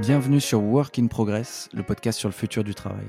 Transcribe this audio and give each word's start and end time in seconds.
Bienvenue 0.00 0.40
sur 0.40 0.62
Work 0.62 0.96
in 1.00 1.08
Progress, 1.08 1.68
le 1.74 1.82
podcast 1.82 2.20
sur 2.20 2.28
le 2.28 2.32
futur 2.32 2.62
du 2.62 2.72
travail. 2.72 3.06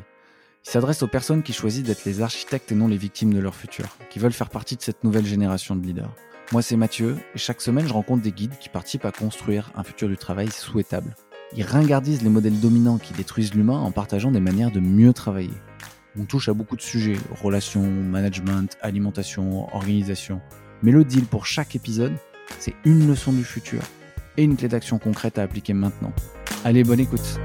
Il 0.66 0.72
s'adresse 0.72 1.04
aux 1.04 1.08
personnes 1.08 1.44
qui 1.44 1.54
choisissent 1.54 1.84
d'être 1.84 2.04
les 2.04 2.24
architectes 2.24 2.72
et 2.72 2.76
non 2.76 2.88
les 2.88 2.98
victimes 2.98 3.32
de 3.32 3.40
leur 3.40 3.54
futur, 3.54 3.86
qui 4.10 4.18
veulent 4.18 4.34
faire 4.34 4.50
partie 4.50 4.76
de 4.76 4.82
cette 4.82 5.04
nouvelle 5.04 5.26
génération 5.26 5.76
de 5.76 5.86
leaders. 5.86 6.12
Moi, 6.52 6.64
c'est 6.64 6.78
Mathieu, 6.78 7.18
et 7.36 7.38
chaque 7.38 7.62
semaine, 7.62 7.88
je 7.88 7.94
rencontre 7.94 8.24
des 8.24 8.32
guides 8.32 8.58
qui 8.60 8.70
participent 8.70 9.06
à 9.06 9.12
construire 9.12 9.72
un 9.76 9.84
futur 9.84 10.08
du 10.08 10.18
travail 10.18 10.50
souhaitable. 10.50 11.16
Ils 11.56 11.64
ringardisent 11.64 12.24
les 12.24 12.30
modèles 12.30 12.60
dominants 12.60 12.98
qui 12.98 13.14
détruisent 13.14 13.54
l'humain 13.54 13.78
en 13.78 13.92
partageant 13.92 14.32
des 14.32 14.40
manières 14.40 14.72
de 14.72 14.80
mieux 14.80 15.14
travailler. 15.14 15.54
On 16.18 16.26
touche 16.26 16.50
à 16.50 16.54
beaucoup 16.54 16.76
de 16.76 16.82
sujets, 16.82 17.18
relations, 17.44 17.84
management, 17.84 18.80
alimentation, 18.82 19.72
organisation. 19.76 20.42
Mais 20.82 20.92
le 20.92 21.04
deal 21.04 21.26
pour 21.26 21.46
chaque 21.46 21.76
épisode, 21.76 22.16
c'est 22.58 22.74
une 22.84 23.08
leçon 23.08 23.32
du 23.32 23.44
futur 23.44 23.84
et 24.38 24.44
une 24.44 24.58
clé 24.58 24.70
d'action 24.70 24.98
concrète 24.98 25.38
à 25.38 25.44
appliquer 25.44 25.74
maintenant. 25.74 26.14
Allez, 26.66 26.84
bonne 26.84 27.00
écoute 27.00 27.40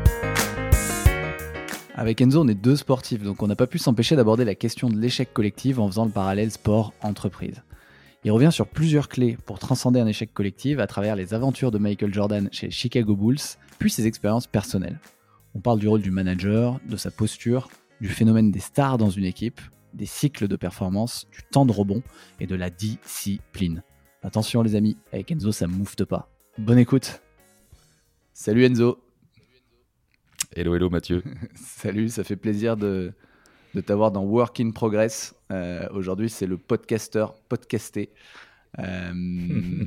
Avec 1.95 2.21
Enzo, 2.21 2.43
on 2.43 2.49
est 2.49 2.55
deux 2.55 2.75
sportifs, 2.75 3.23
donc 3.23 3.45
on 3.45 3.47
n'a 3.47 3.55
pas 3.55 3.69
pu 3.69 3.79
s'empêcher 3.79 4.17
d'aborder 4.17 4.45
la 4.45 4.57
question 4.57 4.91
de 4.91 4.99
l'échec 4.99 5.33
collectif 5.33 5.79
en 5.79 5.87
faisant 5.87 6.05
le 6.05 6.11
parallèle 6.11 6.51
sport-entreprise. 6.51 7.63
Il 8.25 8.33
revient 8.33 8.51
sur 8.51 8.67
plusieurs 8.67 9.09
clés 9.09 9.39
pour 9.47 9.61
transcender 9.61 10.01
un 10.01 10.09
échec 10.09 10.35
collectif 10.35 10.81
à 10.81 10.89
travers 10.89 11.15
les 11.15 11.33
aventures 11.33 11.71
de 11.71 11.79
Michael 11.79 12.13
Jordan 12.13 12.49
chez 12.51 12.71
Chicago 12.71 13.15
Bulls, 13.15 13.39
puis 13.79 13.89
ses 13.89 14.09
expériences 14.09 14.49
personnelles. 14.49 14.99
On 15.55 15.61
parle 15.61 15.79
du 15.79 15.87
rôle 15.87 16.03
du 16.03 16.11
manager, 16.11 16.81
de 16.89 16.97
sa 16.97 17.13
posture, 17.13 17.69
du 18.01 18.09
phénomène 18.09 18.51
des 18.51 18.59
stars 18.59 18.99
dans 18.99 19.11
une 19.11 19.27
équipe, 19.27 19.61
des 19.93 20.07
cycles 20.07 20.49
de 20.49 20.57
performance, 20.57 21.29
du 21.31 21.45
temps 21.53 21.67
de 21.67 21.73
rebond 21.73 22.03
et 22.41 22.49
de 22.49 22.57
la 22.57 22.69
discipline. 22.69 23.85
Attention 24.25 24.63
les 24.63 24.75
amis, 24.75 24.97
avec 25.13 25.31
Enzo 25.31 25.53
ça 25.53 25.69
moufte 25.69 26.05
pas. 26.05 26.29
Bonne 26.59 26.79
écoute 26.79 27.21
Salut 28.33 28.65
Enzo 28.65 29.04
Hello, 30.57 30.77
hello 30.77 30.89
Mathieu. 30.89 31.21
Salut, 31.57 32.09
ça 32.09 32.23
fait 32.23 32.37
plaisir 32.37 32.77
de, 32.77 33.13
de 33.75 33.81
t'avoir 33.81 34.13
dans 34.13 34.23
Work 34.23 34.61
in 34.61 34.71
Progress. 34.71 35.35
Euh, 35.51 35.89
aujourd'hui, 35.91 36.31
c'est 36.31 36.47
le 36.47 36.57
podcaster 36.57 37.27
podcasté. 37.49 38.11
Euh, 38.79 39.13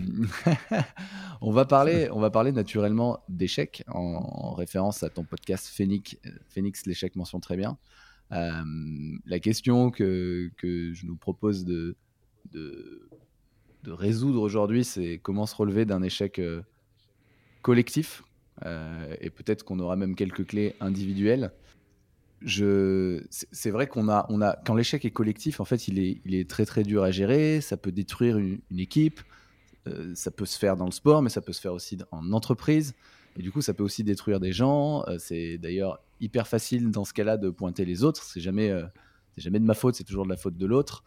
on, 1.42 1.52
va 1.52 1.64
parler, 1.64 2.10
on 2.12 2.20
va 2.20 2.32
parler 2.32 2.52
naturellement 2.52 3.24
d'échecs 3.30 3.86
en, 3.88 4.56
référence 4.56 5.04
à 5.04 5.10
ton 5.10 5.24
podcast 5.24 5.68
Phoenix, 5.68 6.18
Phoenix 6.50 6.86
l'échec 6.86 7.16
mention 7.16 7.40
très 7.40 7.56
bien. 7.56 7.78
Euh, 8.34 8.62
la 9.26 9.40
question 9.40 9.90
que, 9.90 10.52
que, 10.58 10.94
je 10.94 11.06
nous 11.06 11.16
propose 11.16 11.64
de, 11.64 11.96
de, 12.52 13.08
de 13.84 13.92
résoudre 13.94 14.42
aujourd'hui, 14.42 14.84
c'est 14.84 15.18
comment 15.24 15.46
se 15.46 15.56
relever 15.56 15.86
d'un 15.86 16.04
échec 16.04 16.42
collectif 17.62 18.24
et 18.66 19.30
peut-être 19.30 19.64
qu'on 19.64 19.80
aura 19.80 19.96
même 19.96 20.16
quelques 20.16 20.46
clés 20.48 20.76
individuelles. 20.80 21.52
C'est 22.46 23.72
vrai 23.72 23.88
qu'on 23.88 24.10
a, 24.10 24.62
quand 24.66 24.76
l'échec 24.76 25.06
est 25.06 25.12
collectif, 25.12 25.60
en 25.60 25.66
fait, 25.66 25.88
il 25.88 26.00
est, 26.00 26.22
il 26.26 26.36
est 26.36 26.50
très 26.50 26.66
très 26.66 26.84
dur 26.84 27.04
à 27.04 27.12
gérer. 27.12 27.62
Ça 27.62 27.78
peut 27.78 27.92
détruire 27.92 28.38
une, 28.38 28.60
équipe. 28.78 29.22
Euh, 29.88 30.14
ça 30.16 30.32
peut 30.32 30.46
se 30.46 30.58
faire 30.58 30.78
dans 30.78 30.86
le 30.86 30.92
sport, 30.92 31.22
mais 31.22 31.30
ça 31.30 31.42
peut 31.42 31.54
se 31.54 31.62
faire 31.62 31.74
aussi 31.74 31.98
en 32.12 32.32
entreprise. 32.34 32.94
Et 33.38 33.42
du 33.42 33.52
coup, 33.52 33.62
ça 33.62 33.74
peut 33.74 33.84
aussi 33.84 34.04
détruire 34.04 34.40
des 34.40 34.52
gens. 34.52 35.04
Euh, 35.08 35.18
c'est 35.20 35.58
d'ailleurs 35.58 36.00
hyper 36.20 36.48
facile 36.48 36.92
dans 36.92 37.06
ce 37.06 37.14
cas-là 37.14 37.38
de 37.38 37.50
pointer 37.50 37.86
les 37.86 38.04
autres. 38.04 38.24
C'est 38.24 38.42
jamais, 38.42 38.72
c'est 39.36 39.42
jamais 39.42 39.60
de 39.60 39.66
ma 39.66 39.74
faute, 39.74 39.96
c'est 39.96 40.04
toujours 40.04 40.26
de 40.26 40.30
la 40.30 40.38
faute 40.38 40.58
de 40.58 40.66
l'autre. 40.66 41.04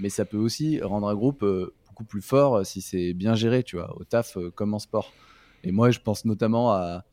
mais 0.00 0.08
ça 0.08 0.24
peut 0.24 0.38
aussi 0.38 0.80
rendre 0.80 1.08
un 1.08 1.14
groupe 1.14 1.44
beaucoup 1.88 2.04
plus 2.04 2.22
fort 2.22 2.64
si 2.64 2.80
c'est 2.80 3.14
bien 3.14 3.34
géré, 3.34 3.62
tu 3.62 3.76
vois, 3.76 3.96
au 3.98 4.04
taf 4.04 4.38
comme 4.54 4.74
en 4.74 4.78
sport. 4.78 5.12
Et 5.66 5.72
moi, 5.72 5.90
je 5.90 5.98
pense 5.98 6.24
notamment 6.24 6.70
à, 6.70 7.04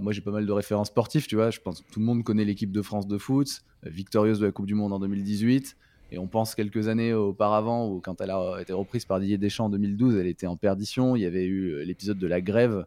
moi, 0.00 0.12
j'ai 0.12 0.20
pas 0.20 0.30
mal 0.30 0.44
de 0.44 0.52
références 0.52 0.88
sportives, 0.88 1.26
tu 1.26 1.34
vois. 1.36 1.50
Je 1.50 1.60
pense 1.60 1.80
que 1.80 1.90
tout 1.90 1.98
le 1.98 2.04
monde 2.04 2.22
connaît 2.24 2.44
l'équipe 2.44 2.70
de 2.70 2.82
France 2.82 3.06
de 3.06 3.16
foot, 3.16 3.62
euh, 3.84 3.90
victorieuse 3.90 4.38
de 4.38 4.46
la 4.46 4.52
Coupe 4.52 4.66
du 4.66 4.74
Monde 4.74 4.92
en 4.92 4.98
2018. 4.98 5.76
Et 6.12 6.18
on 6.18 6.28
pense 6.28 6.54
quelques 6.54 6.88
années 6.88 7.14
auparavant, 7.14 7.88
où 7.88 8.00
quand 8.00 8.20
elle 8.20 8.30
a 8.30 8.58
été 8.60 8.74
reprise 8.74 9.06
par 9.06 9.18
Didier 9.18 9.38
Deschamps 9.38 9.66
en 9.66 9.70
2012, 9.70 10.16
elle 10.16 10.26
était 10.26 10.46
en 10.46 10.56
perdition. 10.56 11.16
Il 11.16 11.22
y 11.22 11.24
avait 11.24 11.46
eu 11.46 11.70
euh, 11.70 11.84
l'épisode 11.84 12.18
de 12.18 12.26
la 12.26 12.42
grève 12.42 12.84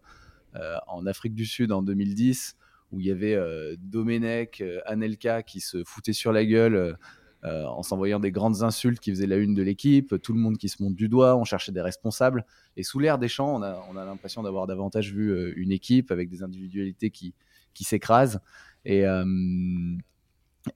euh, 0.56 0.76
en 0.88 1.08
Afrique 1.08 1.34
du 1.34 1.46
Sud 1.46 1.72
en 1.72 1.82
2010, 1.82 2.56
où 2.92 3.00
il 3.00 3.08
y 3.08 3.12
avait 3.12 3.38
Domenech, 3.78 4.64
Anelka 4.86 5.44
qui 5.44 5.60
se 5.60 5.84
foutaient 5.84 6.14
sur 6.14 6.32
la 6.32 6.44
gueule 6.44 6.98
euh, 7.46 7.66
en 7.66 7.84
s'envoyant 7.84 8.20
des 8.20 8.32
grandes 8.32 8.64
insultes 8.64 9.00
qui 9.00 9.12
faisaient 9.12 9.28
la 9.28 9.38
une 9.38 9.54
de 9.54 9.64
l'équipe, 9.64 10.22
tout 10.22 10.34
le 10.34 10.40
monde 10.40 10.58
qui 10.58 10.68
se 10.68 10.84
monte 10.84 10.96
du 10.96 11.08
doigt, 11.08 11.38
on 11.38 11.46
cherchait 11.46 11.72
des 11.72 11.82
responsables. 11.82 12.46
Et 12.76 12.84
sous 12.84 13.00
l'air 13.00 13.18
des 13.18 13.30
champs, 13.30 13.56
on 13.56 13.62
a, 13.62 14.06
l'impression 14.06 14.44
d'avoir 14.44 14.68
davantage 14.68 15.14
vu 15.14 15.32
euh, 15.32 15.54
une 15.56 15.72
équipe 15.72 16.12
avec 16.12 16.30
des 16.30 16.44
individualités 16.44 17.12
qui, 17.12 17.34
s'écrasent. 17.82 18.42
Et, 18.84 19.06
euh, 19.06 19.24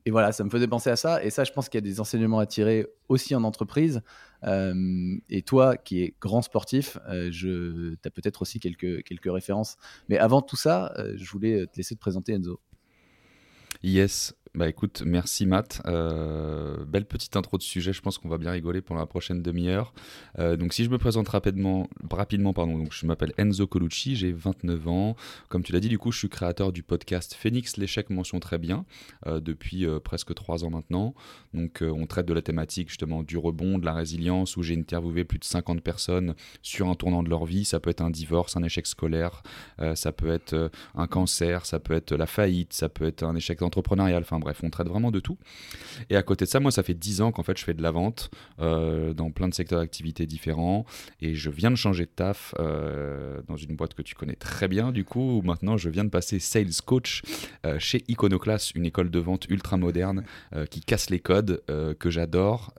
et 0.05 0.11
voilà, 0.11 0.31
ça 0.31 0.45
me 0.45 0.49
faisait 0.49 0.69
penser 0.69 0.89
à 0.89 0.95
ça. 0.95 1.21
Et 1.21 1.29
ça, 1.29 1.43
je 1.43 1.51
pense 1.51 1.67
qu'il 1.67 1.77
y 1.77 1.83
a 1.83 1.89
des 1.89 1.99
enseignements 1.99 2.39
à 2.39 2.45
tirer 2.45 2.87
aussi 3.09 3.35
en 3.35 3.43
entreprise. 3.43 4.01
et 4.43 5.41
toi, 5.41 5.75
qui 5.75 6.01
es 6.01 6.15
grand 6.21 6.41
sportif, 6.41 6.97
tu 7.33 7.97
as 8.05 8.09
peut-être 8.09 8.41
aussi 8.41 8.61
quelques, 8.61 9.03
quelques 9.03 9.31
références. 9.31 9.75
Mais 10.07 10.17
avant 10.17 10.41
tout 10.41 10.55
ça, 10.55 10.93
je 11.15 11.29
voulais 11.29 11.67
te 11.67 11.75
laisser 11.75 11.95
te 11.95 11.99
présenter, 11.99 12.31
Enzo. 12.31 12.61
Yes, 13.83 14.33
bah 14.55 14.69
écoute, 14.69 15.01
merci 15.03 15.47
Matt. 15.47 15.81
Euh, 15.87 16.85
belle 16.85 17.05
petite 17.05 17.35
intro 17.35 17.57
de 17.57 17.63
sujet, 17.63 17.91
je 17.91 18.01
pense 18.01 18.19
qu'on 18.19 18.29
va 18.29 18.37
bien 18.37 18.51
rigoler 18.51 18.83
pendant 18.83 18.99
la 18.99 19.07
prochaine 19.07 19.41
demi-heure. 19.41 19.95
Euh, 20.37 20.57
donc 20.57 20.73
si 20.73 20.83
je 20.83 20.91
me 20.91 20.99
présente 20.99 21.27
rapidement, 21.27 21.89
rapidement 22.11 22.53
pardon, 22.53 22.77
donc 22.77 22.93
je 22.93 23.07
m'appelle 23.07 23.33
Enzo 23.39 23.65
Colucci, 23.65 24.15
j'ai 24.15 24.31
29 24.31 24.87
ans. 24.87 25.15
Comme 25.49 25.63
tu 25.63 25.73
l'as 25.73 25.79
dit, 25.79 25.89
du 25.89 25.97
coup, 25.97 26.11
je 26.11 26.19
suis 26.19 26.29
créateur 26.29 26.71
du 26.71 26.83
podcast 26.83 27.33
Phoenix 27.33 27.77
l'échec 27.77 28.11
mention 28.11 28.39
très 28.39 28.59
bien 28.59 28.85
euh, 29.25 29.39
depuis 29.39 29.87
presque 30.03 30.35
3 30.35 30.63
ans 30.65 30.69
maintenant. 30.69 31.15
Donc 31.55 31.81
on 31.81 32.05
traite 32.05 32.27
de 32.27 32.33
la 32.33 32.43
thématique 32.43 32.89
justement 32.89 33.23
du 33.23 33.39
rebond, 33.39 33.79
de 33.79 33.85
la 33.85 33.93
résilience, 33.93 34.55
où 34.55 34.61
j'ai 34.61 34.77
interviewé 34.77 35.23
plus 35.23 35.39
de 35.39 35.45
50 35.45 35.81
personnes 35.81 36.35
sur 36.61 36.89
un 36.89 36.95
tournant 36.95 37.23
de 37.23 37.29
leur 37.29 37.45
vie. 37.45 37.65
Ça 37.65 37.79
peut 37.79 37.89
être 37.89 38.01
un 38.01 38.11
divorce, 38.11 38.55
un 38.55 38.61
échec 38.61 38.85
scolaire, 38.85 39.41
ça 39.95 40.11
peut 40.11 40.31
être 40.31 40.69
un 40.93 41.07
cancer, 41.07 41.65
ça 41.65 41.79
peut 41.79 41.93
être 41.93 42.15
la 42.15 42.27
faillite, 42.27 42.73
ça 42.73 42.87
peut 42.87 43.05
être 43.05 43.23
un 43.23 43.35
échec 43.35 43.63
entrepreneurial. 43.63 44.21
Enfin 44.21 44.42
bref, 44.43 44.59
on 44.63 44.69
traite 44.69 44.87
vraiment 44.87 45.11
de 45.11 45.19
tout. 45.19 45.37
Et 46.09 46.15
à 46.15 46.23
côté 46.23 46.45
de 46.45 46.49
ça, 46.49 46.59
moi, 46.59 46.71
ça 46.71 46.83
fait 46.83 46.93
10 46.93 47.21
ans 47.21 47.31
qu'en 47.31 47.43
fait, 47.43 47.57
je 47.57 47.63
fais 47.63 47.73
de 47.73 47.81
la 47.81 47.91
vente 47.91 48.29
euh, 48.59 49.13
dans 49.13 49.31
plein 49.31 49.47
de 49.47 49.53
secteurs 49.53 49.79
d'activité 49.79 50.25
différents. 50.25 50.85
Et 51.21 51.33
je 51.33 51.49
viens 51.49 51.71
de 51.71 51.75
changer 51.75 52.05
de 52.05 52.11
taf 52.11 52.53
euh, 52.59 53.41
dans 53.47 53.55
une 53.55 53.75
boîte 53.75 53.93
que 53.93 54.01
tu 54.01 54.15
connais 54.15 54.35
très 54.35 54.67
bien, 54.67 54.91
du 54.91 55.05
coup, 55.05 55.41
maintenant 55.43 55.77
je 55.77 55.89
viens 55.89 56.03
de 56.03 56.09
passer 56.09 56.39
sales 56.39 56.81
coach 56.85 57.21
euh, 57.65 57.79
chez 57.79 58.03
Iconoclast, 58.07 58.75
une 58.75 58.85
école 58.85 59.09
de 59.09 59.19
vente 59.19 59.45
ultra 59.49 59.77
moderne 59.77 60.23
qui 60.69 60.81
casse 60.81 61.09
les 61.09 61.19
codes, 61.19 61.63
que 61.99 62.09
j'adore. 62.09 62.73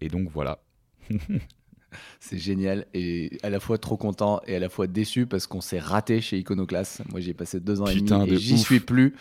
et 0.00 0.08
donc 0.08 0.30
voilà. 0.30 0.62
C'est 2.20 2.38
génial 2.38 2.86
et 2.94 3.38
à 3.42 3.50
la 3.50 3.60
fois 3.60 3.78
trop 3.78 3.96
content 3.96 4.40
et 4.46 4.56
à 4.56 4.58
la 4.58 4.68
fois 4.68 4.86
déçu 4.86 5.26
parce 5.26 5.46
qu'on 5.46 5.60
s'est 5.60 5.78
raté 5.78 6.20
chez 6.20 6.38
Iconoclast. 6.38 7.02
Moi, 7.10 7.20
j'ai 7.20 7.34
passé 7.34 7.60
deux 7.60 7.80
ans 7.80 7.86
et 7.86 8.00
demi 8.00 8.32
et 8.32 8.36
j'y 8.36 8.58
suis 8.58 8.80
plus. 8.80 9.14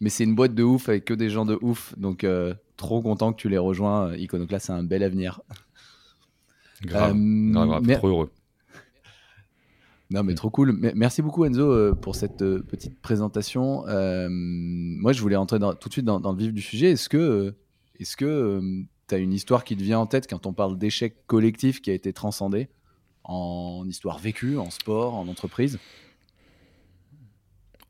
Mais 0.00 0.10
c'est 0.10 0.24
une 0.24 0.34
boîte 0.34 0.54
de 0.54 0.62
ouf 0.62 0.88
avec 0.88 1.04
que 1.04 1.14
des 1.14 1.30
gens 1.30 1.44
de 1.44 1.58
ouf. 1.60 1.94
Donc, 1.98 2.24
euh, 2.24 2.54
trop 2.76 3.00
content 3.00 3.32
que 3.32 3.40
tu 3.40 3.48
les 3.48 3.58
rejoins. 3.58 4.14
Iconoclast, 4.16 4.66
c'est 4.66 4.72
un 4.72 4.82
bel 4.82 5.02
avenir. 5.02 5.40
Grave, 6.82 7.16
euh, 7.16 7.52
grave, 7.52 7.86
trop 7.98 8.08
heureux. 8.08 8.30
Non, 10.10 10.22
mais 10.22 10.34
trop 10.34 10.50
cool. 10.50 10.78
Merci 10.94 11.22
beaucoup, 11.22 11.44
Enzo, 11.44 11.70
euh, 11.70 11.94
pour 11.94 12.14
cette 12.14 12.38
petite 12.38 13.00
présentation. 13.00 13.84
moi, 13.86 15.12
je 15.12 15.20
voulais 15.20 15.36
entrer 15.36 15.58
tout 15.58 15.88
de 15.88 15.92
suite 15.92 16.04
dans, 16.04 16.32
le 16.32 16.38
vif 16.38 16.52
du 16.52 16.60
sujet. 16.60 16.90
Est-ce 16.90 17.08
que 17.08 17.54
est-ce 18.00 18.16
que 18.16 18.60
tu 19.08 19.14
as 19.14 19.18
une 19.18 19.32
histoire 19.32 19.64
qui 19.64 19.76
te 19.76 19.82
vient 19.82 19.98
en 19.98 20.06
tête 20.06 20.28
quand 20.28 20.46
on 20.46 20.52
parle 20.52 20.78
d'échec 20.78 21.26
collectif 21.26 21.80
qui 21.80 21.90
a 21.90 21.94
été 21.94 22.12
transcendé 22.12 22.68
en 23.24 23.84
histoire 23.86 24.18
vécue, 24.18 24.58
en 24.58 24.70
sport, 24.70 25.14
en 25.14 25.28
entreprise? 25.28 25.78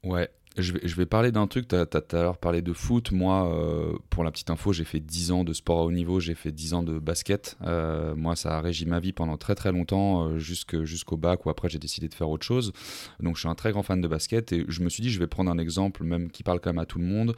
Ouais, 0.04 0.30
je 0.56 0.94
vais, 0.94 1.06
parler 1.06 1.32
d'un 1.32 1.48
truc, 1.48 1.66
tu 1.66 1.74
as, 1.74 1.86
tout 1.86 2.16
à 2.16 2.22
l'heure 2.22 2.38
parlé 2.38 2.62
de 2.62 2.72
foot. 2.72 3.10
Moi, 3.10 3.52
euh, 3.52 3.92
pour 4.08 4.22
la 4.22 4.30
petite 4.30 4.50
info, 4.50 4.72
j'ai 4.72 4.84
fait 4.84 5.00
10 5.00 5.32
ans 5.32 5.42
de 5.42 5.52
sport 5.52 5.80
à 5.80 5.84
haut 5.84 5.90
niveau, 5.90 6.20
j'ai 6.20 6.34
fait 6.34 6.52
10 6.52 6.74
ans 6.74 6.82
de 6.84 7.00
basket. 7.00 7.56
Euh, 7.62 8.14
moi, 8.14 8.36
ça 8.36 8.56
a 8.56 8.60
régi 8.60 8.86
ma 8.86 9.00
vie 9.00 9.12
pendant 9.12 9.36
très 9.36 9.56
très 9.56 9.72
longtemps, 9.72 10.28
euh, 10.28 10.38
jusqu'au 10.38 11.16
bac, 11.16 11.44
où 11.44 11.50
après 11.50 11.68
j'ai 11.68 11.80
décidé 11.80 12.08
de 12.08 12.14
faire 12.14 12.30
autre 12.30 12.46
chose. 12.46 12.72
Donc 13.18 13.34
je 13.34 13.40
suis 13.40 13.48
un 13.48 13.56
très 13.56 13.72
grand 13.72 13.82
fan 13.82 14.00
de 14.00 14.06
basket 14.06 14.52
et 14.52 14.64
je 14.68 14.82
me 14.82 14.88
suis 14.88 15.02
dit, 15.02 15.10
je 15.10 15.18
vais 15.18 15.26
prendre 15.26 15.50
un 15.50 15.58
exemple, 15.58 16.04
même 16.04 16.30
qui 16.30 16.44
parle 16.44 16.60
quand 16.60 16.70
même 16.70 16.78
à 16.78 16.86
tout 16.86 17.00
le 17.00 17.06
monde. 17.06 17.34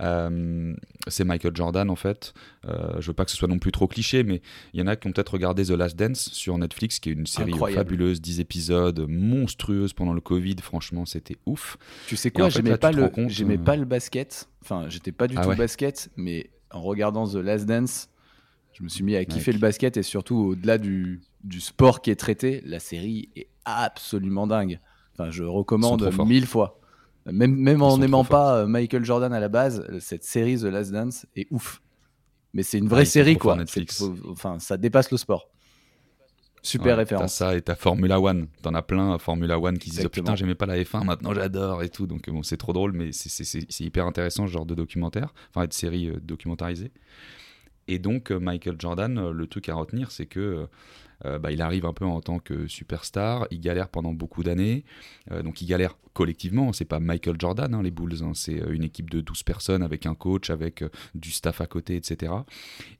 Euh, 0.00 0.74
c'est 1.08 1.24
Michael 1.24 1.54
Jordan 1.54 1.90
en 1.90 1.96
fait. 1.96 2.32
Euh, 2.66 3.00
je 3.00 3.08
veux 3.08 3.12
pas 3.12 3.24
que 3.24 3.30
ce 3.30 3.36
soit 3.36 3.48
non 3.48 3.58
plus 3.58 3.72
trop 3.72 3.86
cliché, 3.86 4.22
mais 4.22 4.40
il 4.72 4.80
y 4.80 4.82
en 4.82 4.86
a 4.86 4.96
qui 4.96 5.06
ont 5.06 5.12
peut-être 5.12 5.32
regardé 5.32 5.64
The 5.64 5.70
Last 5.70 5.96
Dance 5.96 6.30
sur 6.32 6.56
Netflix, 6.58 6.98
qui 6.98 7.10
est 7.10 7.12
une 7.12 7.26
série 7.26 7.52
fabuleuse, 7.52 8.20
10 8.20 8.40
épisodes, 8.40 9.06
monstrueuse 9.08 9.92
pendant 9.92 10.12
le 10.12 10.20
Covid. 10.20 10.56
Franchement, 10.62 11.06
c'était 11.06 11.36
ouf. 11.46 11.76
Tu 12.06 12.16
sais 12.16 12.30
quoi, 12.30 12.48
j'aimais 12.48 12.78
pas, 12.78 12.92
le, 12.92 13.10
j'aimais 13.28 13.58
euh, 13.58 13.64
pas 13.64 13.76
le 13.76 13.84
basket. 13.84 14.48
Enfin, 14.62 14.86
j'étais 14.88 15.12
pas 15.12 15.26
du 15.26 15.36
ah 15.38 15.44
tout 15.44 15.54
basket, 15.54 16.10
mais 16.16 16.50
en 16.70 16.80
regardant 16.80 17.26
The 17.26 17.36
Last 17.36 17.66
Dance, 17.66 18.08
je 18.72 18.82
me 18.82 18.88
suis 18.88 19.04
mis 19.04 19.16
à 19.16 19.24
kiffer 19.24 19.52
le 19.52 19.58
basket 19.58 19.96
et 19.96 20.02
surtout 20.02 20.36
au-delà 20.36 20.78
du, 20.78 21.20
du 21.44 21.60
sport 21.60 22.00
qui 22.00 22.10
est 22.10 22.16
traité, 22.16 22.62
la 22.64 22.78
série 22.78 23.28
est 23.36 23.48
absolument 23.64 24.46
dingue. 24.46 24.78
Enfin, 25.14 25.30
je 25.30 25.44
recommande 25.44 26.10
mille 26.26 26.46
fois. 26.46 26.79
Même, 27.32 27.54
même 27.56 27.82
en 27.82 27.98
n'aimant 27.98 28.24
pas 28.24 28.66
Michael 28.66 29.04
Jordan 29.04 29.32
à 29.32 29.40
la 29.40 29.48
base, 29.48 29.86
cette 30.00 30.24
série 30.24 30.58
The 30.58 30.64
Last 30.64 30.92
Dance 30.92 31.26
est 31.36 31.46
ouf. 31.50 31.82
Mais 32.52 32.62
c'est 32.62 32.78
une 32.78 32.88
vraie 32.88 33.04
série, 33.04 33.36
quoi. 33.36 33.56
enfin, 34.28 34.58
ça 34.58 34.76
dépasse 34.76 35.10
le 35.10 35.16
sport. 35.16 35.48
Super 36.62 36.98
référence. 36.98 37.38
T'as 37.38 37.46
ça 37.46 37.56
et 37.56 37.62
t'as 37.62 37.74
Formula 37.74 38.20
One. 38.20 38.48
T'en 38.62 38.74
as 38.74 38.82
plein, 38.82 39.18
Formula 39.18 39.58
One, 39.58 39.78
qui 39.78 39.90
disent 39.90 40.04
oh, 40.04 40.08
Putain, 40.08 40.34
j'aimais 40.34 40.54
pas 40.54 40.66
la 40.66 40.76
F1, 40.76 41.04
maintenant 41.04 41.32
j'adore 41.32 41.82
et 41.82 41.88
tout. 41.88 42.06
Donc 42.06 42.28
bon, 42.28 42.42
c'est 42.42 42.58
trop 42.58 42.72
drôle, 42.72 42.92
mais 42.92 43.10
c'est 43.12 43.84
hyper 43.84 44.06
intéressant 44.06 44.46
ce 44.46 44.52
genre 44.52 44.66
de 44.66 44.74
documentaire, 44.74 45.32
enfin 45.50 45.66
de 45.66 45.72
série 45.72 46.08
euh, 46.08 46.20
documentarisée. 46.20 46.92
Et 47.88 47.98
donc, 47.98 48.30
euh, 48.30 48.38
Michael 48.38 48.76
Jordan, 48.78 49.18
euh, 49.18 49.32
le 49.32 49.46
truc 49.46 49.68
à 49.68 49.74
retenir, 49.74 50.10
c'est 50.10 50.26
que 50.26 50.68
euh, 51.24 51.38
bah, 51.38 51.52
il 51.52 51.62
arrive 51.62 51.86
un 51.86 51.92
peu 51.92 52.04
en 52.04 52.20
tant 52.20 52.38
que 52.38 52.66
superstar, 52.66 53.46
il 53.50 53.60
galère 53.60 53.88
pendant 53.88 54.12
beaucoup 54.12 54.42
d'années, 54.42 54.84
euh, 55.30 55.42
donc 55.42 55.60
il 55.60 55.66
galère 55.66 55.96
collectivement, 56.12 56.72
c'est 56.72 56.84
pas 56.84 56.98
Michael 56.98 57.36
Jordan 57.38 57.72
hein, 57.74 57.82
les 57.82 57.90
Bulls, 57.90 58.22
hein. 58.22 58.32
c'est 58.34 58.60
euh, 58.60 58.72
une 58.72 58.82
équipe 58.82 59.10
de 59.10 59.20
12 59.20 59.42
personnes 59.42 59.82
avec 59.82 60.06
un 60.06 60.14
coach, 60.14 60.50
avec 60.50 60.84
du 61.14 61.30
staff 61.30 61.60
à 61.60 61.66
côté, 61.66 61.96
etc. 61.96 62.32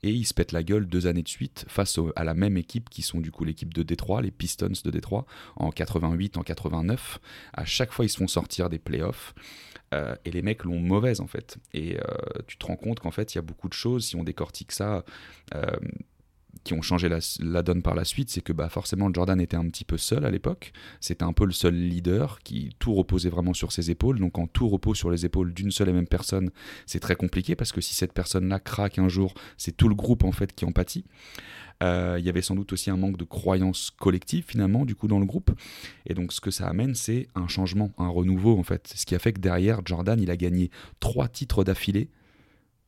Et 0.03 0.11
il 0.11 0.25
se 0.25 0.35
pète 0.35 0.53
la 0.53 0.63
gueule 0.63 0.87
deux 0.87 1.07
années 1.07 1.23
de 1.23 1.29
suite 1.29 1.65
face 1.69 1.99
à 2.17 2.25
la 2.25 2.35
même 2.35 2.57
équipe 2.57 2.89
qui 2.91 3.03
sont 3.03 3.21
du 3.21 3.31
coup 3.31 3.45
l'équipe 3.45 3.73
de 3.75 3.83
Détroit, 3.83 4.23
les 4.23 4.31
Pistons 4.31 4.73
de 4.85 4.91
Détroit, 4.91 5.27
en 5.57 5.71
88, 5.71 6.37
en 6.37 6.43
89. 6.43 7.19
À 7.53 7.65
chaque 7.65 7.93
fois, 7.93 8.05
ils 8.05 8.09
se 8.09 8.19
font 8.19 8.29
sortir 8.29 8.69
des 8.69 8.79
playoffs. 8.79 9.35
et 10.25 10.31
les 10.31 10.43
mecs 10.43 10.65
l'ont 10.65 10.79
mauvaise 10.79 11.21
en 11.21 11.27
fait. 11.27 11.59
Et 11.75 11.99
tu 12.47 12.57
te 12.57 12.67
rends 12.67 12.77
compte 12.77 13.01
qu'en 13.01 13.11
fait, 13.11 13.35
il 13.35 13.39
y 13.39 13.41
a 13.41 13.43
beaucoup 13.43 13.69
de 13.69 13.75
choses, 13.75 14.07
si 14.07 14.17
on 14.17 14.23
décortique 14.23 14.73
ça, 14.73 15.05
qui 16.65 16.75
ont 16.75 16.83
changé 16.83 17.09
la, 17.09 17.63
donne 17.63 17.83
par 17.83 17.95
la 17.95 18.05
suite, 18.05 18.31
c'est 18.31 18.41
que 18.41 18.53
bah, 18.53 18.69
forcément 18.69 19.13
Jordan 19.13 19.41
était 19.41 19.57
un 19.57 19.67
petit 19.69 19.85
peu 19.85 19.97
seul 19.97 20.25
à 20.25 20.31
l'époque. 20.31 20.73
C'était 21.01 21.25
un 21.25 21.33
peu 21.33 21.47
le 21.47 21.53
seul 21.53 21.75
leader 21.75 22.39
qui 22.43 22.71
tout 22.79 22.95
reposait 22.95 23.31
vraiment 23.31 23.55
sur 23.55 23.73
ses 23.73 23.91
épaules. 23.91 24.19
Donc 24.19 24.33
quand 24.33 24.47
tout 24.47 24.69
repose 24.69 24.97
sur 24.97 25.11
les 25.11 25.25
épaules 25.25 25.53
d'une 25.53 25.71
seule 25.71 25.89
et 25.89 25.93
même 25.93 26.07
personne, 26.07 26.51
c'est 26.87 27.01
très 27.01 27.17
compliqué 27.17 27.57
parce 27.57 27.73
que 27.73 27.81
si 27.81 27.95
cette 27.95 28.13
personne-là 28.13 28.61
craque 28.61 28.99
un 28.99 29.09
jour, 29.09 29.35
c'est 29.57 29.77
tout 29.77 29.89
le 29.89 29.95
groupe 29.95 30.25
en 30.25 30.33
fait 30.33 30.55
qui 30.55 30.65
en 30.65 30.73
pâtit. 30.73 31.05
Euh, 31.83 32.17
il 32.19 32.27
y 32.27 32.29
avait 32.29 32.43
sans 32.43 32.55
doute 32.55 32.75
aussi 32.75 32.91
un 32.91 32.99
manque 32.99 33.17
de 33.17 33.25
croyance 33.25 33.91
collective 33.99 34.45
finalement 34.47 34.85
du 34.85 34.95
coup 34.95 35.09
dans 35.09 35.19
le 35.19 35.27
groupe. 35.27 35.51
Et 36.07 36.15
donc 36.15 36.33
ce 36.33 36.41
que 36.41 36.51
ça 36.51 36.69
amène, 36.69 36.95
c'est 36.95 37.29
un 37.35 37.49
changement, 37.49 37.91
un 37.97 38.09
renouveau 38.09 38.59
en 38.59 38.63
fait. 38.63 38.93
Ce 38.95 39.07
qui 39.07 39.15
a 39.15 39.19
fait 39.19 39.33
que 39.33 39.41
derrière 39.41 39.81
Jordan, 39.85 40.21
il 40.21 40.31
a 40.31 40.37
gagné 40.37 40.71
trois 41.01 41.29
titres 41.29 41.65
d'affilée 41.65 42.09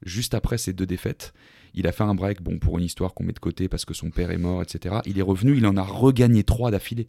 juste 0.05 0.35
après 0.35 0.59
ces 0.59 0.73
deux 0.73 0.87
défaites. 0.87 1.33
Il 1.75 1.87
a 1.87 1.93
fait 1.93 2.05
un 2.05 2.15
break, 2.15 2.43
bon, 2.43 2.59
pour 2.59 2.79
une 2.79 2.85
histoire 2.85 3.15
qu'on 3.15 3.25
met 3.25 3.33
de 3.33 3.39
côté 3.39 3.69
parce 3.69 3.85
que 3.85 3.95
son 3.95 4.11
père 4.11 4.31
est 4.31 4.39
mort, 4.39 4.63
etc. 4.63 4.97
Il 5.07 5.19
est 5.19 5.23
revenu, 5.23 5.57
il 5.57 5.67
en 5.67 5.77
a 5.77 5.83
regagné 5.83 6.45
trois 6.45 6.71
d'affilée. 6.71 7.09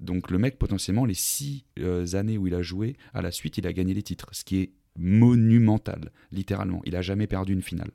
Donc 0.00 0.30
le 0.30 0.38
mec, 0.38 0.58
potentiellement, 0.58 1.04
les 1.04 1.14
six 1.14 1.64
euh, 1.78 2.06
années 2.14 2.38
où 2.38 2.46
il 2.46 2.54
a 2.54 2.62
joué, 2.62 2.96
à 3.14 3.22
la 3.22 3.30
suite, 3.30 3.58
il 3.58 3.66
a 3.66 3.72
gagné 3.72 3.94
les 3.94 4.02
titres, 4.02 4.28
ce 4.32 4.44
qui 4.44 4.60
est 4.60 4.70
monumental, 4.98 6.10
littéralement. 6.32 6.80
Il 6.84 6.92
n'a 6.92 7.02
jamais 7.02 7.26
perdu 7.26 7.52
une 7.52 7.62
finale. 7.62 7.90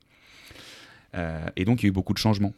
Euh, 1.14 1.46
et 1.56 1.64
donc 1.64 1.82
il 1.82 1.86
y 1.86 1.88
a 1.88 1.90
eu 1.90 1.92
beaucoup 1.92 2.12
de 2.12 2.18
changements. 2.18 2.54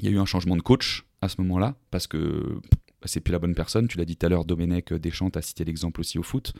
Il 0.00 0.06
y 0.06 0.08
a 0.08 0.10
eu 0.10 0.18
un 0.18 0.24
changement 0.24 0.56
de 0.56 0.62
coach 0.62 1.04
à 1.20 1.28
ce 1.28 1.40
moment-là, 1.42 1.76
parce 1.90 2.06
que 2.06 2.60
c'est 3.08 3.20
plus 3.20 3.32
la 3.32 3.38
bonne 3.38 3.54
personne. 3.54 3.88
Tu 3.88 3.98
l'as 3.98 4.04
dit 4.04 4.16
tout 4.16 4.26
à 4.26 4.28
l'heure, 4.28 4.44
Domenech 4.44 4.92
Deschamps 4.92 5.30
a 5.34 5.42
cité 5.42 5.64
l'exemple 5.64 6.00
aussi 6.00 6.18
au 6.18 6.22
foot. 6.22 6.52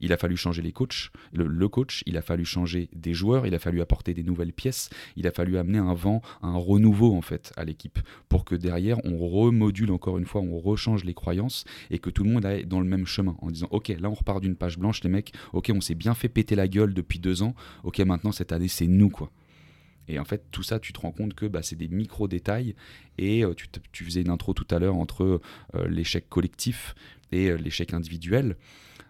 Il 0.00 0.12
a 0.12 0.16
fallu 0.16 0.36
changer 0.36 0.62
les 0.62 0.72
coachs, 0.72 1.10
le, 1.32 1.68
coach, 1.68 2.02
il 2.06 2.16
a 2.16 2.22
fallu 2.22 2.44
changer 2.44 2.88
des 2.94 3.14
joueurs, 3.14 3.46
il 3.46 3.54
a 3.54 3.58
fallu 3.58 3.80
apporter 3.80 4.14
des 4.14 4.22
nouvelles 4.22 4.52
pièces, 4.52 4.90
il 5.16 5.26
a 5.26 5.30
fallu 5.30 5.58
amener 5.58 5.78
un 5.78 5.94
vent, 5.94 6.22
un 6.42 6.56
renouveau 6.56 7.14
en 7.14 7.22
fait 7.22 7.52
à 7.56 7.64
l'équipe 7.64 7.98
pour 8.28 8.44
que 8.44 8.54
derrière 8.54 8.98
on 9.04 9.16
remodule 9.18 9.90
encore 9.92 10.18
une 10.18 10.26
fois, 10.26 10.40
on 10.40 10.58
rechange 10.58 11.04
les 11.04 11.14
croyances 11.14 11.64
et 11.90 11.98
que 11.98 12.10
tout 12.10 12.24
le 12.24 12.30
monde 12.30 12.44
aille 12.44 12.66
dans 12.66 12.80
le 12.80 12.86
même 12.86 13.06
chemin 13.06 13.36
en 13.40 13.50
disant 13.50 13.68
ok 13.70 13.88
là 14.00 14.10
on 14.10 14.14
repart 14.14 14.40
d'une 14.40 14.56
page 14.56 14.78
blanche 14.78 15.02
les 15.02 15.10
mecs, 15.10 15.32
ok 15.52 15.70
on 15.74 15.80
s'est 15.80 15.94
bien 15.94 16.14
fait 16.14 16.28
péter 16.28 16.54
la 16.54 16.68
gueule 16.68 16.94
depuis 16.94 17.18
deux 17.18 17.42
ans, 17.42 17.54
ok 17.84 17.98
maintenant 18.00 18.32
cette 18.32 18.52
année 18.52 18.68
c'est 18.68 18.86
nous 18.86 19.10
quoi. 19.10 19.30
Et 20.10 20.18
en 20.18 20.24
fait, 20.24 20.44
tout 20.50 20.64
ça, 20.64 20.80
tu 20.80 20.92
te 20.92 21.00
rends 21.00 21.12
compte 21.12 21.34
que 21.34 21.46
bah, 21.46 21.62
c'est 21.62 21.76
des 21.76 21.88
micro-détails. 21.88 22.74
Et 23.16 23.44
euh, 23.44 23.54
tu, 23.92 24.04
faisais 24.04 24.22
une 24.22 24.30
intro 24.30 24.54
tout 24.54 24.66
à 24.70 24.78
l'heure 24.80 24.96
entre 24.96 25.40
euh, 25.74 25.88
l'échec 25.88 26.28
collectif 26.28 26.94
et 27.30 27.48
euh, 27.48 27.56
l'échec 27.56 27.94
individuel. 27.94 28.56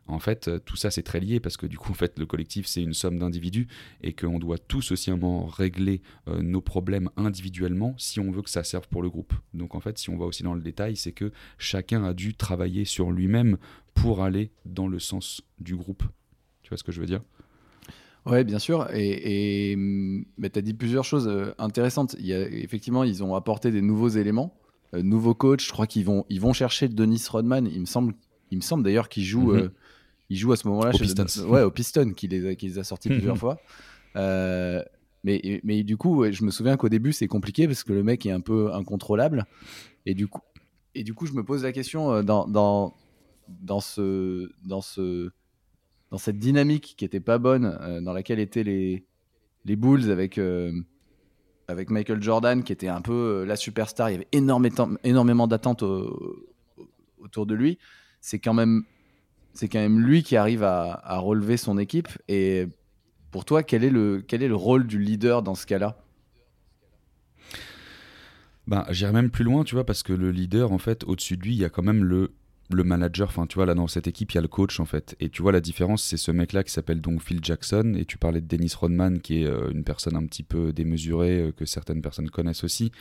En 0.07 0.19
fait, 0.19 0.51
tout 0.65 0.77
ça, 0.77 0.91
c'est 0.91 1.05
très 1.05 1.21
lié 1.21 1.39
parce 1.39 1.57
que 1.57 1.67
du 1.67 1.79
coup, 1.79 1.95
le 2.17 2.27
collectif, 2.27 2.67
c'est 2.67 2.83
une 2.83 2.95
somme 2.95 3.19
d'individus 3.19 3.69
et 4.03 4.13
qu'on 4.13 4.41
doit 4.41 4.59
tous 4.59 4.91
aussi 4.91 5.13
régler 5.57 6.03
nos 6.27 6.61
problèmes 6.61 7.11
individuellement 7.17 7.95
si 7.97 8.19
on 8.19 8.33
veut 8.33 8.43
que 8.43 8.51
ça 8.51 8.65
serve 8.65 8.89
pour 8.89 9.03
le 9.03 9.09
groupe. 9.09 9.33
Donc, 9.55 9.77
en 9.77 9.81
fait, 9.81 9.99
si 9.99 10.11
on 10.11 10.19
va 10.19 10.25
aussi 10.25 10.43
dans 10.43 10.55
le 10.55 10.63
détail, 10.63 10.97
c'est 10.97 11.13
que 11.13 11.31
chacun 11.59 12.03
a 12.03 12.13
dû 12.13 12.35
travailler 12.35 12.85
sur 12.85 13.13
lui-même 13.13 13.57
pour 13.95 14.25
aller 14.25 14.51
dans 14.65 14.89
le 14.89 14.99
sens 14.99 15.43
du 15.61 15.77
groupe. 15.77 16.03
Tu 16.63 16.71
vois 16.71 16.79
ce 16.79 16.83
que 16.83 16.91
je 16.91 17.01
veux 17.01 17.07
dire? 17.07 17.23
Oui, 18.27 18.45
bien 18.45 18.59
sûr. 18.59 18.89
Et 18.95 19.77
tu 19.77 20.59
as 20.59 20.63
dit 20.63 20.75
plusieurs 20.75 21.05
choses 21.05 21.29
euh, 21.29 21.55
intéressantes. 21.59 22.17
Il 22.19 22.27
y 22.27 22.35
a, 22.35 22.41
effectivement, 22.41 23.05
ils 23.05 23.23
ont 23.23 23.35
apporté 23.35 23.71
des 23.71 23.81
nouveaux 23.81 24.09
éléments, 24.09 24.55
euh, 24.95 25.03
nouveaux 25.03 25.35
coachs. 25.35 25.63
Je 25.63 25.73
crois 25.73 25.87
qu'ils 25.87 26.05
vont, 26.05 26.25
ils 26.29 26.41
vont 26.41 26.53
chercher 26.53 26.89
Denis 26.89 27.23
Rodman. 27.29 27.67
Il 27.67 27.81
me 27.81 27.87
semble, 27.87 28.15
il 28.51 28.59
me 28.59 28.63
semble 28.63 28.85
d'ailleurs 28.85 29.09
qu'il 29.09 29.25
joue, 29.25 29.53
mhm. 29.53 29.59
euh, 29.59 29.69
il 30.29 30.37
joue 30.37 30.53
à 30.53 30.57
ce 30.57 30.69
moment-là 30.69 30.91
au 30.95 30.99
Pistons. 30.99 31.49
ouais, 31.49 31.63
au 31.63 31.71
Piston, 31.71 32.13
qui 32.15 32.29
les, 32.29 32.57
qui 32.57 32.69
les 32.69 32.79
a 32.79 32.85
sortis 32.85 33.09
plusieurs 33.09 33.39
fois. 33.39 33.59
mais, 34.15 35.61
mais 35.65 35.83
du 35.83 35.97
coup, 35.97 36.31
je 36.31 36.45
me 36.45 36.51
souviens 36.51 36.77
qu'au 36.77 36.89
début, 36.89 37.13
c'est 37.13 37.29
compliqué 37.29 37.67
parce 37.67 37.85
que 37.85 37.93
le 37.93 38.03
mec 38.03 38.27
est 38.27 38.33
un 38.33 38.41
peu 38.41 38.73
incontrôlable. 38.73 39.47
Et 40.07 40.15
du 40.15 40.29
coup, 40.29 40.41
et 40.95 41.05
du 41.05 41.15
coup 41.15 41.27
je 41.27 41.35
me 41.35 41.45
pose 41.45 41.63
la 41.63 41.73
question 41.73 42.23
dans, 42.23 42.49
dans, 42.49 42.97
dans 43.49 43.81
ce, 43.81 44.51
dans 44.65 44.81
ce 44.81 45.31
dans 46.11 46.19
cette 46.19 46.39
dynamique 46.39 46.95
qui 46.97 47.05
était 47.05 47.21
pas 47.21 47.39
bonne, 47.39 47.79
euh, 47.81 48.01
dans 48.01 48.13
laquelle 48.13 48.41
étaient 48.41 48.65
les, 48.65 49.05
les 49.65 49.77
Bulls 49.77 50.11
avec, 50.11 50.39
euh, 50.39 50.73
avec 51.69 51.91
Michael 51.91 52.23
Jordan, 52.23 52.63
qui 52.63 52.73
était 52.73 52.89
un 52.89 53.01
peu 53.01 53.13
euh, 53.43 53.45
la 53.45 53.57
superstar. 53.57 54.11
Il 54.11 54.13
y 54.13 54.17
avait 54.17 54.29
énormément, 54.33 54.91
énormément 55.05 55.47
d'attentes 55.47 55.85
autour 57.19 57.47
de 57.47 57.55
lui. 57.55 57.79
C'est 58.21 58.39
quand 58.39 58.55
même 58.55 58.85
c'est 59.53 59.69
quand 59.69 59.81
même 59.81 60.01
lui 60.01 60.23
qui 60.23 60.37
arrive 60.37 60.63
à, 60.63 61.19
relever 61.19 61.57
son 61.57 61.77
équipe. 61.79 62.09
Et 62.29 62.67
pour 63.31 63.45
toi, 63.45 63.63
quel 63.63 63.85
est 63.85 63.91
le, 63.91 64.23
quel 64.27 64.43
est 64.43 64.49
le 64.49 64.55
rôle 64.55 64.87
du 64.87 64.99
leader 64.99 65.43
dans 65.43 65.55
ce 65.55 65.67
cas-là? 65.67 65.99
Ben, 68.67 68.85
J'irais 68.91 69.13
même 69.13 69.31
plus 69.31 69.45
loin, 69.45 69.65
tu 69.65 69.75
vois, 69.75 69.85
parce 69.85 70.03
que 70.03 70.13
le 70.13 70.31
leader, 70.31 70.71
en 70.73 70.79
fait, 70.79 71.03
au-dessus 71.05 71.37
de 71.37 71.43
lui, 71.43 71.55
il 71.55 71.59
y 71.59 71.65
a 71.65 71.69
quand 71.69 71.83
même 71.83 72.05
le 72.05 72.33
le 72.75 72.85
manager, 72.85 73.29
enfin 73.29 73.47
tu 73.47 73.57
vois 73.57 73.67
là 73.67 73.75
dans 73.75 73.87
cette 73.87 74.07
équipe 74.07 74.33
il 74.33 74.37
y 74.37 74.39
a 74.39 74.41
le 74.41 74.49
coach 74.49 74.81
en 74.81 74.85
fait. 74.85 75.17
Et 75.21 75.29
tu 75.29 75.43
vois 75.43 75.53
la 75.53 75.61
différence 75.61 76.03
c'est 76.03 76.17
ce 76.17 76.31
mec 76.31 76.53
là 76.53 76.63
qui 76.63 76.73
s'appelle 76.73 77.01
donc 77.01 77.23
Phil 77.23 77.41
Jackson. 77.43 77.95
Et 77.97 78.05
tu 78.05 78.19
parlais 78.19 78.41
de 78.41 78.47
Dennis 78.47 78.75
Rodman 78.79 79.21
qui 79.21 79.43
est 79.43 79.47
euh, 79.47 79.71
une 79.71 79.85
personne 79.85 80.17
un 80.17 80.25
petit 80.27 80.43
peu 80.43 80.73
démesurée 80.73 81.41
euh, 81.41 81.53
que 81.53 81.65
certaines 81.65 82.03
personnes 82.03 82.31
connaissent 82.31 82.65
aussi. 82.65 82.93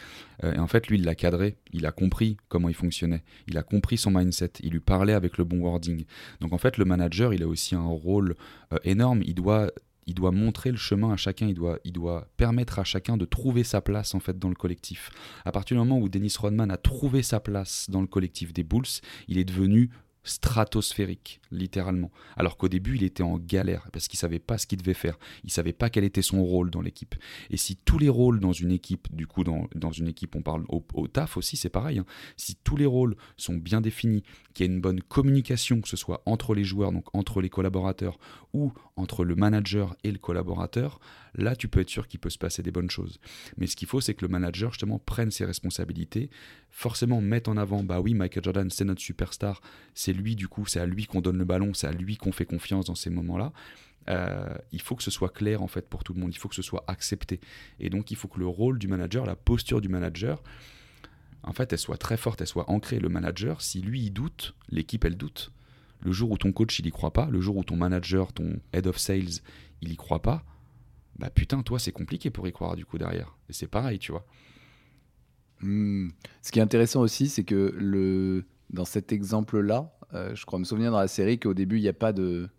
Euh, 0.44 0.54
et 0.54 0.60
en 0.60 0.68
fait 0.68 0.88
lui 0.88 0.98
il 0.98 1.06
l'a 1.06 1.16
cadré. 1.16 1.58
Il 1.72 1.86
a 1.86 1.92
compris 1.92 2.38
comment 2.48 2.70
il 2.70 2.76
fonctionnait. 2.76 3.24
Il 3.48 3.58
a 3.58 3.64
compris 3.64 3.98
son 3.98 4.12
mindset. 4.12 4.52
Il 4.62 4.72
lui 4.72 4.80
parlait 4.80 5.14
avec 5.14 5.38
le 5.38 5.44
bon 5.44 5.60
wording. 5.60 6.06
Donc 6.42 6.54
en 6.54 6.58
fait 6.58 6.78
le 6.78 6.86
manager 6.86 7.34
il 7.34 7.44
a 7.44 7.48
aussi 7.48 7.76
un 7.76 7.88
rôle 7.88 8.36
énorme. 8.84 9.22
Il 9.26 9.36
doit 9.36 9.72
il 10.10 10.16
doit 10.16 10.32
montrer 10.32 10.72
le 10.72 10.78
chemin 10.78 11.12
à 11.14 11.18
chacun, 11.18 11.48
il 11.48 11.54
doit, 11.54 11.78
il 11.84 11.94
doit 11.94 12.28
permettre 12.36 12.80
à 12.80 12.84
chacun 12.84 13.16
de 13.16 13.26
trouver 13.26 13.64
sa 13.64 13.80
place 13.80 14.16
en 14.16 14.20
fait 14.20 14.40
dans 14.40 14.50
le 14.50 14.56
collectif. 14.56 15.12
À 15.46 15.52
partir 15.52 15.76
du 15.76 15.80
moment 15.88 16.00
où 16.02 16.10
Dennis 16.10 16.34
Rodman 16.40 16.72
a 16.72 16.78
trouvé 16.78 17.22
sa 17.22 17.40
place 17.40 17.86
dans 17.92 18.02
le 18.02 18.08
collectif 18.08 18.52
des 18.52 18.64
Bulls, 18.64 18.88
il 19.28 19.38
est 19.38 19.44
devenu 19.44 19.92
stratosphérique, 20.24 21.42
littéralement. 21.52 22.12
Alors 22.36 22.58
qu'au 22.58 22.68
début, 22.68 22.96
il 22.96 23.04
était 23.04 23.24
en 23.24 23.38
galère 23.38 23.90
parce 23.92 24.08
qu'il 24.08 24.20
savait 24.20 24.40
pas 24.40 24.58
ce 24.58 24.68
qu'il 24.68 24.80
devait 24.80 24.94
faire. 24.94 25.18
Il 25.44 25.52
savait 25.52 25.74
pas 25.74 25.90
quel 25.90 26.04
était 26.04 26.22
son 26.22 26.44
rôle 26.44 26.70
dans 26.70 26.82
l'équipe. 26.82 27.16
Et 27.50 27.58
si 27.58 27.76
tous 27.76 27.98
les 27.98 28.10
rôles 28.10 28.40
dans 28.40 28.52
une 28.52 28.72
équipe, 28.72 29.14
du 29.16 29.28
coup, 29.28 29.44
dans, 29.44 29.68
dans 29.76 29.92
une 29.92 30.08
équipe, 30.08 30.36
on 30.36 30.42
parle 30.42 30.66
au, 30.70 31.08
taf 31.08 31.38
aussi, 31.38 31.58
c'est 31.58 31.70
pareil. 31.70 32.00
Hein. 32.00 32.06
Si 32.38 32.56
tous 32.56 32.76
les 32.76 32.86
rôles 32.86 33.16
sont 33.38 33.56
bien 33.56 33.82
définis, 33.82 34.24
qu'il 34.54 34.66
y 34.66 34.70
a 34.70 34.74
une 34.74 34.82
bonne 34.82 35.02
communication, 35.02 35.82
que 35.82 35.90
ce 35.90 35.98
soit 35.98 36.22
entre 36.26 36.54
les 36.54 36.64
joueurs, 36.64 36.92
donc 36.92 37.06
entre 37.14 37.42
les 37.42 37.50
collaborateurs, 37.50 38.20
ou 38.54 38.74
entre 38.96 39.24
le 39.24 39.36
manager 39.36 39.96
et 40.04 40.12
le 40.12 40.18
collaborateur, 40.18 41.00
là, 41.36 41.56
tu 41.56 41.68
peux 41.68 41.80
être 41.80 41.90
sûr 41.90 42.08
qu'il 42.08 42.20
peut 42.20 42.30
se 42.30 42.38
passer 42.38 42.64
des 42.64 42.72
bonnes 42.72 42.90
choses. 42.90 43.20
Mais 43.58 43.68
ce 43.68 43.76
qu'il 43.76 43.88
faut, 43.88 44.02
c'est 44.02 44.14
que 44.14 44.26
le 44.26 44.30
manager, 44.30 44.72
justement, 44.72 45.00
prenne 45.00 45.32
ses 45.32 45.46
responsabilités, 45.46 46.30
forcément 46.70 47.22
mette 47.22 47.48
en 47.48 47.58
avant, 47.58 47.84
bah 47.84 48.00
oui, 48.00 48.14
Michael 48.14 48.44
Jordan, 48.44 48.70
c'est 48.70 48.86
notre 48.86 49.02
superstar, 49.02 49.62
c'est 49.94 50.14
lui, 50.14 50.36
du 50.36 50.48
coup, 50.48 50.66
c'est 50.66 50.80
à 50.80 50.86
lui 50.86 51.06
qu'on 51.06 51.22
donne 51.22 51.38
le 51.38 51.46
ballon, 51.46 51.74
c'est 51.74 51.88
à 51.88 51.92
lui 51.92 52.18
qu'on 52.18 52.32
fait 52.32 52.46
confiance 52.46 52.86
dans 52.86 52.96
ces 52.96 53.10
moments-là. 53.10 53.54
Euh, 54.10 54.58
il 54.72 54.82
faut 54.82 54.96
que 54.96 55.04
ce 55.04 55.12
soit 55.12 55.30
clair 55.30 55.62
en 55.62 55.68
fait 55.68 55.88
pour 55.88 56.04
tout 56.04 56.14
le 56.14 56.20
monde, 56.20 56.34
il 56.34 56.38
faut 56.38 56.50
que 56.50 56.56
ce 56.56 56.62
soit 56.62 56.84
accepté. 56.88 57.40
Et 57.80 57.90
donc 57.90 58.10
il 58.12 58.18
faut 58.18 58.28
que 58.28 58.40
le 58.40 58.48
rôle 58.48 58.80
du 58.80 58.88
manager, 58.88 59.26
la 59.26 59.36
posture 59.36 59.82
du 59.82 59.90
manager, 59.90 60.42
en 61.44 61.54
fait, 61.54 61.72
elle 61.72 61.80
soit 61.80 61.98
très 61.98 62.18
forte, 62.18 62.42
elle 62.42 62.48
soit 62.48 62.70
ancrée. 62.70 63.00
Le 63.00 63.10
manager, 63.10 63.62
si 63.62 63.82
lui 63.82 64.02
il 64.02 64.12
doute, 64.12 64.56
l'équipe 64.70 65.06
elle 65.06 65.16
doute. 65.16 65.52
Le 66.02 66.12
jour 66.12 66.32
où 66.32 66.38
ton 66.38 66.52
coach 66.52 66.80
il 66.80 66.88
y 66.88 66.92
croit 66.92 67.14
pas, 67.14 67.28
le 67.30 67.42
jour 67.42 67.58
où 67.58 67.64
ton 67.64 67.76
manager, 67.76 68.34
ton 68.34 68.60
head 68.74 68.88
of 68.88 68.98
sales, 68.98 69.42
il 69.82 69.92
y 69.92 69.96
croit 69.96 70.22
pas, 70.22 70.44
bah 71.20 71.30
putain, 71.30 71.62
toi 71.62 71.80
c'est 71.80 71.92
compliqué 71.92 72.30
pour 72.30 72.48
y 72.48 72.52
croire 72.52 72.76
du 72.76 72.86
coup 72.86 72.98
derrière. 72.98 73.36
Et 73.50 73.54
c'est 73.54 73.68
pareil, 73.68 74.00
tu 74.00 74.12
vois. 74.12 74.26
Hmm. 75.62 76.10
Ce 76.42 76.52
qui 76.52 76.60
est 76.60 76.62
intéressant 76.62 77.02
aussi, 77.02 77.28
c'est 77.28 77.44
que 77.44 77.74
le... 77.78 78.46
dans 78.70 78.86
cet 78.86 79.12
exemple-là, 79.12 79.94
euh, 80.14 80.34
je 80.34 80.46
crois 80.46 80.58
me 80.58 80.64
souvenir 80.64 80.92
dans 80.92 81.00
la 81.00 81.10
série 81.10 81.38
qu'au 81.38 81.54
début, 81.54 81.78
il 81.78 81.82
n'y 81.82 81.90
a 81.90 81.94
pas 81.94 82.14
de. 82.14 82.50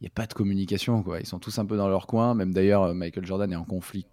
n'y 0.00 0.06
a 0.06 0.10
pas 0.10 0.26
de 0.26 0.32
communication. 0.32 1.02
Quoi. 1.02 1.20
Ils 1.20 1.26
sont 1.26 1.38
tous 1.38 1.58
un 1.58 1.66
peu 1.66 1.76
dans 1.76 1.88
leur 1.88 2.06
coin. 2.06 2.34
Même 2.34 2.54
d'ailleurs, 2.54 2.94
Michael 2.94 3.26
Jordan 3.26 3.52
est 3.52 3.56
en 3.56 3.64
conflit 3.64 4.06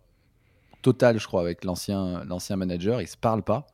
total, 0.82 1.18
je 1.18 1.26
crois, 1.26 1.40
avec 1.40 1.64
l'ancien 1.64 2.26
manager. 2.58 3.00
Ils 3.00 3.06
ne 3.06 3.10
se 3.10 3.18
parlent 3.18 3.44
pas. 3.44 3.66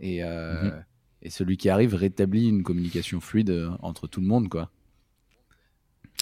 Et, 0.00 0.24
mhm. 0.24 0.84
et 1.22 1.30
celui 1.30 1.56
qui 1.56 1.68
arrive 1.68 1.94
rétablit 1.94 2.48
une 2.48 2.64
communication 2.64 3.20
fluide 3.20 3.70
entre 3.80 4.08
tout 4.08 4.20
le 4.20 4.26
monde. 4.26 4.48
Quoi. 4.48 4.70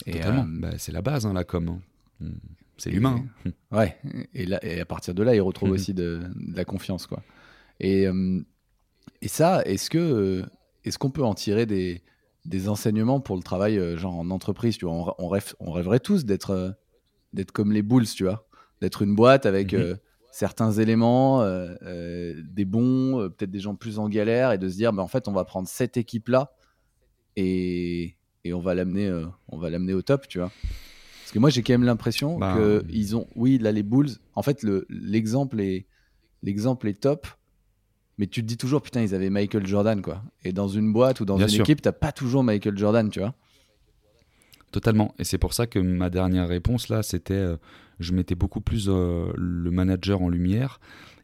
Totalement. 0.04 0.44
Bah, 0.46 0.72
c'est 0.76 0.92
la 0.92 1.00
base, 1.00 1.24
hein, 1.24 1.32
la 1.32 1.44
com. 1.44 1.68
Hein. 1.68 1.80
Hmm. 2.20 2.38
C'est 2.78 2.90
l'humain. 2.90 3.24
Hein. 3.44 3.50
Ouais. 3.70 3.96
Et, 4.34 4.46
là, 4.46 4.58
et 4.64 4.80
à 4.80 4.86
partir 4.86 5.14
de 5.14 5.22
là, 5.22 5.34
il 5.34 5.40
retrouve 5.40 5.70
aussi 5.72 5.94
de, 5.94 6.22
la 6.54 6.64
confiance. 6.64 7.06
Quoi. 7.06 7.22
Et, 7.80 8.06
et 9.22 9.28
ça, 9.28 9.62
est-ce 9.64 9.90
que 9.90 10.44
est-ce 10.84 10.98
qu'on 10.98 11.10
peut 11.10 11.24
en 11.24 11.34
tirer 11.34 11.66
des, 11.66 12.02
des 12.44 12.68
enseignements 12.68 13.20
pour 13.20 13.36
le 13.36 13.42
travail 13.42 13.78
euh, 13.78 13.96
genre 13.96 14.14
en 14.14 14.30
entreprise 14.30 14.78
tu 14.78 14.86
vois? 14.86 15.14
On, 15.18 15.28
rêve, 15.28 15.54
on 15.60 15.70
rêverait 15.70 16.00
tous 16.00 16.24
d'être 16.24 16.50
euh, 16.50 16.70
d'être 17.32 17.52
comme 17.52 17.72
les 17.72 17.82
Bulls 17.82 18.06
tu 18.06 18.24
vois? 18.24 18.46
D'être 18.80 19.02
une 19.02 19.14
boîte 19.14 19.44
avec 19.46 19.72
mhm. 19.72 19.80
euh, 19.80 19.94
certains 20.32 20.72
éléments 20.72 21.42
des 21.82 22.64
bons 22.64 23.28
peut-être 23.30 23.50
des 23.50 23.60
gens 23.60 23.74
plus 23.74 23.98
en 23.98 24.08
galère 24.08 24.52
et 24.52 24.58
de 24.58 24.68
se 24.68 24.76
dire 24.76 24.92
bah, 24.92 25.02
en 25.02 25.08
fait 25.08 25.26
on 25.26 25.32
va 25.32 25.44
prendre 25.44 25.66
cette 25.66 25.96
équipe 25.96 26.28
là 26.28 26.52
et, 27.34 28.14
et 28.44 28.52
on 28.52 28.60
va 28.60 28.74
l'amener 28.74 29.10
on 29.48 29.58
va 29.58 29.68
l'amener 29.68 29.94
au 29.94 30.02
top 30.02 30.28
tu 30.28 30.38
vois? 30.38 30.52
Parce 31.28 31.34
que 31.34 31.40
moi 31.40 31.50
j'ai 31.50 31.62
quand 31.62 31.74
même 31.74 31.84
l'impression 31.84 32.38
bah, 32.38 32.54
que 32.56 32.84
ils 32.88 33.14
ont 33.14 33.26
oui 33.36 33.58
là 33.58 33.70
les 33.70 33.82
Bulls 33.82 34.12
en 34.34 34.42
fait 34.42 34.64
l'exemple 34.88 35.60
est 35.60 35.86
l'exemple 36.42 36.88
est 36.88 37.00
top 37.00 37.26
mais 38.18 38.26
tu 38.26 38.42
te 38.42 38.46
dis 38.46 38.56
toujours, 38.56 38.82
putain, 38.82 39.00
ils 39.00 39.14
avaient 39.14 39.30
Michael 39.30 39.64
Jordan, 39.64 40.02
quoi. 40.02 40.22
Et 40.44 40.52
dans 40.52 40.66
une 40.66 40.92
boîte 40.92 41.20
ou 41.20 41.24
dans 41.24 41.38
une 41.38 41.60
équipe, 41.60 41.80
t'as 41.80 41.92
pas 41.92 42.10
toujours 42.10 42.42
Michael 42.42 42.76
Jordan, 42.76 43.08
tu 43.10 43.20
vois. 43.20 43.32
Totalement. 44.72 45.14
Et 45.18 45.24
c'est 45.24 45.38
pour 45.38 45.54
ça 45.54 45.68
que 45.68 45.78
ma 45.78 46.10
dernière 46.10 46.48
réponse, 46.48 46.88
là, 46.88 47.04
c'était, 47.04 47.34
euh, 47.34 47.56
je 48.00 48.12
mettais 48.12 48.34
beaucoup 48.34 48.60
plus 48.60 48.88
euh, 48.88 49.32
le 49.36 49.70
manager 49.70 50.20
en 50.20 50.28
lumière. 50.28 50.80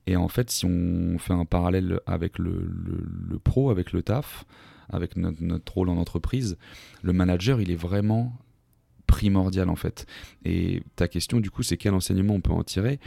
Et 0.06 0.16
en 0.16 0.28
fait, 0.28 0.50
si 0.50 0.66
on 0.66 1.18
fait 1.18 1.32
un 1.32 1.44
parallèle 1.44 2.00
avec 2.06 2.38
le, 2.38 2.64
le, 2.64 3.38
pro, 3.40 3.70
avec 3.70 3.92
le 3.92 4.02
taf, 4.02 4.44
avec 4.88 5.16
notre, 5.16 5.42
notre, 5.42 5.74
rôle 5.74 5.88
en 5.88 5.96
entreprise, 5.96 6.56
le 7.02 7.12
manager, 7.12 7.60
il 7.60 7.70
est 7.70 7.76
vraiment 7.76 8.38
primordial, 9.14 9.68
en 9.68 9.76
fait. 9.76 10.06
Et 10.44 10.82
ta 10.96 11.06
question, 11.06 11.38
du 11.38 11.50
coup, 11.50 11.62
c'est 11.62 11.76
quel 11.76 11.94
enseignement 11.94 12.34
on 12.34 12.40
peut 12.40 12.52
en 12.52 12.64
tirer? 12.64 12.98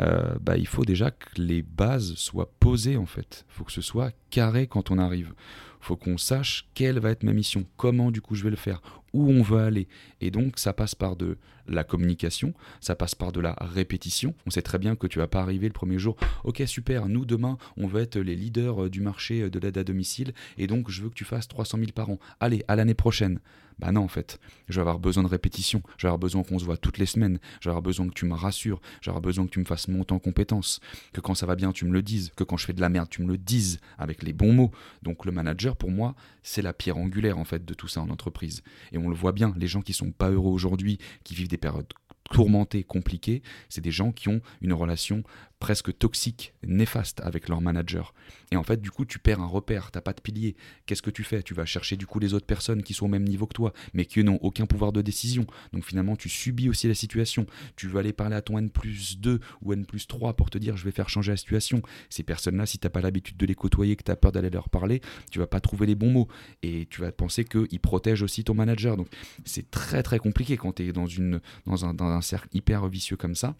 Euh, 0.00 0.34
bah, 0.40 0.58
il 0.58 0.66
faut 0.66 0.84
déjà 0.84 1.10
que 1.10 1.40
les 1.40 1.62
bases 1.62 2.14
soient 2.16 2.50
posées 2.60 2.96
en 2.96 3.06
fait. 3.06 3.44
Il 3.48 3.54
faut 3.54 3.64
que 3.64 3.72
ce 3.72 3.80
soit 3.80 4.12
carré 4.30 4.66
quand 4.66 4.90
on 4.90 4.98
arrive. 4.98 5.32
Il 5.80 5.86
faut 5.86 5.96
qu'on 5.96 6.18
sache 6.18 6.66
quelle 6.74 6.98
va 6.98 7.10
être 7.10 7.22
ma 7.22 7.32
mission, 7.32 7.64
comment 7.76 8.10
du 8.10 8.20
coup 8.20 8.34
je 8.34 8.42
vais 8.42 8.50
le 8.50 8.56
faire, 8.56 8.82
où 9.14 9.30
on 9.30 9.40
veut 9.40 9.60
aller. 9.60 9.88
Et 10.20 10.30
donc 10.30 10.58
ça 10.58 10.74
passe 10.74 10.94
par 10.94 11.16
de 11.16 11.38
la 11.66 11.84
communication, 11.84 12.52
ça 12.80 12.94
passe 12.94 13.14
par 13.14 13.32
de 13.32 13.40
la 13.40 13.56
répétition. 13.58 14.34
On 14.46 14.50
sait 14.50 14.60
très 14.60 14.78
bien 14.78 14.96
que 14.96 15.06
tu 15.06 15.18
vas 15.18 15.28
pas 15.28 15.40
arriver 15.40 15.66
le 15.66 15.72
premier 15.72 15.98
jour. 15.98 16.16
Ok 16.42 16.62
super, 16.66 17.08
nous 17.08 17.24
demain 17.24 17.56
on 17.78 17.86
veut 17.86 18.02
être 18.02 18.18
les 18.18 18.36
leaders 18.36 18.84
euh, 18.84 18.90
du 18.90 19.00
marché 19.00 19.42
euh, 19.42 19.50
de 19.50 19.58
l'aide 19.58 19.78
à 19.78 19.84
domicile 19.84 20.34
et 20.58 20.66
donc 20.66 20.90
je 20.90 21.02
veux 21.02 21.08
que 21.08 21.14
tu 21.14 21.24
fasses 21.24 21.48
300 21.48 21.78
000 21.78 21.90
par 21.94 22.10
an. 22.10 22.18
Allez, 22.40 22.62
à 22.68 22.76
l'année 22.76 22.94
prochaine. 22.94 23.40
Bah 23.78 23.90
non, 23.90 24.02
en 24.02 24.08
fait, 24.08 24.38
je 24.68 24.74
vais 24.74 24.80
avoir 24.82 24.98
besoin 25.00 25.24
de 25.24 25.28
répétition, 25.28 25.82
je 25.96 26.02
vais 26.02 26.08
avoir 26.08 26.18
besoin 26.18 26.44
qu'on 26.44 26.58
se 26.58 26.64
voit 26.64 26.76
toutes 26.76 26.98
les 26.98 27.06
semaines, 27.06 27.38
je 27.60 27.68
vais 27.68 27.70
avoir 27.70 27.82
besoin 27.82 28.08
que 28.08 28.14
tu 28.14 28.24
me 28.24 28.34
rassures, 28.34 28.80
je 29.00 29.06
vais 29.06 29.10
avoir 29.10 29.22
besoin 29.22 29.46
que 29.46 29.50
tu 29.50 29.58
me 29.58 29.64
fasses 29.64 29.88
monter 29.88 30.14
en 30.14 30.20
compétences, 30.20 30.80
que 31.12 31.20
quand 31.20 31.34
ça 31.34 31.46
va 31.46 31.56
bien, 31.56 31.72
tu 31.72 31.84
me 31.84 31.92
le 31.92 32.02
dises, 32.02 32.30
que 32.36 32.44
quand 32.44 32.56
je 32.56 32.66
fais 32.66 32.72
de 32.72 32.80
la 32.80 32.88
merde, 32.88 33.08
tu 33.08 33.22
me 33.22 33.28
le 33.28 33.36
dises 33.36 33.80
avec 33.98 34.22
les 34.22 34.32
bons 34.32 34.52
mots. 34.52 34.70
Donc 35.02 35.24
le 35.24 35.32
manager, 35.32 35.76
pour 35.76 35.90
moi, 35.90 36.14
c'est 36.42 36.62
la 36.62 36.72
pierre 36.72 36.98
angulaire, 36.98 37.38
en 37.38 37.44
fait, 37.44 37.64
de 37.64 37.74
tout 37.74 37.88
ça 37.88 38.00
en 38.00 38.10
entreprise. 38.10 38.62
Et 38.92 38.98
on 38.98 39.03
le 39.08 39.14
voit 39.14 39.32
bien, 39.32 39.52
les 39.56 39.66
gens 39.66 39.82
qui 39.82 39.92
sont 39.92 40.12
pas 40.12 40.30
heureux 40.30 40.50
aujourd'hui, 40.50 40.98
qui 41.24 41.34
vivent 41.34 41.48
des 41.48 41.56
périodes 41.56 41.92
tourmentés, 42.30 42.84
compliqués, 42.84 43.42
c'est 43.68 43.82
des 43.82 43.90
gens 43.90 44.12
qui 44.12 44.28
ont 44.28 44.40
une 44.60 44.72
relation 44.72 45.22
presque 45.64 45.96
toxique, 45.96 46.52
néfaste 46.62 47.22
avec 47.22 47.48
leur 47.48 47.62
manager. 47.62 48.12
Et 48.52 48.56
en 48.56 48.62
fait, 48.62 48.82
du 48.82 48.90
coup, 48.90 49.06
tu 49.06 49.18
perds 49.18 49.40
un 49.40 49.46
repère, 49.46 49.90
t'as 49.92 50.02
pas 50.02 50.12
de 50.12 50.20
pilier. 50.20 50.56
Qu'est-ce 50.84 51.00
que 51.00 51.08
tu 51.08 51.24
fais? 51.24 51.42
Tu 51.42 51.54
vas 51.54 51.64
chercher 51.64 51.96
du 51.96 52.06
coup 52.06 52.18
les 52.18 52.34
autres 52.34 52.44
personnes 52.44 52.82
qui 52.82 52.92
sont 52.92 53.06
au 53.06 53.08
même 53.08 53.24
niveau 53.24 53.46
que 53.46 53.54
toi, 53.54 53.72
mais 53.94 54.04
qui 54.04 54.22
n'ont 54.22 54.38
aucun 54.42 54.66
pouvoir 54.66 54.92
de 54.92 55.00
décision. 55.00 55.46
Donc 55.72 55.86
finalement, 55.86 56.16
tu 56.16 56.28
subis 56.28 56.68
aussi 56.68 56.86
la 56.86 56.92
situation. 56.92 57.46
Tu 57.76 57.88
veux 57.88 57.98
aller 57.98 58.12
parler 58.12 58.36
à 58.36 58.42
ton 58.42 58.58
N 58.58 58.68
plus 58.68 59.18
2 59.18 59.40
ou 59.62 59.72
N 59.72 59.86
plus 59.86 60.06
3 60.06 60.34
pour 60.34 60.50
te 60.50 60.58
dire 60.58 60.76
je 60.76 60.84
vais 60.84 60.90
faire 60.90 61.08
changer 61.08 61.32
la 61.32 61.38
situation. 61.38 61.80
Ces 62.10 62.24
personnes-là, 62.24 62.66
si 62.66 62.76
t'as 62.76 62.90
pas 62.90 63.00
l'habitude 63.00 63.38
de 63.38 63.46
les 63.46 63.54
côtoyer, 63.54 63.96
que 63.96 64.02
tu 64.02 64.10
as 64.10 64.16
peur 64.16 64.32
d'aller 64.32 64.50
leur 64.50 64.68
parler, 64.68 65.00
tu 65.30 65.38
vas 65.38 65.46
pas 65.46 65.60
trouver 65.60 65.86
les 65.86 65.94
bons 65.94 66.10
mots. 66.10 66.28
Et 66.62 66.84
tu 66.90 67.00
vas 67.00 67.10
penser 67.10 67.46
qu'ils 67.46 67.80
protègent 67.80 68.22
aussi 68.22 68.44
ton 68.44 68.52
manager. 68.52 68.98
Donc 68.98 69.08
c'est 69.46 69.70
très 69.70 70.02
très 70.02 70.18
compliqué 70.18 70.58
quand 70.58 70.74
tu 70.74 70.86
es 70.86 70.92
dans, 70.92 71.06
une, 71.06 71.40
dans, 71.64 71.86
un, 71.86 71.94
dans 71.94 72.08
un 72.08 72.20
cercle 72.20 72.50
hyper 72.52 72.86
vicieux 72.86 73.16
comme 73.16 73.34
ça. 73.34 73.56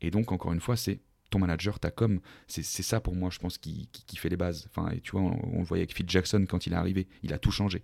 Et 0.00 0.10
donc, 0.10 0.32
encore 0.32 0.52
une 0.52 0.60
fois, 0.60 0.76
c'est 0.76 1.00
ton 1.30 1.38
manager, 1.38 1.78
ta 1.78 1.90
com, 1.90 2.20
c'est 2.46 2.62
ça 2.62 3.00
pour 3.00 3.14
moi, 3.14 3.30
je 3.30 3.38
pense, 3.38 3.58
qui, 3.58 3.88
qui, 3.92 4.16
fait 4.16 4.28
les 4.28 4.36
bases. 4.36 4.68
Enfin, 4.70 4.90
et 4.90 5.00
tu 5.00 5.12
vois, 5.12 5.22
on, 5.22 5.58
le 5.58 5.64
voyait 5.64 5.82
avec 5.82 5.94
Phil 5.94 6.08
Jackson 6.08 6.44
quand 6.48 6.66
il 6.66 6.72
est 6.72 6.76
arrivé, 6.76 7.08
il 7.22 7.32
a 7.32 7.38
tout 7.38 7.50
changé. 7.50 7.82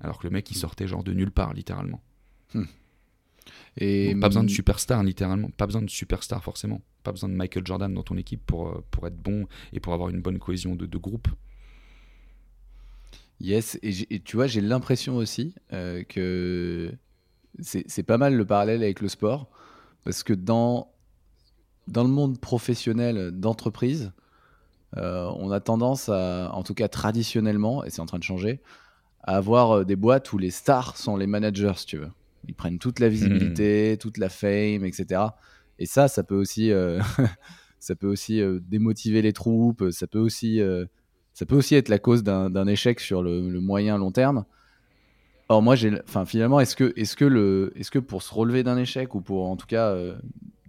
Alors 0.00 0.18
que 0.18 0.26
le 0.26 0.30
mec, 0.30 0.50
il 0.50 0.56
hmm. 0.56 0.60
sortait 0.60 0.86
genre 0.86 1.02
de 1.02 1.12
nulle 1.12 1.30
part, 1.30 1.54
littéralement. 1.54 2.00
Hmm. 2.54 2.64
Et 3.78 4.14
pas 4.20 4.28
besoin 4.28 4.44
de 4.44 4.50
superstar, 4.50 5.02
littéralement. 5.02 5.50
Pas 5.50 5.66
besoin 5.66 5.82
de 5.82 5.90
superstar, 5.90 6.42
forcément. 6.42 6.82
Pas 7.02 7.12
besoin 7.12 7.28
de 7.28 7.34
Michael 7.34 7.66
Jordan 7.66 7.92
dans 7.92 8.02
ton 8.02 8.16
équipe 8.16 8.44
pour, 8.44 8.68
euh, 8.68 8.84
pour 8.90 9.06
être 9.06 9.16
bon 9.16 9.46
et 9.72 9.80
pour 9.80 9.94
avoir 9.94 10.10
une 10.10 10.20
bonne 10.20 10.38
cohésion 10.38 10.76
de, 10.76 10.86
de 10.86 10.98
groupe. 10.98 11.28
Yes, 13.40 13.78
et, 13.82 14.20
tu 14.20 14.36
vois, 14.36 14.48
j'ai 14.48 14.60
l'impression 14.60 15.16
aussi 15.16 15.54
euh, 15.72 16.02
que 16.02 16.92
c'est 17.60 18.02
pas 18.02 18.18
mal 18.18 18.34
le 18.34 18.44
parallèle 18.44 18.82
avec 18.82 19.00
le 19.00 19.08
sport. 19.08 19.48
Parce 20.04 20.22
que 20.22 20.32
dans 20.32 20.92
dans 21.88 22.04
le 22.04 22.10
monde 22.10 22.38
professionnel 22.38 23.30
d'entreprise, 23.32 24.12
euh, 24.96 25.30
on 25.36 25.50
a 25.50 25.60
tendance 25.60 26.08
à, 26.08 26.50
en 26.52 26.62
tout 26.62 26.74
cas 26.74 26.88
traditionnellement, 26.88 27.84
et 27.84 27.90
c'est 27.90 28.00
en 28.00 28.06
train 28.06 28.18
de 28.18 28.24
changer, 28.24 28.60
à 29.22 29.36
avoir 29.36 29.72
euh, 29.72 29.84
des 29.84 29.96
boîtes 29.96 30.32
où 30.32 30.38
les 30.38 30.50
stars 30.50 30.96
sont 30.96 31.16
les 31.16 31.26
managers, 31.26 31.72
si 31.76 31.86
tu 31.86 31.98
veux. 31.98 32.10
Ils 32.46 32.54
prennent 32.54 32.78
toute 32.78 33.00
la 33.00 33.08
visibilité, 33.08 33.94
hmm. 33.94 33.98
toute 33.98 34.18
la 34.18 34.28
fame, 34.28 34.84
etc. 34.84 35.22
Et 35.78 35.86
ça, 35.86 36.08
ça 36.08 36.22
peut 36.22 36.36
aussi, 36.36 36.72
euh, 36.72 37.00
ça 37.78 37.94
peut 37.94 38.06
aussi 38.06 38.40
démotiver 38.62 39.22
les 39.22 39.32
troupes. 39.32 39.90
Ça 39.90 40.06
peut 40.06 40.18
aussi, 40.18 40.60
ça 41.34 41.46
peut 41.46 41.56
aussi 41.56 41.74
être 41.74 41.88
la 41.88 41.98
cause 41.98 42.22
d'un 42.22 42.66
échec 42.66 43.00
sur 43.00 43.22
le, 43.22 43.48
le, 43.50 43.60
moyen 43.60 43.98
long 43.98 44.12
terme. 44.12 44.44
Or 45.48 45.62
moi, 45.62 45.76
j'ai, 45.76 45.92
enfin 46.04 46.24
finalement, 46.24 46.60
est-ce 46.60 46.76
que, 46.76 46.92
est-ce 46.96 47.16
que 47.16 47.24
le, 47.24 47.72
est-ce 47.76 47.90
que 47.90 47.98
pour 47.98 48.22
se 48.22 48.32
relever 48.32 48.62
d'un 48.62 48.76
échec 48.76 49.14
ou 49.14 49.20
pour 49.20 49.46
en 49.46 49.56
tout 49.56 49.66
cas 49.66 49.94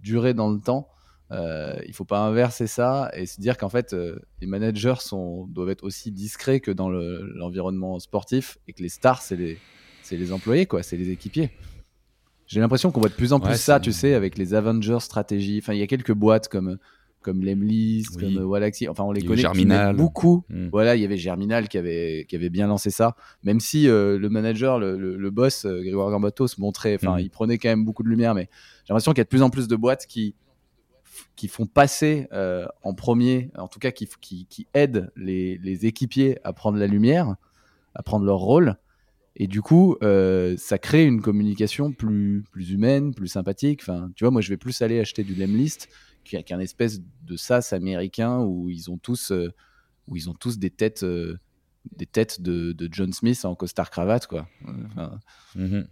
durer 0.02 0.34
dans 0.34 0.50
le 0.50 0.60
temps, 0.60 0.88
euh, 1.32 1.76
il 1.86 1.94
faut 1.94 2.04
pas 2.04 2.18
inverser 2.18 2.66
ça 2.66 3.10
et 3.14 3.26
se 3.26 3.40
dire 3.40 3.56
qu'en 3.56 3.68
fait, 3.68 3.92
euh, 3.92 4.18
les 4.40 4.48
managers 4.48 4.96
sont, 4.98 5.46
doivent 5.46 5.70
être 5.70 5.84
aussi 5.84 6.10
discrets 6.10 6.60
que 6.60 6.72
dans 6.72 6.90
l'environnement 6.90 7.98
sportif 8.00 8.58
et 8.66 8.72
que 8.72 8.82
les 8.82 8.88
stars, 8.88 9.22
c'est 9.22 9.36
les, 9.36 9.58
les 10.10 10.32
employés, 10.32 10.66
quoi, 10.66 10.82
c'est 10.82 10.96
les 10.96 11.10
équipiers. 11.10 11.50
J'ai 12.46 12.58
l'impression 12.58 12.90
qu'on 12.90 12.98
voit 12.98 13.10
de 13.10 13.14
plus 13.14 13.32
en 13.32 13.38
plus 13.38 13.60
ça, 13.60 13.78
tu 13.78 13.92
sais, 13.92 14.14
avec 14.14 14.36
les 14.36 14.54
Avengers 14.54 14.98
stratégie. 15.00 15.60
Enfin, 15.62 15.72
il 15.72 15.78
y 15.78 15.82
a 15.82 15.86
quelques 15.86 16.12
boîtes 16.12 16.48
comme 16.48 16.78
comme 17.22 17.44
Lemlis, 17.44 18.06
comme 18.18 18.38
Walaxy. 18.38 18.88
Enfin, 18.88 19.04
on 19.04 19.12
les 19.12 19.20
connaît 19.20 19.42
Germinal. 19.42 19.94
beaucoup. 19.94 20.42
Hmm. 20.48 20.68
Voilà, 20.72 20.96
il 20.96 21.02
y 21.02 21.04
avait 21.04 21.18
Germinal 21.18 21.68
qui 21.68 21.78
avait 21.78 22.24
qui 22.28 22.34
avait 22.34 22.48
bien 22.48 22.66
lancé 22.66 22.90
ça. 22.90 23.14
Même 23.44 23.60
si 23.60 23.88
euh, 23.88 24.18
le 24.18 24.28
manager, 24.30 24.80
le, 24.80 24.96
le, 24.96 25.30
boss 25.30 25.64
Grégoire 25.64 26.10
Gambato 26.10 26.48
se 26.48 26.60
montrait, 26.60 26.96
enfin, 26.96 27.16
hmm. 27.16 27.20
il 27.20 27.30
prenait 27.30 27.58
quand 27.58 27.68
même 27.68 27.84
beaucoup 27.84 28.02
de 28.02 28.08
lumière, 28.08 28.34
mais 28.34 28.48
j'ai 28.84 28.92
l'impression 28.92 29.12
qu'il 29.12 29.18
y 29.18 29.20
a 29.20 29.24
de 29.24 29.28
plus 29.28 29.42
en 29.42 29.50
plus 29.50 29.68
de 29.68 29.76
boîtes 29.76 30.06
qui 30.06 30.34
qui 31.36 31.48
font 31.48 31.66
passer 31.66 32.28
euh, 32.32 32.66
en 32.82 32.94
premier, 32.94 33.50
en 33.56 33.68
tout 33.68 33.78
cas 33.78 33.90
qui, 33.90 34.08
aident 34.74 35.10
les, 35.16 35.86
équipiers 35.86 36.38
à 36.44 36.52
prendre 36.52 36.78
la 36.78 36.86
lumière, 36.86 37.36
à 37.94 38.02
prendre 38.02 38.24
leur 38.24 38.38
rôle. 38.38 38.76
Et 39.36 39.46
du 39.46 39.62
coup, 39.62 39.96
euh, 40.02 40.56
ça 40.58 40.78
crée 40.78 41.06
une 41.06 41.22
communication 41.22 41.92
plus, 41.92 42.44
humaine, 42.56 43.14
plus 43.14 43.28
sympathique. 43.28 43.80
Enfin, 43.82 44.10
tu 44.16 44.24
vois, 44.24 44.30
moi, 44.30 44.40
je 44.40 44.50
vais 44.50 44.56
plus 44.56 44.82
aller 44.82 45.00
acheter 45.00 45.24
du 45.24 45.34
Lemlist 45.34 45.88
qu'un 46.24 46.60
espèce 46.60 47.00
de 47.22 47.36
sas 47.36 47.72
américain 47.72 48.40
où 48.40 48.68
ils 48.68 48.90
ont 48.90 48.98
tous, 48.98 49.32
euh, 49.32 49.52
où 50.08 50.16
ils 50.16 50.28
ont 50.28 50.34
tous 50.34 50.58
des 50.58 50.70
têtes, 50.70 51.04
des 51.04 52.06
têtes 52.06 52.42
de, 52.42 52.88
John 52.90 53.12
Smith 53.12 53.44
en 53.44 53.54
costard 53.54 53.90
cravate, 53.90 54.26
quoi. 54.26 54.48
Mm-hmm. 55.56 55.86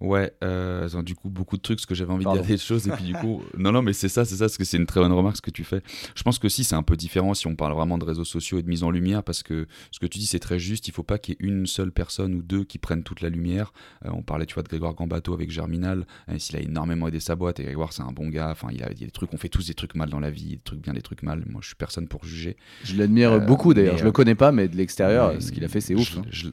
Ouais, 0.00 0.32
euh, 0.42 1.02
du 1.02 1.14
coup, 1.14 1.30
beaucoup 1.30 1.56
de 1.56 1.62
trucs, 1.62 1.78
parce 1.78 1.86
que 1.86 1.94
j'avais 1.94 2.12
envie 2.12 2.24
de 2.24 2.32
dire 2.32 2.42
des 2.42 2.58
choses, 2.58 2.88
et 2.88 2.90
puis 2.90 3.04
du 3.04 3.14
coup, 3.14 3.42
non, 3.56 3.72
non, 3.72 3.80
mais 3.80 3.92
c'est 3.92 4.08
ça, 4.08 4.24
c'est 4.24 4.36
ça, 4.36 4.44
parce 4.44 4.58
que 4.58 4.64
c'est 4.64 4.76
une 4.76 4.86
très 4.86 5.00
bonne 5.00 5.12
remarque 5.12 5.36
ce 5.36 5.42
que 5.42 5.50
tu 5.50 5.64
fais. 5.64 5.82
Je 6.14 6.22
pense 6.22 6.38
que 6.38 6.48
si, 6.48 6.64
c'est 6.64 6.74
un 6.74 6.82
peu 6.82 6.96
différent 6.96 7.32
si 7.32 7.46
on 7.46 7.54
parle 7.54 7.72
vraiment 7.72 7.96
de 7.96 8.04
réseaux 8.04 8.24
sociaux 8.24 8.58
et 8.58 8.62
de 8.62 8.68
mise 8.68 8.82
en 8.82 8.90
lumière, 8.90 9.22
parce 9.22 9.42
que 9.42 9.66
ce 9.92 10.00
que 10.00 10.06
tu 10.06 10.18
dis, 10.18 10.26
c'est 10.26 10.40
très 10.40 10.58
juste, 10.58 10.88
il 10.88 10.92
faut 10.92 11.04
pas 11.04 11.18
qu'il 11.18 11.36
y 11.38 11.44
ait 11.44 11.48
une 11.48 11.66
seule 11.66 11.92
personne 11.92 12.34
ou 12.34 12.42
deux 12.42 12.64
qui 12.64 12.78
prennent 12.78 13.02
toute 13.04 13.20
la 13.20 13.28
lumière. 13.28 13.72
Euh, 14.04 14.10
on 14.12 14.22
parlait, 14.22 14.46
tu 14.46 14.54
vois, 14.54 14.62
de 14.62 14.68
Grégoire 14.68 14.94
Gambato 14.94 15.32
avec 15.32 15.50
Germinal, 15.50 16.06
hein, 16.28 16.38
s'il 16.38 16.56
a 16.56 16.60
énormément 16.60 17.08
aidé 17.08 17.20
sa 17.20 17.36
boîte, 17.36 17.60
et 17.60 17.64
Grégoire, 17.64 17.92
c'est 17.92 18.02
un 18.02 18.12
bon 18.12 18.28
gars, 18.28 18.50
enfin, 18.50 18.68
il, 18.72 18.82
a, 18.82 18.90
il 18.92 19.00
y 19.00 19.04
a 19.04 19.06
des 19.06 19.12
trucs, 19.12 19.32
on 19.32 19.38
fait 19.38 19.48
tous 19.48 19.68
des 19.68 19.74
trucs 19.74 19.94
mal 19.94 20.10
dans 20.10 20.20
la 20.20 20.30
vie, 20.30 20.56
des 20.56 20.62
trucs 20.62 20.80
bien, 20.80 20.92
des 20.92 21.02
trucs 21.02 21.22
mal, 21.22 21.44
moi, 21.48 21.60
je 21.62 21.68
suis 21.68 21.76
personne 21.76 22.08
pour 22.08 22.24
juger. 22.24 22.56
Je 22.82 22.96
l'admire 22.96 23.32
euh, 23.32 23.38
beaucoup, 23.38 23.72
d'ailleurs, 23.74 23.96
je 23.96 24.04
le 24.04 24.12
connais 24.12 24.34
pas, 24.34 24.52
mais 24.52 24.68
de 24.68 24.76
l'extérieur, 24.76 25.40
ce 25.40 25.52
qu'il 25.52 25.64
a 25.64 25.68
fait, 25.68 25.80
c'est 25.80 25.94
ouf. 25.94 26.18
Hein. 26.18 26.24
je 26.30 26.48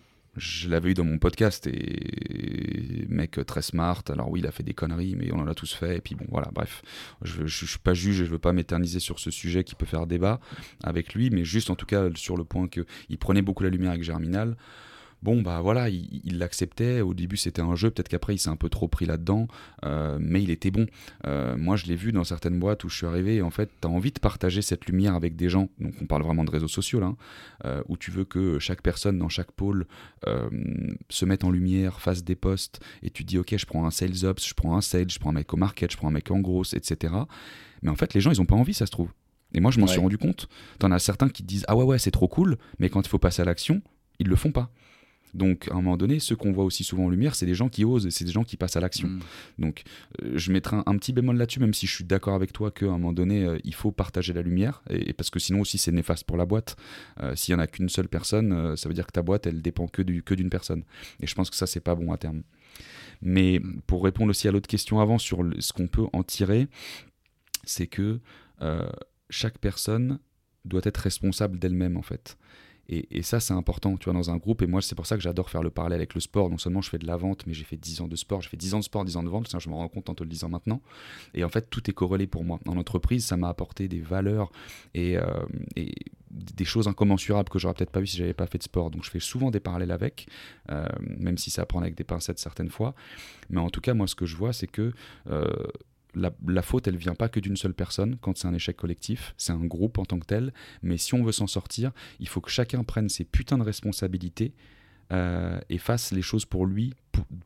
l'avais 0.70 0.92
eu 0.92 0.94
dans 0.94 1.04
mon 1.04 1.18
podcast 1.18 1.68
et 1.68 3.06
mec 3.10 3.40
très 3.46 3.62
smart. 3.62 4.04
Alors 4.10 4.30
oui, 4.30 4.40
il 4.40 4.48
a 4.48 4.52
fait 4.52 4.64
des 4.64 4.74
conneries, 4.74 5.16
mais 5.16 5.32
on 5.34 5.40
en 5.40 5.48
a 5.48 5.54
tous 5.54 5.74
fait. 5.74 5.98
Et 5.98 6.02
puis 6.02 6.16
bon, 6.16 6.26
voilà, 6.30 6.50
bref, 6.54 6.82
je, 7.22 7.46
je, 7.46 7.66
suis 7.66 7.80
pas 7.80 7.94
juge 7.94 8.22
et 8.22 8.26
je 8.26 8.32
veux 8.32 8.40
pas 8.40 8.54
m'éterniser 8.54 9.00
sur 9.00 9.20
ce 9.20 9.32
sujet 9.32 9.64
qui 9.64 9.76
peut 9.76 9.86
faire 9.86 10.08
débat 10.08 10.40
avec 10.84 11.14
lui, 11.14 11.30
mais 11.30 11.44
juste 11.44 11.70
en 11.70 11.76
tout 11.76 11.86
cas 11.86 12.08
sur 12.16 12.38
le 12.38 12.44
point 12.44 12.68
que 12.68 12.86
il 13.10 13.18
prenait 13.18 13.42
beaucoup 13.42 13.64
la 13.64 13.70
lumière 13.70 13.92
avec 13.92 14.04
Germinal 14.04 14.56
bon 15.22 15.42
bah 15.42 15.62
voilà, 15.62 15.90
il 15.90 16.38
l'acceptait. 16.38 17.02
Au 17.02 17.14
début 17.14 17.38
c'était 17.38 17.62
un 17.62 17.76
jeu, 17.76 17.92
peut-être 17.92 18.10
qu'après 18.10 18.36
il 18.36 18.38
s'est 18.40 18.50
un 18.50 18.56
peu 18.56 18.70
trop 18.70 18.88
pris 18.88 19.06
là-dedans, 19.06 19.48
euh, 19.86 20.18
mais 20.20 20.42
il 20.42 20.50
était 20.50 20.72
bon. 20.72 20.88
Euh, 21.28 21.58
moi 21.58 21.76
je 21.76 21.86
l'ai 21.86 21.96
vu 21.96 22.12
dans 22.12 22.24
certaines 22.24 22.60
boîtes 22.60 22.84
où 22.84 22.90
je 22.90 22.98
suis 22.98 23.06
arrivé, 23.06 23.36
et 23.36 23.42
en 23.42 23.52
fait 23.52 23.70
tu 23.82 23.88
as 23.88 23.92
envie 23.92 24.12
de 24.12 24.20
partager 24.20 24.62
cette 24.62 24.86
lumière 24.86 25.16
avec 25.16 25.36
des 25.36 25.50
gens, 25.50 25.70
donc 25.80 25.94
on 26.02 26.06
parle 26.06 26.24
vraiment 26.24 26.44
de 26.44 26.52
réseaux 26.52 26.68
sociaux 26.68 27.00
là, 27.00 27.08
hein, 27.08 27.18
euh, 27.66 27.84
où 27.88 27.98
tu 27.98 28.12
veux 28.12 28.26
que 28.26 28.60
chaque 28.60 28.82
personne 28.82 29.18
dans 29.18 29.30
chaque 29.30 29.52
pôle 29.52 29.86
se 31.10 31.26
mette 31.26 31.44
en 31.44 31.52
lumière, 31.52 32.00
fasse 32.00 32.24
des 32.24 32.36
posts, 32.36 32.80
et 33.04 33.10
tu 33.10 33.24
dis 33.24 33.38
ok 33.38 33.56
je 33.58 33.66
prends 33.66 33.86
un 33.86 33.92
sales 33.92 34.26
ops, 34.26 34.48
je 34.48 34.54
prends 34.54 34.76
un 34.76 34.82
sales, 34.82 35.10
je 35.10 35.20
prends 35.20 35.32
un 35.32 35.34
mec 35.34 35.54
au 35.54 35.58
market, 35.58 35.92
je 35.92 35.98
prends 35.98 36.08
un 36.08 36.12
mec 36.12 36.30
en 36.32 36.40
grosse, 36.40 36.74
etc. 36.74 37.14
Mais 37.82 37.90
en 37.90 37.96
fait 37.96 38.14
les 38.14 38.22
gens 38.22 38.32
ils 38.32 38.42
ont 38.42 38.46
pas 38.46 38.56
envie 38.56 38.74
ça 38.74 38.86
se 38.86 38.92
trouve. 38.92 39.12
Et 39.54 39.60
moi 39.60 39.72
je 39.72 39.80
m'en 39.80 39.88
suis 39.88 40.00
rendu 40.00 40.18
compte. 40.18 40.48
T'en 40.80 40.92
as 40.92 41.00
certains 41.00 41.30
qui 41.30 41.44
te 41.44 41.48
disent 41.48 41.66
ah 41.68 41.76
ouais 41.76 41.84
ouais 41.84 42.00
c'est 42.00 42.12
trop 42.12 42.28
cool, 42.28 42.58
mais 42.80 42.90
quand 42.90 43.02
il 43.02 43.10
faut 43.10 43.20
passer 43.20 43.42
à 43.42 43.46
l'action, 43.46 43.82
ils 44.20 44.28
le 44.28 44.36
font 44.36 44.52
pas. 44.52 44.72
Donc, 45.34 45.68
à 45.70 45.74
un 45.74 45.82
moment 45.82 45.98
donné, 45.98 46.20
ceux 46.20 46.36
qu'on 46.36 46.52
voit 46.52 46.64
aussi 46.64 46.84
souvent 46.84 47.06
en 47.06 47.10
lumière, 47.10 47.36
c'est 47.36 47.46
des 47.46 47.54
gens 47.54 47.70
qui 47.70 47.86
osent, 47.86 48.10
c'est 48.10 48.26
des 48.26 48.32
gens 48.32 48.44
qui 48.44 48.58
passent 48.58 48.76
à 48.76 48.82
l'action. 48.82 49.08
Mm. 49.08 49.20
Donc, 49.60 49.84
euh, 50.22 50.34
je 50.36 50.52
mettrai 50.52 50.78
un, 50.86 50.98
petit 50.98 51.14
bémol 51.14 51.38
là-dessus, 51.38 51.60
même 51.60 51.74
si 51.74 51.88
je 51.88 51.96
suis 51.96 52.04
d'accord 52.04 52.36
avec 52.36 52.54
toi 52.54 52.72
qu'à 52.72 52.88
un 52.88 52.98
moment 52.98 53.14
donné, 53.14 53.46
euh, 53.46 53.58
il 53.64 53.74
faut 53.74 53.92
partager 53.92 54.34
la 54.34 54.42
lumière, 54.42 54.82
et, 54.90 55.14
parce 55.14 55.30
que 55.30 55.40
sinon 55.40 55.62
aussi 55.62 55.78
c'est 55.78 55.92
néfaste 55.92 56.26
pour 56.26 56.38
la 56.38 56.46
boîte. 56.46 56.76
Euh, 57.22 57.36
s'il 57.36 57.54
y 57.54 57.56
en 57.56 57.60
a 57.60 57.68
qu'une 57.68 57.90
seule 57.90 58.08
personne, 58.08 58.76
ça 58.76 58.90
veut 58.90 58.96
dire 58.96 59.08
que 59.08 59.12
ta 59.12 59.22
boîte, 59.22 59.48
elle 59.48 59.62
dépend 59.62 59.88
que 59.88 60.02
d'une 60.02 60.22
que 60.22 60.36
personne. 60.50 60.84
Et 61.20 61.28
je 61.28 61.36
pense 61.36 61.50
que 61.50 61.56
ça, 61.56 61.68
c'est 61.68 61.80
pas 61.80 61.96
bon 61.96 62.12
à 62.12 62.18
terme. 62.18 62.44
Mais 63.22 63.62
pour 63.88 64.04
répondre 64.04 64.32
aussi 64.32 64.48
à 64.48 64.52
l'autre 64.52 64.68
question 64.68 65.00
avant 65.00 65.18
sur 65.18 65.44
ce 65.60 65.74
qu'on 65.74 65.88
peut 65.88 66.06
en 66.14 66.24
tirer, 66.24 66.68
c'est 67.64 67.88
que 67.88 68.20
chaque 69.30 69.58
personne 69.60 70.20
doit 70.66 70.82
être 70.84 70.98
responsable 70.98 71.60
d'elle-même 71.60 71.98
en 71.98 72.02
fait. 72.02 72.38
Et, 72.94 73.24
ça, 73.24 73.40
c'est 73.40 73.54
important, 73.54 73.96
tu 73.96 74.06
vois, 74.06 74.14
dans 74.14 74.32
un 74.32 74.38
groupe. 74.38 74.62
Et 74.62 74.68
moi, 74.68 74.82
c'est 74.82 74.96
pour 74.96 75.06
ça 75.06 75.16
que 75.16 75.22
j'adore 75.22 75.50
faire 75.50 75.64
le 75.64 75.70
parallèle 75.70 76.00
avec 76.00 76.14
le 76.14 76.20
sport. 76.20 76.50
Non 76.50 76.58
seulement 76.58 76.82
je 76.82 76.90
fais 76.90 76.98
de 76.98 77.08
la 77.08 77.16
vente, 77.16 77.48
mais 77.48 77.54
j'ai 77.54 77.64
fait 77.64 77.78
10 77.78 78.02
ans 78.02 78.08
de 78.10 78.18
sport. 78.18 78.42
J'ai 78.42 78.50
fait 78.50 78.58
10 78.58 78.74
ans 78.74 78.80
de 78.80 78.84
sport, 78.84 79.06
10 79.06 79.16
ans 79.16 79.24
de 79.24 79.30
vente. 79.30 79.50
je 79.58 79.70
me 79.70 79.76
rends 79.76 79.88
compte 79.88 80.10
en 80.10 80.14
te 80.14 80.24
le 80.24 80.30
disant 80.30 80.50
maintenant. 80.50 80.82
Et 81.34 81.46
en 81.46 81.50
fait, 81.50 81.70
tout 81.70 81.90
est 81.90 81.94
corrélé 81.94 82.28
pour 82.28 82.44
moi. 82.44 82.60
En 82.68 82.78
entreprise, 82.78 83.26
ça 83.26 83.38
m'a 83.38 83.48
apporté 83.48 83.88
des 83.88 84.02
valeurs 84.02 84.52
et, 84.94 85.18
euh, 85.18 85.24
des 86.30 86.66
choses 86.66 86.90
incommensurables 86.90 87.50
que 87.50 87.60
j'aurais 87.60 87.74
peut-être 87.74 87.92
pas 87.92 88.02
vu 88.02 88.08
si 88.08 88.18
j'avais 88.18 88.34
pas 88.34 88.48
fait 88.48 88.58
de 88.58 88.64
sport. 88.64 88.92
Donc, 88.92 89.06
je 89.06 89.10
fais 89.10 89.20
souvent 89.22 89.52
des 89.52 89.62
parallèles 89.62 89.92
avec, 89.92 90.28
euh, 90.70 90.86
même 91.00 91.38
si 91.38 91.50
ça 91.50 91.66
prend 91.66 91.80
avec 91.80 91.96
des 91.96 92.04
pincettes 92.04 92.40
certaines 92.40 92.70
fois. 92.70 92.94
Mais 93.50 93.62
en 93.62 93.70
tout 93.70 93.82
cas, 93.82 93.94
moi, 93.94 94.08
ce 94.08 94.16
que 94.16 94.26
je 94.26 94.36
vois, 94.36 94.52
c'est 94.52 94.68
que 94.68 94.92
euh, 95.30 95.46
la, 96.16 96.62
faute, 96.62 96.88
elle 96.88 96.98
vient 96.98 97.16
pas 97.16 97.30
que 97.30 97.40
d'une 97.40 97.56
seule 97.56 97.74
personne 97.74 98.18
quand 98.22 98.38
c'est 98.38 98.48
un 98.48 98.54
échec 98.54 98.76
collectif, 98.76 99.34
c'est 99.38 99.54
un 99.54 99.66
groupe 99.66 99.98
en 99.98 100.06
tant 100.06 100.20
que 100.20 100.26
tel. 100.26 100.54
Mais 100.82 100.98
si 100.98 101.14
on 101.14 101.24
veut 101.24 101.32
s'en 101.32 101.48
sortir, 101.48 101.92
il 102.20 102.28
faut 102.28 102.42
que 102.42 102.52
chacun 102.52 102.84
prenne 102.84 103.10
ses 103.10 103.24
putains 103.24 103.58
de 103.58 103.64
responsabilités 103.64 104.54
euh, 105.12 105.60
et 105.70 105.78
fasse 105.78 106.12
les 106.12 106.22
choses 106.22 106.46
pour 106.46 106.66
lui 106.66 106.94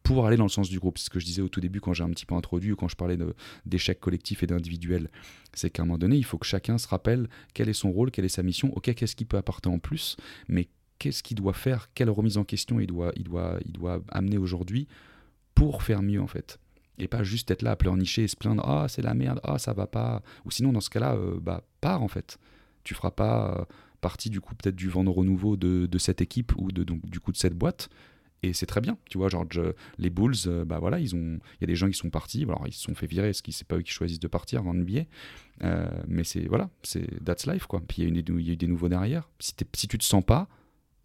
pour, 0.03 0.27
aller 0.27 0.37
dans 0.37 0.43
le 0.43 0.49
sens 0.49 0.69
du 0.69 0.79
groupe. 0.79 0.97
C'est 0.97 1.05
ce 1.05 1.09
que 1.09 1.19
je 1.19 1.25
disais 1.25 1.41
au 1.41 1.49
tout 1.49 1.59
début 1.59 1.81
quand 1.81 1.93
j'ai 1.93 2.03
un 2.03 2.09
petit 2.09 2.25
peu 2.25 2.35
introduit 2.35 2.71
ou 2.71 2.75
quand 2.75 2.87
je 2.87 2.95
parlais 2.95 3.17
d'échec 3.65 3.99
collectif 3.99 4.43
et 4.43 4.47
d'individuel. 4.47 5.09
C'est 5.53 5.69
qu'à 5.69 5.81
un 5.81 5.85
moment 5.85 5.97
donné, 5.97 6.15
il 6.15 6.25
faut 6.25 6.37
que 6.37 6.45
chacun 6.45 6.77
se 6.77 6.87
rappelle 6.87 7.27
quel 7.53 7.69
est 7.69 7.73
son 7.73 7.91
rôle, 7.91 8.11
quelle 8.11 8.25
est 8.25 8.29
sa 8.29 8.43
mission, 8.43 8.71
ok, 8.75 8.93
qu'est-ce 8.93 9.15
qu'il 9.15 9.27
peut 9.27 9.37
apporter 9.37 9.69
en 9.69 9.79
plus, 9.79 10.15
mais 10.47 10.67
qu'est-ce 10.99 11.23
qu'il 11.23 11.37
doit 11.37 11.53
faire, 11.53 11.89
quelle 11.93 12.09
remise 12.09 12.37
en 12.37 12.43
question 12.43 12.79
il 12.79 12.87
doit, 12.87 13.11
il 13.15 13.23
doit, 13.23 13.57
il 13.65 13.71
doit 13.71 14.01
amener 14.09 14.37
aujourd'hui 14.37 14.87
pour 15.55 15.81
faire 15.81 16.03
mieux 16.03 16.21
en 16.21 16.27
fait 16.27 16.59
et 16.97 17.07
pas 17.07 17.23
juste 17.23 17.51
être 17.51 17.61
là 17.61 17.71
à 17.71 17.75
pleurnicher 17.75 18.23
et 18.23 18.27
se 18.27 18.35
plaindre 18.35 18.63
ah 18.65 18.87
c'est 18.87 19.01
la 19.01 19.13
merde 19.13 19.39
ah 19.43 19.57
ça 19.57 19.73
va 19.73 19.87
pas. 19.87 20.21
Ou 20.45 20.51
sinon 20.51 20.71
dans 20.71 20.81
ce 20.81 20.89
cas-là 20.89 21.15
euh, 21.15 21.39
bah 21.39 21.63
pars 21.81 22.01
en 22.01 22.07
fait. 22.07 22.37
Tu 22.83 22.93
feras 22.93 23.11
pas 23.11 23.59
euh, 23.59 23.65
partie 24.01 24.29
du 24.29 24.41
coup 24.41 24.55
peut-être 24.55 24.75
du 24.75 24.89
vent 24.89 25.03
de 25.03 25.09
renouveau 25.09 25.57
de, 25.57 25.87
de, 25.87 25.97
cette 25.97 26.21
équipe 26.21 26.53
ou 26.57 26.71
de 26.71 26.83
donc 26.83 27.05
du 27.05 27.19
coup 27.19 27.31
de 27.31 27.37
cette 27.37 27.55
boîte. 27.55 27.89
Et 28.43 28.53
c'est 28.53 28.67
très 28.67 28.81
bien 28.81 28.97
tu 29.09 29.17
vois 29.17 29.27
genre 29.29 29.45
les 29.97 30.09
Bulls 30.09 30.35
euh, 30.45 30.65
bah 30.65 30.77
voilà 30.79 30.99
ils 30.99 31.15
ont 31.15 31.39
il 31.55 31.61
y 31.61 31.63
a 31.63 31.67
des 31.67 31.75
gens 31.75 31.87
qui 31.87 31.97
sont 31.97 32.11
partis 32.11 32.43
alors 32.43 32.63
ils 32.67 32.73
se 32.73 32.81
sont 32.81 32.93
fait 32.93 33.07
virer 33.07 33.33
ce 33.33 33.41
qui 33.41 33.51
c'est 33.51 33.67
pas 33.67 33.77
eux 33.77 33.81
qui 33.81 33.91
choisissent 33.91 34.19
de 34.19 34.27
partir 34.27 34.67
en 34.67 34.73
NBA 34.73 35.05
mais 36.07 36.23
c'est 36.23 36.45
voilà 36.47 36.69
c'est 36.83 37.23
that's 37.23 37.47
life 37.47 37.65
quoi. 37.65 37.81
Puis 37.87 38.03
il 38.03 38.15
y, 38.15 38.49
a 38.49 38.53
eu 38.53 38.55
des 38.55 38.67
nouveaux 38.67 38.89
derrière. 38.89 39.29
Si, 39.39 39.53
si 39.73 39.87
tu 39.87 39.97
te 39.97 40.03
sens 40.03 40.23
pas 40.23 40.47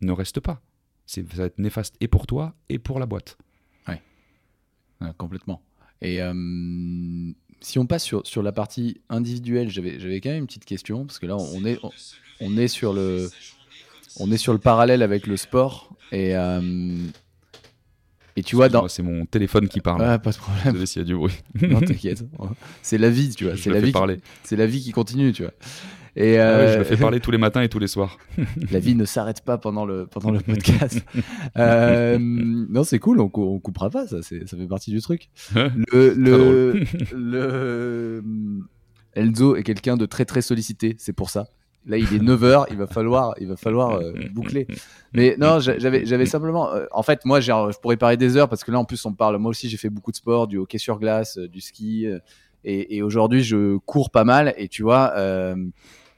ne 0.02 0.12
reste 0.12 0.40
pas. 0.40 0.60
Ça 1.06 1.22
va 1.22 1.44
être 1.44 1.58
néfaste 1.58 1.96
et 2.00 2.08
pour 2.08 2.26
toi 2.26 2.54
et 2.68 2.78
pour 2.78 2.98
la 3.00 3.06
boîte. 3.06 3.38
Ouais 3.88 4.02
complètement 5.16 5.62
et 6.02 6.22
euh, 6.22 6.32
si 7.60 7.78
on 7.78 7.86
passe 7.86 8.04
sur, 8.04 8.26
sur 8.26 8.42
la 8.42 8.52
partie 8.52 9.00
individuelle, 9.08 9.68
j'avais 9.68 10.20
quand 10.20 10.30
même 10.30 10.40
une 10.40 10.46
petite 10.46 10.64
question, 10.64 11.04
parce 11.04 11.18
que 11.18 11.26
là, 11.26 11.36
on 11.36 11.64
est, 11.64 11.78
on, 12.40 12.56
est 12.56 12.68
sur 12.68 12.92
le, 12.92 13.30
on 14.18 14.30
est 14.32 14.38
sur 14.38 14.52
le 14.52 14.58
parallèle 14.58 15.02
avec 15.02 15.26
le 15.26 15.36
sport. 15.36 15.94
Et, 16.12 16.34
euh, 16.36 16.96
et 18.36 18.42
tu 18.42 18.56
vois, 18.56 18.68
dans... 18.68 18.88
c'est 18.88 19.02
mon 19.02 19.26
téléphone 19.26 19.68
qui 19.68 19.80
parle. 19.80 20.02
Ah, 20.02 20.18
pas 20.18 20.32
de 20.32 20.36
problème. 20.36 20.72
Désolé 20.72 20.86
s'il 20.86 21.02
y 21.02 21.04
a 21.04 21.06
du 21.06 21.14
bruit. 21.14 21.34
non, 21.60 21.80
t'inquiète. 21.80 22.24
C'est 22.82 22.98
la 22.98 23.10
vie, 23.10 23.34
tu 23.34 23.44
vois. 23.44 23.56
C'est 23.56 23.70
la 23.70 23.80
vie. 23.80 23.92
C'est 24.44 24.56
la 24.56 24.66
vie 24.66 24.80
qui 24.80 24.92
continue, 24.92 25.32
tu 25.32 25.42
vois. 25.42 25.52
Et 26.16 26.38
ah 26.38 26.72
je 26.72 26.78
le 26.78 26.84
fais 26.84 26.94
euh, 26.94 26.98
parler 26.98 27.20
tous 27.20 27.30
les 27.30 27.38
matins 27.38 27.62
et 27.62 27.68
tous 27.68 27.78
les 27.78 27.86
soirs. 27.86 28.18
la 28.70 28.78
vie 28.78 28.94
ne 28.94 29.04
s'arrête 29.04 29.42
pas 29.42 29.58
pendant 29.58 29.84
le, 29.84 30.06
pendant 30.06 30.30
le 30.30 30.40
podcast. 30.40 31.04
euh, 31.56 32.18
non, 32.20 32.84
c'est 32.84 32.98
cool, 32.98 33.20
on, 33.20 33.30
on 33.32 33.58
coupera 33.60 33.90
pas, 33.90 34.06
ça, 34.06 34.22
ça 34.22 34.56
fait 34.56 34.66
partie 34.68 34.90
du 34.90 35.00
truc. 35.00 35.30
Le, 35.54 36.14
le, 36.14 36.84
le, 37.14 38.24
Elzo 39.14 39.56
est 39.56 39.62
quelqu'un 39.62 39.96
de 39.96 40.06
très 40.06 40.24
très 40.24 40.42
sollicité, 40.42 40.96
c'est 40.98 41.12
pour 41.12 41.30
ça. 41.30 41.46
Là, 41.86 41.96
il 41.96 42.12
est 42.12 42.18
9h, 42.18 42.66
il 42.70 42.76
va 42.76 42.86
falloir, 42.86 43.34
il 43.40 43.48
va 43.48 43.56
falloir 43.56 43.92
euh, 43.92 44.12
boucler. 44.32 44.66
Mais 45.14 45.34
non, 45.38 45.60
j'avais, 45.60 46.04
j'avais 46.04 46.26
simplement. 46.26 46.70
Euh, 46.74 46.84
en 46.92 47.02
fait, 47.02 47.24
moi, 47.24 47.40
je 47.40 47.78
pourrais 47.78 47.96
parler 47.96 48.18
des 48.18 48.36
heures 48.36 48.50
parce 48.50 48.64
que 48.64 48.70
là, 48.70 48.78
en 48.78 48.84
plus, 48.84 49.02
on 49.06 49.14
parle. 49.14 49.38
Moi 49.38 49.48
aussi, 49.48 49.68
j'ai 49.70 49.78
fait 49.78 49.88
beaucoup 49.88 50.10
de 50.10 50.16
sport, 50.16 50.46
du 50.46 50.58
hockey 50.58 50.76
sur 50.76 50.98
glace, 50.98 51.38
du 51.38 51.62
ski. 51.62 52.06
et, 52.64 52.96
et 52.96 53.02
aujourd'hui, 53.02 53.42
je 53.42 53.78
cours 53.78 54.10
pas 54.10 54.24
mal. 54.24 54.52
Et 54.58 54.68
tu 54.68 54.82
vois, 54.82 55.14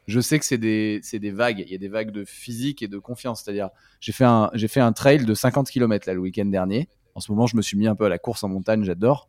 je 0.07 0.21
sais 0.21 0.39
que 0.39 0.45
c'est 0.45 0.59
des, 0.59 1.01
des 1.13 1.31
vagues. 1.31 1.65
Il 1.67 1.71
y 1.71 1.75
a 1.75 1.79
des 1.79 1.89
vagues 1.89 2.11
de 2.11 2.25
physique 2.25 2.83
et 2.83 2.89
de 2.89 2.99
confiance. 2.99 3.43
C'est-à-dire, 3.43 3.71
j'ai 4.01 4.13
fait 4.13 4.25
un, 4.25 4.51
fait 4.69 4.81
un 4.81 4.93
trail 4.93 5.25
de 5.25 5.35
50 5.35 5.71
km 5.71 6.07
là, 6.07 6.15
le 6.15 6.21
week-end 6.21 6.45
dernier. 6.47 6.89
En 7.15 7.21
ce 7.21 7.31
moment, 7.31 7.47
je 7.47 7.57
me 7.57 7.63
suis 7.63 7.77
mis 7.77 7.87
un 7.87 7.95
peu 7.95 8.05
à 8.05 8.09
la 8.09 8.19
course 8.19 8.43
en 8.43 8.49
montagne, 8.49 8.85
j'adore. 8.85 9.29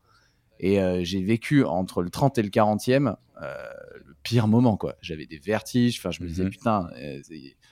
Et 0.59 0.79
euh, 0.79 1.03
j'ai 1.03 1.21
vécu 1.21 1.63
entre 1.63 2.01
le 2.01 2.09
30 2.09 2.37
et 2.37 2.43
le 2.43 2.49
40e 2.49 3.15
euh, 3.41 3.53
le 4.05 4.15
pire 4.23 4.47
moment, 4.47 4.77
quoi. 4.77 4.95
J'avais 5.01 5.25
des 5.25 5.39
vertiges. 5.39 5.99
Enfin, 5.99 6.11
je 6.11 6.23
me 6.23 6.27
disais, 6.27 6.43
mhm. 6.43 6.49
putain, 6.49 6.89
euh, 6.97 7.21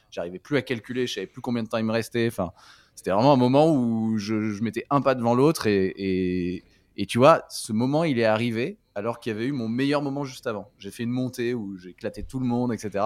j'arrivais 0.09 0.39
plus 0.39 0.57
à 0.57 0.61
calculer, 0.61 1.07
je 1.07 1.13
savais 1.15 1.27
plus 1.27 1.41
combien 1.41 1.63
de 1.63 1.69
temps 1.69 1.77
il 1.77 1.85
me 1.85 1.93
restait. 1.93 2.27
Enfin, 2.27 2.51
c'était 2.95 3.11
vraiment 3.11 3.33
un 3.33 3.37
moment 3.37 3.73
où 3.73 4.17
je, 4.17 4.51
je 4.51 4.63
mettais 4.63 4.85
un 4.89 5.01
pas 5.01 5.15
devant 5.15 5.33
l'autre 5.33 5.67
et, 5.67 5.93
et, 5.95 6.63
et 6.97 7.05
tu 7.05 7.17
vois, 7.17 7.45
ce 7.49 7.71
moment, 7.71 8.03
il 8.03 8.19
est 8.19 8.25
arrivé 8.25 8.77
alors 8.95 9.19
qu'il 9.19 9.31
y 9.31 9.35
avait 9.35 9.45
eu 9.45 9.51
mon 9.51 9.67
meilleur 9.67 10.01
moment 10.01 10.23
juste 10.23 10.47
avant. 10.47 10.69
J'ai 10.77 10.91
fait 10.91 11.03
une 11.03 11.11
montée 11.11 11.53
où 11.53 11.77
j'ai 11.77 11.89
éclaté 11.89 12.23
tout 12.23 12.39
le 12.39 12.45
monde, 12.45 12.73
etc. 12.73 13.05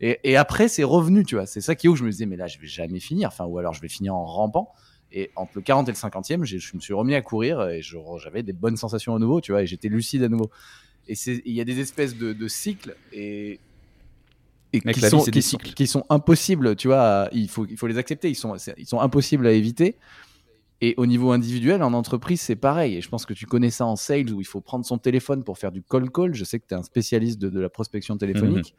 Et, 0.00 0.36
après, 0.36 0.68
c'est 0.68 0.84
revenu, 0.84 1.24
tu 1.24 1.36
vois. 1.36 1.46
C'est 1.46 1.60
ça 1.60 1.74
qui 1.74 1.86
est 1.86 1.90
où 1.90 1.96
je 1.96 2.04
me 2.04 2.10
disais, 2.10 2.26
mais 2.26 2.36
là, 2.36 2.46
je 2.46 2.58
vais 2.58 2.66
jamais 2.66 3.00
finir. 3.00 3.28
Enfin, 3.28 3.44
ou 3.46 3.58
alors 3.58 3.72
je 3.72 3.80
vais 3.80 3.88
finir 3.88 4.14
en 4.14 4.26
rampant. 4.26 4.72
Et 5.12 5.30
entre 5.36 5.52
le 5.54 5.62
40 5.62 5.88
et 5.88 5.92
le 5.92 5.96
50e, 5.96 6.44
je 6.44 6.76
me 6.76 6.80
suis 6.80 6.92
remis 6.92 7.14
à 7.14 7.22
courir 7.22 7.62
et 7.68 7.80
j'avais 7.82 8.42
des 8.42 8.52
bonnes 8.52 8.76
sensations 8.76 9.14
à 9.14 9.18
nouveau, 9.18 9.40
tu 9.40 9.52
vois, 9.52 9.62
et 9.62 9.66
j'étais 9.66 9.88
lucide 9.88 10.24
à 10.24 10.28
nouveau. 10.28 10.50
Et 11.06 11.14
il 11.46 11.52
y 11.52 11.60
a 11.60 11.64
des 11.64 11.78
espèces 11.78 12.16
de, 12.16 12.48
cycles 12.48 12.96
et, 13.12 13.60
qui, 14.72 15.00
sont, 15.00 15.22
qui, 15.22 15.86
sont, 15.86 16.04
impossibles, 16.10 16.74
tu 16.74 16.88
vois. 16.88 17.28
Il 17.32 17.48
faut, 17.48 17.64
il 17.66 17.76
faut 17.76 17.86
les 17.86 17.96
accepter. 17.96 18.28
Ils 18.28 18.34
sont, 18.34 18.56
ils 18.76 18.86
sont 18.86 19.00
impossibles 19.00 19.46
à 19.46 19.52
éviter. 19.52 19.96
Et 20.84 20.92
au 20.98 21.06
niveau 21.06 21.32
individuel, 21.32 21.82
en 21.82 21.94
entreprise, 21.94 22.42
c'est 22.42 22.56
pareil. 22.56 22.96
Et 22.96 23.00
je 23.00 23.08
pense 23.08 23.24
que 23.24 23.32
tu 23.32 23.46
connais 23.46 23.70
ça 23.70 23.86
en 23.86 23.96
sales 23.96 24.30
où 24.34 24.42
il 24.42 24.46
faut 24.46 24.60
prendre 24.60 24.84
son 24.84 24.98
téléphone 24.98 25.42
pour 25.42 25.56
faire 25.56 25.72
du 25.72 25.82
call 25.82 26.10
call. 26.10 26.34
Je 26.34 26.44
sais 26.44 26.60
que 26.60 26.66
tu 26.68 26.74
es 26.74 26.76
un 26.76 26.82
spécialiste 26.82 27.38
de, 27.38 27.58
la 27.58 27.70
prospection 27.70 28.18
téléphonique. 28.18 28.74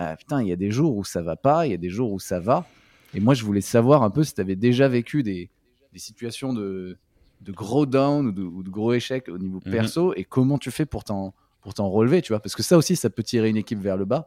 Euh, 0.00 0.16
putain, 0.16 0.42
il 0.42 0.48
y 0.48 0.52
a 0.52 0.56
des 0.56 0.72
jours 0.72 0.96
où 0.96 1.04
ça 1.04 1.22
va 1.22 1.36
pas, 1.36 1.64
il 1.64 1.70
y 1.70 1.74
a 1.74 1.78
des 1.78 1.88
jours 1.88 2.10
où 2.10 2.18
ça 2.18 2.40
va. 2.40 2.66
Et 3.14 3.20
moi, 3.20 3.34
je 3.34 3.44
voulais 3.44 3.60
savoir 3.60 4.02
un 4.02 4.10
peu 4.10 4.24
si 4.24 4.34
tu 4.34 4.40
avais 4.40 4.56
déjà 4.56 4.88
vécu 4.88 5.22
des, 5.22 5.48
situations 5.94 6.52
de, 6.52 6.98
gros 7.46 7.86
down 7.86 8.26
ou 8.26 8.62
de, 8.64 8.68
gros 8.68 8.92
échecs 8.92 9.28
au 9.28 9.38
niveau 9.38 9.62
mhm. 9.64 9.70
perso 9.70 10.14
et 10.16 10.24
comment 10.24 10.58
tu 10.58 10.72
fais 10.72 10.84
pour 10.84 11.04
t'en, 11.04 11.32
pour 11.60 11.74
t'en 11.74 11.88
relever, 11.88 12.22
tu 12.22 12.32
vois? 12.32 12.40
Parce 12.40 12.56
que 12.56 12.64
ça 12.64 12.76
aussi, 12.76 12.96
ça 12.96 13.08
peut 13.08 13.22
tirer 13.22 13.50
une 13.50 13.56
équipe 13.56 13.78
vers 13.78 13.96
le 13.96 14.04
bas 14.04 14.26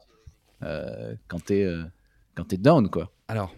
euh, 0.64 1.16
quand 1.28 1.44
tu 1.44 1.56
es, 1.56 1.66
euh, 1.66 1.84
es 2.50 2.58
down, 2.58 2.90
quoi. 2.90 3.12
Alors, 3.28 3.54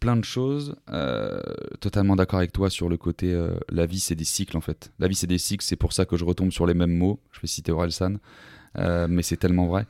plein 0.00 0.16
de 0.16 0.24
choses. 0.24 0.76
Euh, 0.90 1.40
totalement 1.80 2.16
d'accord 2.16 2.38
avec 2.38 2.52
toi 2.52 2.70
sur 2.70 2.88
le 2.88 2.96
côté 2.96 3.32
euh, 3.32 3.58
la 3.70 3.86
vie, 3.86 4.00
c'est 4.00 4.14
des 4.14 4.24
cycles 4.24 4.56
en 4.56 4.60
fait. 4.60 4.92
La 4.98 5.08
vie, 5.08 5.14
c'est 5.14 5.26
des 5.26 5.38
cycles, 5.38 5.64
c'est 5.64 5.76
pour 5.76 5.92
ça 5.92 6.04
que 6.04 6.16
je 6.16 6.24
retombe 6.24 6.50
sur 6.50 6.66
les 6.66 6.74
mêmes 6.74 6.96
mots. 6.96 7.20
Je 7.32 7.40
vais 7.40 7.48
citer 7.48 7.72
Orelsan. 7.72 8.16
euh, 8.78 9.06
mais 9.08 9.22
c'est 9.22 9.36
tellement 9.36 9.66
vrai. 9.66 9.86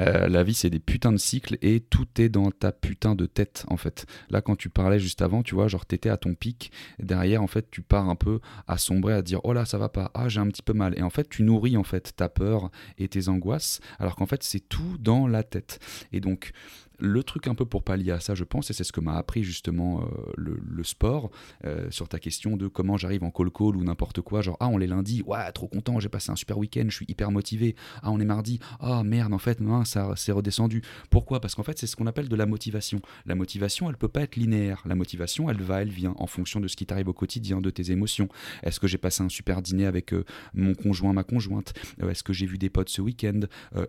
Euh, 0.00 0.28
la 0.28 0.42
vie, 0.42 0.54
c'est 0.54 0.68
des 0.70 0.78
putains 0.78 1.12
de 1.12 1.16
cycles 1.16 1.56
et 1.62 1.80
tout 1.80 2.06
est 2.18 2.28
dans 2.28 2.50
ta 2.50 2.72
putain 2.72 3.14
de 3.14 3.26
tête, 3.26 3.64
en 3.68 3.76
fait. 3.76 4.06
Là, 4.30 4.40
quand 4.42 4.56
tu 4.56 4.68
parlais 4.68 4.98
juste 4.98 5.22
avant, 5.22 5.42
tu 5.42 5.54
vois, 5.54 5.68
genre, 5.68 5.86
t'étais 5.86 6.10
à 6.10 6.16
ton 6.16 6.34
pic. 6.34 6.70
Derrière, 6.98 7.42
en 7.42 7.46
fait, 7.46 7.70
tu 7.70 7.82
pars 7.82 8.08
un 8.08 8.16
peu 8.16 8.40
à 8.66 8.76
sombrer, 8.78 9.14
à 9.14 9.22
dire, 9.22 9.40
oh 9.44 9.52
là, 9.52 9.64
ça 9.64 9.78
va 9.78 9.88
pas, 9.88 10.10
ah, 10.14 10.28
j'ai 10.28 10.40
un 10.40 10.48
petit 10.48 10.62
peu 10.62 10.72
mal. 10.72 10.98
Et 10.98 11.02
en 11.02 11.10
fait, 11.10 11.28
tu 11.28 11.42
nourris, 11.42 11.76
en 11.76 11.84
fait, 11.84 12.14
ta 12.16 12.28
peur 12.28 12.70
et 12.98 13.08
tes 13.08 13.28
angoisses, 13.28 13.80
alors 13.98 14.16
qu'en 14.16 14.26
fait, 14.26 14.42
c'est 14.42 14.60
tout 14.60 14.96
dans 14.98 15.26
la 15.26 15.42
tête. 15.42 15.78
Et 16.12 16.20
donc, 16.20 16.52
le 16.98 17.22
truc 17.22 17.46
un 17.46 17.54
peu 17.54 17.64
pour 17.64 17.82
pallier 17.82 18.12
à 18.12 18.20
ça, 18.20 18.34
je 18.34 18.44
pense, 18.44 18.70
et 18.70 18.72
c'est 18.72 18.84
ce 18.84 18.92
que 18.92 19.00
m'a 19.00 19.16
appris 19.16 19.42
justement 19.42 20.02
euh, 20.02 20.32
le, 20.36 20.84
sport, 20.84 21.30
euh, 21.64 21.90
sur 21.90 22.08
ta 22.08 22.18
question 22.18 22.56
de 22.56 22.68
comment 22.68 22.96
j'arrive 22.96 23.24
en 23.24 23.30
call-call 23.30 23.76
ou 23.76 23.84
n'importe 23.84 24.20
quoi, 24.20 24.40
genre 24.40 24.56
ah 24.60 24.68
on 24.68 24.80
est 24.80 24.86
lundi, 24.86 25.22
ouais 25.26 25.50
trop 25.52 25.68
content, 25.68 25.98
j'ai 26.00 26.08
passé 26.08 26.30
un 26.30 26.36
super 26.36 26.58
week-end, 26.58 26.84
je 26.88 26.94
suis 26.94 27.06
hyper 27.08 27.30
motivé, 27.30 27.74
ah 28.02 28.10
on 28.10 28.20
est 28.20 28.24
mardi, 28.24 28.60
ah 28.80 29.02
merde 29.02 29.32
en 29.32 29.38
fait 29.38 29.58
ça 29.84 30.14
s'est 30.16 30.32
redescendu. 30.32 30.82
Pourquoi? 31.10 31.40
Parce 31.40 31.54
qu'en 31.54 31.62
fait 31.62 31.78
c'est 31.78 31.86
ce 31.86 31.96
qu'on 31.96 32.06
appelle 32.06 32.28
de 32.28 32.36
la 32.36 32.46
motivation. 32.46 33.00
La 33.24 33.34
motivation 33.34 33.88
elle 33.90 33.96
peut 33.96 34.08
pas 34.08 34.22
être 34.22 34.36
linéaire, 34.36 34.82
la 34.86 34.94
motivation 34.94 35.50
elle 35.50 35.60
va, 35.60 35.82
elle 35.82 35.90
vient 35.90 36.14
en 36.18 36.26
fonction 36.26 36.60
de 36.60 36.68
ce 36.68 36.76
qui 36.76 36.86
t'arrive 36.86 37.08
au 37.08 37.12
quotidien, 37.12 37.60
de 37.60 37.70
tes 37.70 37.90
émotions. 37.90 38.28
Est-ce 38.62 38.80
que 38.80 38.86
j'ai 38.86 38.98
passé 38.98 39.22
un 39.22 39.28
super 39.28 39.62
dîner 39.62 39.86
avec 39.86 40.12
euh, 40.12 40.24
mon 40.54 40.74
conjoint, 40.74 41.12
ma 41.12 41.24
conjointe? 41.24 41.74
Est-ce 42.02 42.22
que 42.22 42.32
j'ai 42.32 42.46
vu 42.46 42.58
des 42.58 42.70
potes 42.70 42.88
ce 42.88 43.00
week-end? 43.00 43.40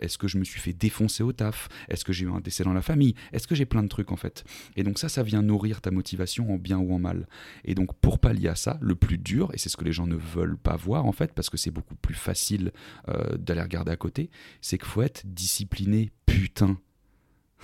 Est-ce 0.02 0.18
que 0.18 0.28
je 0.28 0.38
me 0.38 0.44
suis 0.44 0.60
fait 0.60 0.74
défoncer 0.74 1.24
au 1.24 1.32
taf? 1.32 1.70
Est-ce 1.90 2.06
que 2.06 2.14
j'ai 2.14 2.26
eu 2.26 2.32
un 2.32 2.40
décès 2.40 2.64
dans 2.64 2.74
la 2.74 2.82
est-ce 3.32 3.48
que 3.48 3.56
j'ai 3.56 3.66
plein 3.66 3.84
de 3.84 3.88
trucs 3.88 4.12
en 4.12 4.16
fait? 4.16 4.44
Et 4.76 4.84
donc 4.84 5.00
ça, 5.00 5.10
ça 5.10 5.24
vient 5.24 5.42
nourrir 5.42 5.82
ta 5.82 5.92
motivation 5.92 6.54
en 6.54 6.58
bien 6.58 6.78
ou 6.78 6.94
en 6.94 7.00
mal. 7.00 7.28
Et 7.66 7.76
donc 7.76 7.94
pour 7.96 8.20
pallier 8.20 8.50
à 8.50 8.56
ça, 8.56 8.78
le 8.82 8.96
plus 8.96 9.18
dur, 9.18 9.52
et 9.54 9.58
c'est 9.58 9.70
ce 9.70 9.78
que 9.78 9.86
les 9.86 9.92
gens 9.92 10.08
ne 10.08 10.16
veulent 10.16 10.58
pas 10.58 10.76
voir 10.76 11.06
en 11.06 11.12
fait, 11.12 11.34
parce 11.34 11.50
que 11.50 11.58
c'est 11.58 11.72
beaucoup 11.72 11.96
plus 11.96 12.16
facile 12.16 12.72
euh, 13.10 13.38
d'aller 13.38 13.62
regarder 13.62 13.92
à 13.92 13.98
côté, 13.98 14.30
c'est 14.62 14.78
qu'il 14.78 14.88
faut 14.88 15.02
être 15.02 15.24
discipliné, 15.26 16.12
putain. 16.26 16.78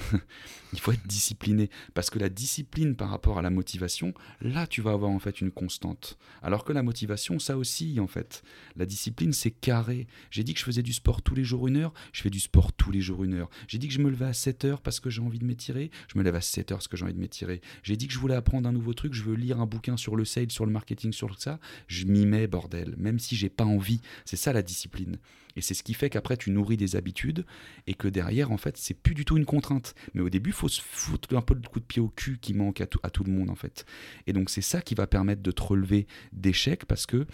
il 0.74 0.80
faut 0.80 0.92
être 0.92 1.08
discipliné. 1.08 1.70
Parce 1.94 2.10
que 2.10 2.20
la 2.20 2.30
discipline 2.30 2.96
par 2.96 3.10
rapport 3.10 3.38
à 3.38 3.42
la 3.42 3.50
motivation, 3.50 4.14
là, 4.42 4.68
tu 4.68 4.82
vas 4.82 4.92
avoir 4.92 5.12
en 5.12 5.20
fait 5.20 5.42
une 5.42 5.52
constante. 5.52 6.18
Alors 6.42 6.64
que 6.64 6.74
la 6.74 6.84
motivation, 6.84 7.40
ça 7.40 7.58
aussi, 7.58 8.00
en 8.00 8.08
fait. 8.08 8.44
La 8.76 8.86
discipline, 8.86 9.34
c'est 9.34 9.52
carré. 9.52 10.08
J'ai 10.32 10.44
dit 10.44 10.54
que 10.54 10.60
je 10.60 10.66
faisais 10.66 10.84
du 10.84 10.94
sport 10.94 11.22
tous 11.22 11.36
les 11.36 11.44
jours 11.44 11.68
une 11.68 11.78
heure, 11.78 11.94
je 12.12 12.22
fais 12.22 12.30
du 12.30 12.40
sport 12.40 12.74
tous 12.74 12.92
les 12.92 13.02
jours 13.02 13.24
une 13.24 13.36
heure. 13.36 13.50
J'ai 13.68 13.78
dit 13.78 13.88
que 13.88 13.94
je 13.94 14.00
me 14.00 14.10
levais 14.10 14.26
à 14.26 14.34
7 14.34 14.66
heures 14.66 14.82
parce 14.82 15.00
que 15.00 15.10
j'ai 15.10 15.22
envie 15.22 15.40
de 15.40 15.46
m'étirer, 15.46 15.92
je 16.12 16.18
me 16.18 16.24
lève 16.24 16.36
à 16.36 16.42
7 16.42 16.72
heures 16.72 16.78
parce 16.78 16.88
que 16.88 16.98
j'ai 16.98 17.06
envie 17.06 17.14
de 17.14 17.20
m'étirer. 17.20 17.62
J'ai 17.84 17.98
dit 17.98 18.08
que 18.08 18.14
je 18.14 18.20
voulais 18.20 18.36
apprendre 18.36 18.68
un 18.68 18.72
nouveau 18.72 18.94
truc, 18.94 19.14
je 19.14 19.24
veux 19.24 19.36
lire 19.36 19.60
un 19.60 19.66
bouquin 19.66 19.98
sur 19.98 20.16
le 20.16 20.26
sales, 20.26 20.52
sur 20.52 20.66
le 20.66 20.72
marketing, 20.72 21.12
sur 21.12 21.40
ça. 21.40 21.60
Je 21.88 22.06
m'y 22.06 22.26
mets, 22.26 22.48
bordel. 22.48 22.96
Même 22.98 23.20
si 23.20 23.36
j'ai 23.36 23.50
pas 23.50 23.66
envie. 23.66 24.02
C'est 24.26 24.38
ça 24.38 24.54
la 24.54 24.62
discipline. 24.62 25.18
Et 25.56 25.62
c'est 25.62 25.74
ce 25.74 25.84
qui 25.84 25.94
fait 25.94 26.10
qu'après, 26.10 26.38
tu 26.38 26.52
nourris 26.52 26.78
des 26.78 26.96
habitudes 26.96 27.46
et 27.88 27.94
que 27.94 28.08
derrière, 28.08 28.52
en 28.52 28.58
fait, 28.58 28.78
c'est 28.78 28.94
plus 28.94 29.14
du 29.14 29.26
tout 29.26 29.38
une 29.38 29.46
contrainte. 29.46 29.96
Mais 30.14 30.22
au 30.22 30.30
début, 30.30 30.50
il 30.50 30.56
faut 30.56 30.70
se 30.70 30.82
foutre 30.82 31.36
un 31.36 31.42
peu 31.42 31.56
de 31.56 31.68
coup 31.68 31.80
de 31.80 31.86
pied 31.86 32.02
au 32.02 32.10
cul 32.10 32.40
qui 32.40 32.54
manque 32.54 32.82
à 32.82 32.88
tout, 32.88 33.00
à 33.04 33.10
tout 33.10 33.24
le 33.24 33.32
monde, 33.32 33.50
en 33.50 33.56
fait. 33.56 33.86
Et 34.28 34.34
donc, 34.34 34.50
c'est 34.50 34.62
ça 34.62 34.82
qui 34.82 34.96
va 34.96 35.08
permettre 35.08 35.42
de 35.42 35.52
te 35.52 35.62
relever 35.62 36.08
d'échecs 36.32 36.86
parce 36.86 37.06
que 37.06 37.28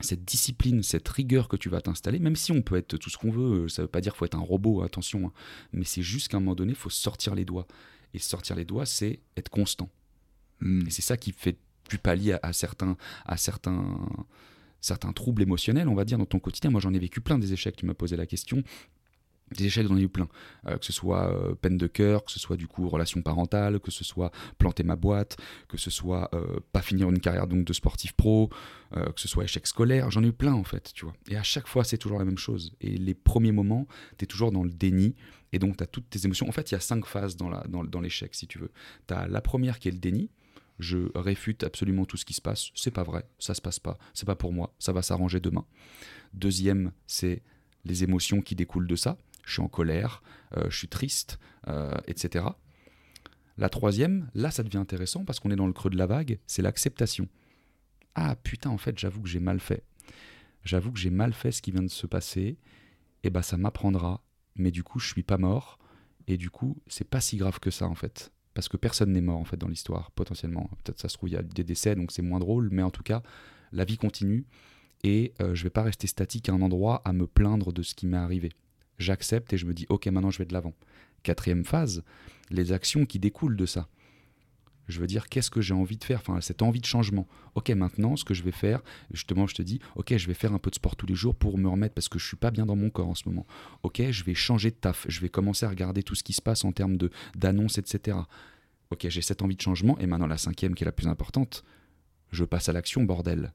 cette 0.00 0.24
discipline, 0.24 0.82
cette 0.82 1.08
rigueur 1.08 1.48
que 1.48 1.56
tu 1.56 1.68
vas 1.68 1.80
t'installer, 1.80 2.18
même 2.18 2.36
si 2.36 2.52
on 2.52 2.62
peut 2.62 2.76
être 2.76 2.98
tout 2.98 3.10
ce 3.10 3.16
qu'on 3.16 3.30
veut, 3.30 3.68
ça 3.68 3.82
veut 3.82 3.88
pas 3.88 4.00
dire 4.00 4.12
qu'il 4.12 4.18
faut 4.18 4.24
être 4.26 4.36
un 4.36 4.40
robot, 4.40 4.82
attention, 4.82 5.28
hein, 5.28 5.32
mais 5.72 5.84
c'est 5.84 6.02
juste 6.02 6.28
qu'à 6.28 6.36
un 6.36 6.40
moment 6.40 6.54
donné, 6.54 6.72
il 6.72 6.78
faut 6.78 6.90
sortir 6.90 7.34
les 7.34 7.44
doigts. 7.44 7.66
Et 8.12 8.18
sortir 8.18 8.56
les 8.56 8.64
doigts, 8.64 8.86
c'est 8.86 9.20
être 9.36 9.48
constant. 9.48 9.90
Hmm. 10.60 10.86
Et 10.86 10.90
c'est 10.90 11.02
ça 11.02 11.16
qui 11.16 11.32
fait 11.32 11.56
plus 11.88 11.98
pallier 11.98 12.36
à 12.42 12.52
certains, 12.52 12.96
à 13.24 13.36
certains, 13.36 13.98
certains 14.80 15.12
troubles 15.12 15.42
émotionnels, 15.42 15.88
on 15.88 15.94
va 15.94 16.04
dire, 16.04 16.18
dans 16.18 16.26
ton 16.26 16.38
quotidien. 16.38 16.70
Moi, 16.70 16.80
j'en 16.80 16.94
ai 16.94 16.98
vécu 16.98 17.20
plein 17.20 17.38
des 17.38 17.52
échecs. 17.52 17.76
Tu 17.76 17.86
m'as 17.86 17.94
posé 17.94 18.16
la 18.16 18.26
question. 18.26 18.62
Des 19.56 19.66
échecs, 19.66 19.86
j'en 19.86 19.96
ai 19.96 20.02
eu 20.02 20.08
plein. 20.08 20.28
Euh, 20.66 20.76
que 20.76 20.84
ce 20.84 20.92
soit 20.92 21.30
euh, 21.30 21.54
peine 21.54 21.76
de 21.76 21.86
cœur, 21.86 22.24
que 22.24 22.32
ce 22.32 22.40
soit 22.40 22.56
du 22.56 22.66
coup 22.66 22.88
relation 22.88 23.22
parentale, 23.22 23.78
que 23.78 23.92
ce 23.92 24.02
soit 24.02 24.32
planter 24.58 24.82
ma 24.82 24.96
boîte, 24.96 25.36
que 25.68 25.76
ce 25.76 25.88
soit 25.88 26.28
euh, 26.34 26.58
pas 26.72 26.82
finir 26.82 27.08
une 27.08 27.20
carrière 27.20 27.46
donc 27.46 27.64
de 27.64 27.72
sportif 27.72 28.12
pro, 28.12 28.50
que 28.92 29.20
ce 29.20 29.28
soit 29.28 29.44
échec 29.44 29.66
scolaire. 29.66 30.10
J'en 30.10 30.22
ai 30.22 30.28
eu 30.28 30.32
plein 30.32 30.54
en 30.54 30.64
fait, 30.64 30.92
tu 30.94 31.04
vois. 31.04 31.14
Et 31.28 31.36
à 31.36 31.42
chaque 31.42 31.66
fois, 31.66 31.84
c'est 31.84 31.98
toujours 31.98 32.18
la 32.18 32.24
même 32.24 32.38
chose. 32.38 32.72
Et 32.80 32.96
les 32.96 33.14
premiers 33.14 33.52
moments, 33.52 33.86
tu 34.16 34.24
es 34.24 34.26
toujours 34.26 34.52
dans 34.52 34.62
le 34.62 34.70
déni. 34.70 35.14
Et 35.52 35.58
donc, 35.58 35.76
tu 35.76 35.82
as 35.82 35.86
toutes 35.86 36.08
tes 36.08 36.24
émotions. 36.24 36.48
En 36.48 36.52
fait, 36.52 36.70
il 36.70 36.74
y 36.74 36.76
a 36.76 36.80
cinq 36.80 37.04
phases 37.04 37.36
dans 37.36 37.50
l'échec, 38.00 38.30
dans, 38.30 38.36
si 38.36 38.46
tu 38.46 38.58
veux. 38.58 38.70
Tu 39.06 39.14
as 39.14 39.28
la 39.28 39.40
première 39.40 39.78
qui 39.78 39.88
est 39.88 39.92
le 39.92 39.98
déni 39.98 40.30
je 40.78 41.10
réfute 41.14 41.64
absolument 41.64 42.04
tout 42.04 42.16
ce 42.16 42.24
qui 42.24 42.34
se 42.34 42.40
passe. 42.40 42.70
C'est 42.74 42.90
pas 42.90 43.02
vrai, 43.02 43.24
ça 43.38 43.54
se 43.54 43.60
passe 43.60 43.78
pas, 43.78 43.98
c'est 44.14 44.26
pas 44.26 44.36
pour 44.36 44.52
moi, 44.52 44.74
ça 44.78 44.92
va 44.92 45.02
s'arranger 45.02 45.40
demain. 45.40 45.64
Deuxième, 46.34 46.92
c'est 47.06 47.42
les 47.84 48.04
émotions 48.04 48.40
qui 48.40 48.54
découlent 48.54 48.88
de 48.88 48.96
ça. 48.96 49.18
Je 49.44 49.52
suis 49.52 49.62
en 49.62 49.68
colère, 49.68 50.22
euh, 50.56 50.68
je 50.70 50.76
suis 50.76 50.88
triste, 50.88 51.38
euh, 51.68 51.94
etc. 52.06 52.46
La 53.58 53.68
troisième, 53.68 54.28
là 54.34 54.50
ça 54.50 54.62
devient 54.62 54.78
intéressant 54.78 55.24
parce 55.24 55.40
qu'on 55.40 55.50
est 55.50 55.56
dans 55.56 55.66
le 55.66 55.72
creux 55.72 55.90
de 55.90 55.96
la 55.96 56.06
vague, 56.06 56.38
c'est 56.46 56.62
l'acceptation. 56.62 57.28
Ah 58.14 58.34
putain, 58.34 58.70
en 58.70 58.78
fait, 58.78 58.98
j'avoue 58.98 59.22
que 59.22 59.28
j'ai 59.28 59.40
mal 59.40 59.60
fait. 59.60 59.84
J'avoue 60.64 60.90
que 60.90 60.98
j'ai 60.98 61.10
mal 61.10 61.32
fait 61.32 61.52
ce 61.52 61.62
qui 61.62 61.70
vient 61.70 61.82
de 61.82 61.88
se 61.88 62.06
passer. 62.06 62.58
Et 63.22 63.30
bah 63.30 63.42
ça 63.42 63.56
m'apprendra. 63.56 64.22
Mais 64.56 64.70
du 64.70 64.82
coup, 64.82 64.98
je 64.98 65.08
suis 65.08 65.22
pas 65.22 65.36
mort. 65.36 65.78
Et 66.26 66.38
du 66.38 66.50
coup, 66.50 66.82
c'est 66.86 67.08
pas 67.08 67.20
si 67.20 67.36
grave 67.36 67.60
que 67.60 67.70
ça 67.70 67.86
en 67.86 67.94
fait 67.94 68.32
parce 68.56 68.70
que 68.70 68.78
personne 68.78 69.12
n'est 69.12 69.20
mort 69.20 69.38
en 69.38 69.44
fait 69.44 69.58
dans 69.58 69.68
l'histoire, 69.68 70.10
potentiellement. 70.12 70.70
Peut-être 70.82 70.98
ça 70.98 71.10
se 71.10 71.18
trouve, 71.18 71.28
il 71.28 71.34
y 71.34 71.36
a 71.36 71.42
des 71.42 71.62
décès, 71.62 71.94
donc 71.94 72.10
c'est 72.10 72.22
moins 72.22 72.38
drôle, 72.38 72.70
mais 72.72 72.82
en 72.82 72.90
tout 72.90 73.02
cas, 73.02 73.22
la 73.70 73.84
vie 73.84 73.98
continue 73.98 74.46
et 75.04 75.34
je 75.38 75.44
euh, 75.44 75.54
je 75.54 75.62
vais 75.62 75.70
pas 75.70 75.82
rester 75.82 76.06
statique 76.06 76.48
à 76.48 76.54
un 76.54 76.62
endroit 76.62 77.02
à 77.04 77.12
me 77.12 77.26
plaindre 77.26 77.70
de 77.70 77.82
ce 77.82 77.94
qui 77.94 78.06
m'est 78.06 78.16
arrivé. 78.16 78.48
J'accepte 78.98 79.52
et 79.52 79.58
je 79.58 79.66
me 79.66 79.74
dis, 79.74 79.84
ok, 79.90 80.06
maintenant 80.06 80.30
je 80.30 80.38
vais 80.38 80.46
de 80.46 80.54
l'avant. 80.54 80.72
Quatrième 81.22 81.66
phase, 81.66 82.02
les 82.48 82.72
actions 82.72 83.04
qui 83.04 83.18
découlent 83.18 83.58
de 83.58 83.66
ça. 83.66 83.88
Je 84.88 85.00
veux 85.00 85.06
dire, 85.06 85.28
qu'est-ce 85.28 85.50
que 85.50 85.60
j'ai 85.60 85.74
envie 85.74 85.96
de 85.96 86.04
faire? 86.04 86.20
Enfin, 86.20 86.40
cette 86.40 86.62
envie 86.62 86.80
de 86.80 86.86
changement. 86.86 87.26
Ok, 87.54 87.70
maintenant, 87.70 88.16
ce 88.16 88.24
que 88.24 88.34
je 88.34 88.42
vais 88.42 88.52
faire, 88.52 88.82
justement, 89.12 89.46
je 89.46 89.54
te 89.54 89.62
dis, 89.62 89.80
ok, 89.96 90.16
je 90.16 90.26
vais 90.26 90.34
faire 90.34 90.52
un 90.52 90.58
peu 90.58 90.70
de 90.70 90.76
sport 90.76 90.94
tous 90.94 91.06
les 91.06 91.14
jours 91.14 91.34
pour 91.34 91.58
me 91.58 91.68
remettre 91.68 91.94
parce 91.94 92.08
que 92.08 92.18
je 92.18 92.26
suis 92.26 92.36
pas 92.36 92.50
bien 92.50 92.66
dans 92.66 92.76
mon 92.76 92.90
corps 92.90 93.08
en 93.08 93.14
ce 93.14 93.28
moment. 93.28 93.46
Ok, 93.82 94.00
je 94.10 94.24
vais 94.24 94.34
changer 94.34 94.70
de 94.70 94.76
taf. 94.76 95.04
Je 95.08 95.20
vais 95.20 95.28
commencer 95.28 95.66
à 95.66 95.68
regarder 95.68 96.02
tout 96.02 96.14
ce 96.14 96.22
qui 96.22 96.32
se 96.32 96.42
passe 96.42 96.64
en 96.64 96.72
termes 96.72 96.96
d'annonces, 97.34 97.78
etc. 97.78 98.18
Ok, 98.90 99.08
j'ai 99.08 99.22
cette 99.22 99.42
envie 99.42 99.56
de 99.56 99.60
changement. 99.60 99.98
Et 99.98 100.06
maintenant, 100.06 100.28
la 100.28 100.38
cinquième, 100.38 100.74
qui 100.74 100.84
est 100.84 100.86
la 100.86 100.92
plus 100.92 101.08
importante, 101.08 101.64
je 102.30 102.44
passe 102.44 102.68
à 102.68 102.72
l'action, 102.72 103.02
bordel. 103.02 103.52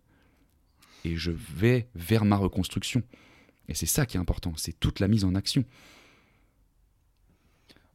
Et 1.05 1.15
je 1.15 1.31
vais 1.31 1.87
vers 1.95 2.25
ma 2.25 2.35
reconstruction. 2.35 3.03
Et 3.69 3.73
c'est 3.73 3.85
ça 3.85 4.05
qui 4.05 4.17
est 4.17 4.19
important. 4.19 4.53
C'est 4.57 4.77
toute 4.79 4.99
la 4.99 5.07
mise 5.07 5.23
en 5.23 5.33
action. 5.35 5.63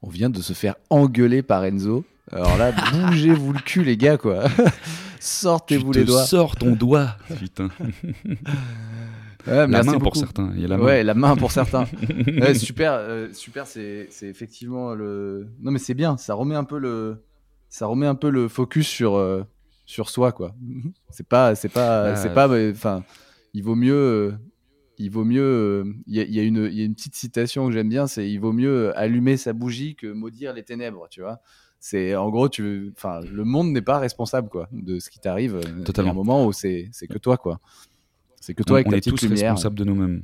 On 0.02 0.08
vient 0.08 0.30
de 0.30 0.40
se 0.40 0.52
faire 0.52 0.76
engueuler 0.90 1.42
par 1.42 1.64
Enzo 1.64 2.04
alors 2.32 2.56
là, 2.56 2.72
bougez-vous 2.92 3.52
le 3.52 3.60
cul, 3.60 3.84
les 3.84 3.96
gars, 3.96 4.16
quoi. 4.16 4.44
Sortez-vous 5.20 5.92
les 5.92 6.04
doigts. 6.04 6.24
Sors 6.24 6.56
ton 6.56 6.72
doigt, 6.72 7.16
putain. 7.38 7.68
la 9.46 9.66
main 9.66 9.98
pour 9.98 10.16
certains. 10.16 10.52
Il 10.54 10.60
y 10.60 10.64
a 10.64 10.68
la 10.68 10.76
main. 10.76 10.84
Ouais, 10.84 11.04
la 11.04 11.14
main 11.14 11.36
pour 11.36 11.52
certains. 11.52 11.86
super, 12.54 12.92
euh, 12.94 13.28
super. 13.32 13.66
C'est 13.66 14.08
effectivement 14.22 14.94
le. 14.94 15.48
Non, 15.60 15.70
mais 15.70 15.78
c'est 15.78 15.94
bien. 15.94 16.16
Ça 16.16 16.34
remet 16.34 16.56
un 16.56 16.64
peu 16.64 16.78
le. 16.78 17.22
Ça 17.68 17.86
remet 17.86 18.06
un 18.06 18.14
peu 18.14 18.30
le 18.30 18.48
focus 18.48 18.86
sur 18.86 19.16
euh, 19.16 19.44
sur 19.84 20.10
soi, 20.10 20.32
quoi. 20.32 20.54
C'est 21.10 21.28
pas, 21.28 21.54
c'est 21.54 21.68
pas, 21.68 22.16
c'est 22.16 22.34
pas. 22.34 22.48
Enfin, 22.70 23.04
il 23.54 23.62
vaut 23.62 23.76
mieux. 23.76 24.34
Il 24.98 25.10
vaut 25.10 25.24
mieux. 25.24 25.94
Il 26.06 26.16
y, 26.16 26.32
y, 26.32 26.40
a 26.40 26.42
une, 26.42 26.68
y 26.72 26.82
a 26.82 26.84
une 26.84 26.94
petite 26.94 27.14
citation 27.14 27.66
que 27.66 27.72
j'aime 27.72 27.88
bien. 27.88 28.06
C'est 28.06 28.30
il 28.30 28.38
vaut 28.38 28.52
mieux 28.52 28.96
allumer 28.98 29.36
sa 29.36 29.52
bougie 29.52 29.94
que 29.94 30.06
maudire 30.06 30.52
les 30.52 30.62
ténèbres. 30.62 31.06
Tu 31.10 31.20
vois 31.20 31.40
c'est 31.78 32.16
en 32.16 32.30
gros 32.30 32.48
tu 32.48 32.92
enfin 32.96 33.20
le 33.20 33.44
monde 33.44 33.70
n'est 33.70 33.82
pas 33.82 33.98
responsable 33.98 34.48
quoi 34.48 34.68
de 34.72 34.98
ce 34.98 35.10
qui 35.10 35.20
t'arrive 35.20 35.60
totalement 35.84 36.12
un 36.12 36.14
moment 36.14 36.46
où 36.46 36.52
c'est 36.52 36.88
c'est 36.90 37.06
que 37.06 37.18
toi 37.18 37.36
quoi 37.36 37.60
c'est 38.40 38.54
que 38.54 38.62
toi 38.62 38.78
on, 38.78 38.80
avec 38.80 38.88
on 38.88 38.96
est 38.96 39.00
tous 39.06 39.24
responsables 39.26 39.78
de 39.78 39.84
nous-mêmes 39.84 40.22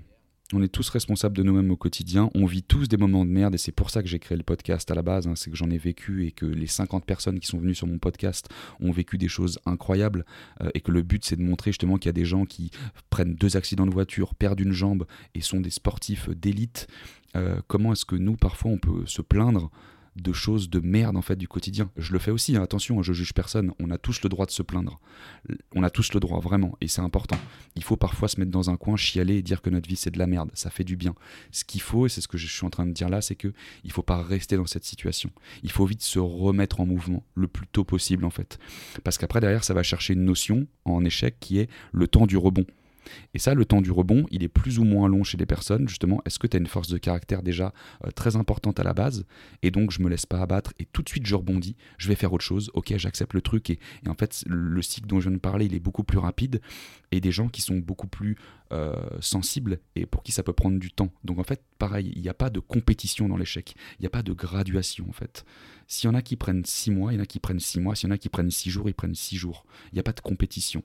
on 0.52 0.62
est 0.62 0.68
tous 0.68 0.88
responsables 0.88 1.36
de 1.36 1.42
nous-mêmes 1.42 1.70
au 1.70 1.76
quotidien. 1.76 2.30
On 2.34 2.46
vit 2.46 2.62
tous 2.62 2.88
des 2.88 2.96
moments 2.96 3.24
de 3.24 3.30
merde 3.30 3.54
et 3.54 3.58
c'est 3.58 3.72
pour 3.72 3.90
ça 3.90 4.02
que 4.02 4.08
j'ai 4.08 4.18
créé 4.18 4.36
le 4.36 4.44
podcast 4.44 4.90
à 4.90 4.94
la 4.94 5.02
base. 5.02 5.26
Hein. 5.26 5.34
c'est 5.36 5.50
que 5.50 5.56
j'en 5.56 5.70
ai 5.70 5.78
vécu 5.78 6.26
et 6.26 6.32
que 6.32 6.46
les 6.46 6.66
50 6.66 7.04
personnes 7.04 7.40
qui 7.40 7.46
sont 7.46 7.58
venues 7.58 7.74
sur 7.74 7.86
mon 7.86 7.98
podcast 7.98 8.48
ont 8.80 8.92
vécu 8.92 9.18
des 9.18 9.28
choses 9.28 9.58
incroyables 9.66 10.24
euh, 10.62 10.70
et 10.74 10.80
que 10.80 10.92
le 10.92 11.02
but 11.02 11.24
c'est 11.24 11.36
de 11.36 11.42
montrer 11.42 11.70
justement 11.70 11.96
qu'il 11.96 12.08
y 12.08 12.10
a 12.10 12.12
des 12.12 12.24
gens 12.24 12.44
qui 12.44 12.70
prennent 13.10 13.34
deux 13.34 13.56
accidents 13.56 13.86
de 13.86 13.92
voiture, 13.92 14.34
perdent 14.34 14.60
une 14.60 14.72
jambe 14.72 15.06
et 15.34 15.40
sont 15.40 15.60
des 15.60 15.70
sportifs 15.70 16.28
d'élite. 16.30 16.86
Euh, 17.36 17.60
comment 17.66 17.92
est-ce 17.92 18.04
que 18.04 18.16
nous 18.16 18.36
parfois 18.36 18.70
on 18.70 18.78
peut 18.78 19.04
se 19.06 19.22
plaindre 19.22 19.70
de 20.16 20.32
choses 20.32 20.68
de 20.68 20.80
merde 20.80 21.16
en 21.16 21.22
fait 21.22 21.36
du 21.36 21.48
quotidien. 21.48 21.90
Je 21.96 22.12
le 22.12 22.18
fais 22.18 22.30
aussi, 22.30 22.56
hein, 22.56 22.62
attention, 22.62 22.98
hein, 22.98 23.02
je 23.02 23.12
juge 23.12 23.32
personne. 23.32 23.72
On 23.80 23.90
a 23.90 23.98
tous 23.98 24.22
le 24.22 24.28
droit 24.28 24.46
de 24.46 24.50
se 24.50 24.62
plaindre. 24.62 25.00
On 25.74 25.82
a 25.82 25.90
tous 25.90 26.12
le 26.12 26.20
droit, 26.20 26.40
vraiment, 26.40 26.76
et 26.80 26.88
c'est 26.88 27.00
important. 27.00 27.38
Il 27.76 27.84
faut 27.84 27.96
parfois 27.96 28.28
se 28.28 28.38
mettre 28.38 28.50
dans 28.50 28.70
un 28.70 28.76
coin, 28.76 28.96
chialer 28.96 29.36
et 29.36 29.42
dire 29.42 29.62
que 29.62 29.70
notre 29.70 29.88
vie 29.88 29.96
c'est 29.96 30.10
de 30.10 30.18
la 30.18 30.26
merde. 30.26 30.50
Ça 30.54 30.70
fait 30.70 30.84
du 30.84 30.96
bien. 30.96 31.14
Ce 31.50 31.64
qu'il 31.64 31.80
faut, 31.80 32.06
et 32.06 32.08
c'est 32.08 32.20
ce 32.20 32.28
que 32.28 32.38
je 32.38 32.46
suis 32.46 32.66
en 32.66 32.70
train 32.70 32.86
de 32.86 32.92
dire 32.92 33.08
là, 33.08 33.20
c'est 33.20 33.36
que 33.36 33.52
il 33.84 33.92
faut 33.92 34.02
pas 34.02 34.22
rester 34.22 34.56
dans 34.56 34.66
cette 34.66 34.84
situation. 34.84 35.30
Il 35.62 35.70
faut 35.70 35.86
vite 35.86 36.02
se 36.02 36.18
remettre 36.18 36.80
en 36.80 36.86
mouvement 36.86 37.24
le 37.34 37.48
plus 37.48 37.66
tôt 37.66 37.84
possible 37.84 38.24
en 38.24 38.30
fait, 38.30 38.58
parce 39.04 39.18
qu'après 39.18 39.40
derrière 39.40 39.64
ça 39.64 39.74
va 39.74 39.82
chercher 39.82 40.14
une 40.14 40.24
notion 40.24 40.66
en 40.84 41.04
échec 41.04 41.36
qui 41.40 41.58
est 41.58 41.68
le 41.92 42.06
temps 42.06 42.26
du 42.26 42.36
rebond. 42.36 42.66
Et 43.34 43.38
ça, 43.38 43.54
le 43.54 43.64
temps 43.64 43.80
du 43.80 43.90
rebond, 43.90 44.26
il 44.30 44.42
est 44.42 44.48
plus 44.48 44.78
ou 44.78 44.84
moins 44.84 45.08
long 45.08 45.24
chez 45.24 45.36
les 45.36 45.46
personnes, 45.46 45.88
justement. 45.88 46.22
Est-ce 46.24 46.38
que 46.38 46.46
tu 46.46 46.56
as 46.56 46.60
une 46.60 46.66
force 46.66 46.88
de 46.88 46.98
caractère 46.98 47.42
déjà 47.42 47.72
euh, 48.04 48.10
très 48.10 48.36
importante 48.36 48.78
à 48.80 48.84
la 48.84 48.94
base? 48.94 49.26
Et 49.62 49.70
donc, 49.70 49.90
je 49.90 50.02
me 50.02 50.08
laisse 50.08 50.26
pas 50.26 50.40
abattre 50.40 50.72
et 50.78 50.86
tout 50.86 51.02
de 51.02 51.08
suite, 51.08 51.26
je 51.26 51.34
rebondis, 51.34 51.76
je 51.98 52.08
vais 52.08 52.14
faire 52.14 52.32
autre 52.32 52.44
chose. 52.44 52.70
Ok, 52.74 52.94
j'accepte 52.96 53.34
le 53.34 53.40
truc. 53.40 53.70
Et, 53.70 53.78
en 54.08 54.14
fait, 54.14 54.44
le 54.46 54.82
cycle 54.82 55.06
dont 55.06 55.20
je 55.20 55.28
viens 55.28 55.36
de 55.36 55.40
parler, 55.40 55.66
il 55.66 55.74
est 55.74 55.80
beaucoup 55.80 56.04
plus 56.04 56.18
rapide. 56.18 56.60
Et 57.10 57.20
des 57.20 57.32
gens 57.32 57.48
qui 57.48 57.60
sont 57.60 57.76
beaucoup 57.76 58.06
plus 58.06 58.36
euh, 58.72 58.94
sensibles 59.20 59.80
et 59.96 60.06
pour 60.06 60.22
qui 60.22 60.32
ça 60.32 60.42
peut 60.42 60.54
prendre 60.54 60.78
du 60.78 60.90
temps. 60.90 61.12
Donc, 61.24 61.38
en 61.38 61.44
fait, 61.44 61.62
pareil, 61.78 62.12
il 62.16 62.22
n'y 62.22 62.28
a 62.28 62.34
pas 62.34 62.50
de 62.50 62.60
compétition 62.60 63.28
dans 63.28 63.36
l'échec. 63.36 63.74
Il 63.98 64.02
n'y 64.02 64.06
a 64.06 64.10
pas 64.10 64.22
de 64.22 64.32
graduation, 64.32 65.06
en 65.08 65.12
fait. 65.12 65.44
S'il 65.86 66.08
y 66.08 66.10
en 66.10 66.14
a 66.14 66.22
qui 66.22 66.36
prennent 66.36 66.64
six 66.64 66.90
mois, 66.90 67.12
il 67.12 67.16
y 67.16 67.18
en 67.18 67.22
a 67.22 67.26
qui 67.26 67.38
prennent 67.38 67.60
six 67.60 67.80
mois. 67.80 67.94
S'il 67.94 68.08
y 68.08 68.12
en 68.12 68.14
a 68.14 68.18
qui 68.18 68.30
prennent 68.30 68.50
six 68.50 68.70
jours, 68.70 68.88
ils 68.88 68.94
prennent 68.94 69.14
six 69.14 69.36
jours. 69.36 69.66
Il 69.92 69.96
n'y 69.96 70.00
a 70.00 70.02
pas 70.02 70.12
de 70.12 70.20
compétition 70.20 70.82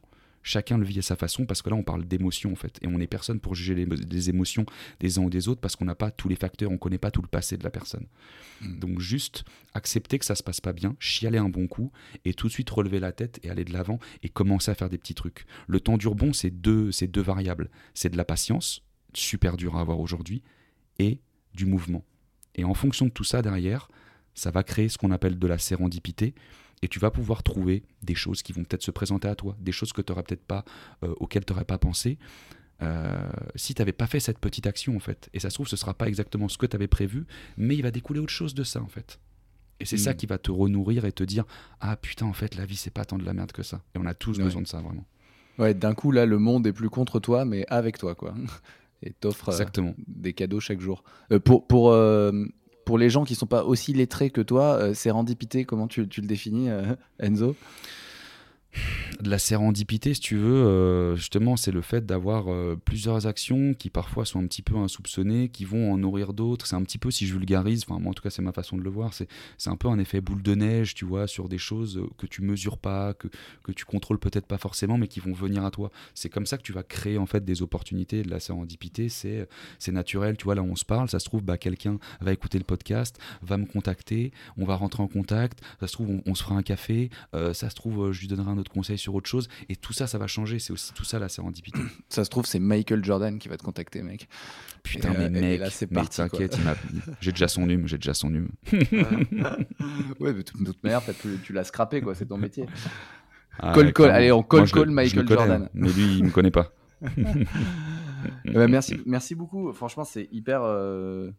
chacun 0.48 0.78
le 0.78 0.86
vit 0.86 1.00
à 1.00 1.02
sa 1.02 1.18
façon 1.18 1.46
parce 1.46 1.62
que 1.62 1.70
là 1.70 1.76
on 1.76 1.84
parle 1.84 2.06
d'émotions 2.06 2.54
en 2.54 2.56
fait 2.56 2.80
et 2.82 2.88
on 2.88 2.98
n'est 2.98 3.08
personne 3.08 3.40
pour 3.40 3.54
juger 3.54 3.76
les, 3.76 4.30
émotions 4.30 4.66
des 5.00 5.20
uns 5.20 5.24
ou 5.24 5.30
des 5.30 5.50
autres 5.50 5.60
parce 5.60 5.76
qu'on 5.76 5.86
n'a 5.86 5.96
pas 5.96 6.10
tous 6.10 6.30
les 6.30 6.36
facteurs, 6.36 6.72
on 6.72 6.78
connaît 6.78 6.98
pas 6.98 7.12
tout 7.12 7.22
le 7.22 7.28
passé 7.28 7.58
de 7.58 7.64
la 7.64 7.70
personne. 7.70 8.08
Hmm. 8.62 8.80
Donc 8.80 9.00
juste 9.00 9.44
accepter 9.74 10.18
que 10.18 10.26
ça 10.26 10.36
se 10.36 10.44
passe 10.44 10.62
pas 10.62 10.74
bien, 10.74 10.96
chialer 11.00 11.38
un 11.38 11.50
bon 11.50 11.68
coup 11.68 11.92
et 12.24 12.34
tout 12.34 12.48
de 12.48 12.54
suite 12.54 12.70
relever 12.70 13.00
la 13.00 13.12
tête 13.12 13.40
et 13.44 13.50
aller 13.50 13.66
de 13.66 13.74
l'avant 13.74 14.00
et 14.24 14.30
commencer 14.30 14.72
à 14.72 14.76
faire 14.76 14.90
des 14.90 14.98
petits 14.98 15.16
trucs. 15.16 15.46
Le 15.68 15.82
temps 15.82 15.98
du 15.98 16.08
rebond 16.08 16.32
c'est 16.32 16.52
deux, 16.52 16.92
c'est 16.92 17.08
deux 17.08 17.22
variables, 17.22 17.70
c'est 17.94 18.10
de 18.10 18.18
la 18.18 18.26
patience, 18.26 18.84
super 19.14 19.58
dur 19.58 19.76
à 19.76 19.82
avoir 19.82 20.00
aujourd'hui, 20.00 20.44
et 21.00 21.20
du 21.54 21.66
mouvement. 21.66 22.06
Et 22.56 22.64
en 22.64 22.74
fonction 22.74 23.06
de 23.06 23.12
tout 23.12 23.24
ça 23.24 23.42
derrière, 23.42 23.90
ça 24.34 24.52
va 24.52 24.64
créer 24.64 24.88
ce 24.88 24.98
qu'on 24.98 25.12
appelle 25.12 25.38
de 25.38 25.48
la 25.48 25.58
sérendipité 25.58 26.34
et 26.82 26.88
tu 26.88 27.00
vas 27.00 27.12
pouvoir 27.12 27.44
trouver 27.44 27.84
des 28.04 28.16
choses 28.16 28.44
qui 28.44 28.54
vont 28.54 28.64
peut-être 28.64 28.84
se 28.84 28.92
présenter 28.92 29.28
à 29.28 29.36
toi, 29.36 29.56
des 29.60 29.72
choses 29.72 29.94
que 29.94 30.02
tu 30.02 30.12
n'auras 30.12 30.24
peut-être 30.24 30.46
pas, 30.46 30.64
euh, 31.04 31.14
auxquelles 31.20 31.46
tu 31.46 31.54
n'aurais 31.54 31.66
pas 31.66 31.78
pensé. 31.78 32.18
Euh, 32.84 33.30
si 33.56 33.74
tu 33.74 33.82
n'avais 33.82 33.92
pas 33.92 34.06
fait 34.06 34.20
cette 34.20 34.38
petite 34.38 34.68
action 34.68 34.96
en 34.96 35.00
fait. 35.00 35.30
Et 35.34 35.40
ça 35.40 35.50
se 35.50 35.56
trouve, 35.56 35.68
ce 35.68 35.76
ne 35.76 35.80
sera 35.80 35.96
pas 35.96 36.08
exactement 36.08 36.48
ce 36.48 36.58
que 36.58 36.68
tu 36.68 36.76
avais 36.76 36.88
prévu, 36.88 37.26
mais 37.58 37.76
il 37.76 37.82
va 37.82 37.90
découler 37.90 38.20
autre 38.20 38.34
chose 38.34 38.54
de 38.54 38.64
ça 38.64 38.82
en 38.82 38.88
fait. 38.88 39.20
Et 39.80 39.86
c'est 39.86 39.98
ça 39.98 40.14
hmm. 40.14 40.18
qui 40.18 40.26
va 40.26 40.38
te 40.38 40.52
renourrir 40.52 41.06
et 41.06 41.12
te 41.12 41.24
dire 41.24 41.46
Ah 41.80 41.96
putain, 41.98 42.26
en 42.26 42.34
fait, 42.34 42.56
la 42.56 42.66
vie, 42.66 42.76
c'est 42.76 42.92
pas 42.92 43.06
tant 43.06 43.18
de 43.18 43.26
la 43.26 43.34
merde 43.34 43.52
que 43.52 43.64
ça. 43.64 43.84
Et 43.96 44.00
on 44.00 44.06
a 44.06 44.14
tous 44.14 44.40
besoin 44.40 44.62
de 44.62 44.68
ça, 44.68 44.82
vraiment. 44.82 45.06
Ouais, 45.60 45.74
d'un 45.74 45.94
coup, 45.94 46.12
là, 46.12 46.26
le 46.26 46.40
monde 46.40 46.66
est 46.66 46.74
plus 46.74 46.90
contre 46.90 47.20
toi, 47.20 47.46
mais 47.46 47.66
avec 47.68 47.98
toi, 47.98 48.16
quoi. 48.16 48.34
Et 49.04 49.14
t'offre 49.14 49.50
euh, 49.50 49.92
des 50.08 50.34
cadeaux 50.34 50.60
chaque 50.60 50.80
jour. 50.80 51.04
pour 51.46 51.68
pour 51.68 51.92
pour 52.88 52.98
les 52.98 53.10
gens 53.10 53.26
qui 53.26 53.36
sont 53.36 53.48
pas 53.48 53.66
aussi 53.66 53.92
lettrés 53.92 54.30
que 54.30 54.40
toi, 54.40 54.78
euh, 54.80 54.94
sérendipité, 54.94 55.66
comment 55.66 55.90
tu, 55.90 56.08
tu 56.08 56.22
le 56.22 56.28
définis, 56.28 56.70
euh, 56.70 56.96
Enzo? 57.20 57.54
De 59.22 59.30
la 59.30 59.40
sérendipité, 59.40 60.14
si 60.14 60.20
tu 60.20 60.36
veux, 60.36 60.66
euh, 60.66 61.16
justement, 61.16 61.58
c'est 61.58 61.72
le 61.72 61.82
fait 61.82 62.06
d'avoir 62.06 62.52
euh, 62.52 62.76
plusieurs 62.84 63.26
actions 63.26 63.74
qui 63.74 63.90
parfois 63.90 64.26
sont 64.26 64.40
un 64.40 64.48
petit 64.48 64.62
peu 64.62 64.76
insoupçonnées, 64.76 65.50
qui 65.50 65.66
vont 65.66 65.92
en 65.92 65.98
nourrir 65.98 66.34
d'autres. 66.34 66.68
C'est 66.68 66.76
un 66.76 66.84
petit 66.84 66.98
peu, 66.98 67.10
si 67.10 67.26
je 67.26 67.34
vulgarise, 67.34 67.84
enfin, 67.88 68.00
moi 68.00 68.12
en 68.12 68.14
tout 68.14 68.22
cas, 68.22 68.30
c'est 68.30 68.42
ma 68.42 68.52
façon 68.52 68.78
de 68.78 68.84
le 68.84 68.90
voir, 68.90 69.14
c'est, 69.14 69.28
un 69.66 69.76
peu 69.76 69.88
un 69.88 70.00
effet 70.00 70.22
boule 70.22 70.42
de 70.42 70.56
neige, 70.56 70.94
tu 70.94 71.06
vois, 71.06 71.28
sur 71.28 71.50
des 71.50 71.58
choses 71.58 72.02
que 72.18 72.26
tu 72.26 72.42
mesures 72.42 72.78
pas, 72.78 73.14
que, 73.14 73.28
que 73.64 73.72
tu 73.72 73.86
contrôles 73.86 74.20
peut-être 74.20 74.46
pas 74.46 74.58
forcément, 74.58 74.98
mais 74.98 75.08
qui 75.08 75.20
vont 75.20 75.34
venir 75.34 75.66
à 75.66 75.72
toi. 75.72 75.92
C'est 76.14 76.30
comme 76.30 76.46
ça 76.46 76.58
que 76.58 76.64
tu 76.64 76.72
vas 76.72 76.84
créer 76.84 77.18
en 77.18 77.26
fait 77.26 77.44
des 77.44 77.62
opportunités. 77.62 78.24
De 78.24 78.30
la 78.30 78.40
sérendipité, 78.40 79.10
c'est, 79.10 79.48
c'est 79.80 79.92
naturel, 79.92 80.38
tu 80.38 80.46
vois, 80.46 80.56
là 80.56 80.64
on 80.64 80.76
se 80.76 80.86
parle, 80.86 81.10
ça 81.10 81.20
se 81.20 81.26
trouve, 81.26 81.44
bah, 81.44 81.58
quelqu'un 81.58 81.98
va 82.22 82.34
écouter 82.34 82.58
le 82.58 82.64
podcast, 82.64 83.18
va 83.42 83.58
me 83.58 83.66
contacter, 83.66 84.32
on 84.58 84.66
va 84.66 84.76
rentrer 84.76 85.04
en 85.04 85.08
contact, 85.08 85.62
ça 85.80 85.88
se 85.88 85.94
trouve, 85.94 86.22
on, 86.26 86.36
se 86.36 86.44
fera 86.44 86.56
un 86.56 86.64
café, 86.64 87.10
euh, 87.34 87.54
ça 87.54 87.70
se 87.70 87.76
trouve, 87.76 88.12
je 88.12 88.22
lui 88.22 88.28
donnerai 88.28 88.52
un 88.52 88.57
autre 88.58 88.72
conseil 88.72 88.98
sur 88.98 89.16
autre 89.16 89.30
chose. 89.30 89.48
Et 89.70 89.76
tout 89.76 89.94
ça, 89.94 90.08
ça 90.08 90.18
va 90.18 90.28
changer. 90.28 90.60
C'est 90.60 90.74
aussi 90.74 90.94
tout 90.94 91.04
ça 91.04 91.20
la 91.20 91.30
sérendipité. 91.30 91.80
Ça 92.10 92.24
se 92.24 92.30
trouve, 92.30 92.46
c'est 92.46 92.60
Michael 92.60 93.04
Jordan 93.04 93.38
qui 93.38 93.50
va 93.50 93.58
te 93.58 93.64
contacter, 93.64 94.02
mec. 94.02 94.28
Putain, 94.84 95.14
mais 95.18 95.26
euh, 95.26 95.30
mec, 95.30 95.62
c'est 95.72 95.88
parti. 95.88 96.18
T'inquiète, 96.18 96.58
j'ai 97.22 97.32
déjà 97.32 97.48
son 97.48 97.70
hume, 97.70 97.88
j'ai 97.88 97.98
déjà 97.98 98.14
son 98.14 98.34
hume. 98.34 98.50
ouais, 100.20 100.34
de 100.34 100.42
toute 100.42 100.84
manière, 100.84 101.02
tu, 101.44 101.54
l'as 101.54 101.66
scrappé, 101.66 102.02
quoi. 102.02 102.16
C'est 102.16 102.26
ton 102.26 102.38
métier. 102.38 102.66
Ah, 103.60 103.74
call, 103.74 103.94
call. 103.94 104.12
Allez, 104.12 104.32
on 104.32 104.44
call, 104.44 104.70
call 104.70 104.90
Michael 104.90 105.28
Jordan. 105.28 105.70
Mais 105.74 105.90
lui, 105.90 106.18
il 106.18 106.26
me 106.26 106.30
connaît 106.32 106.52
pas. 106.52 106.72
merci, 108.46 109.00
merci 109.06 109.36
beaucoup. 109.36 109.72
Franchement, 109.74 110.04
c'est 110.04 110.28
hyper. 110.32 110.62
Euh, 110.64 111.32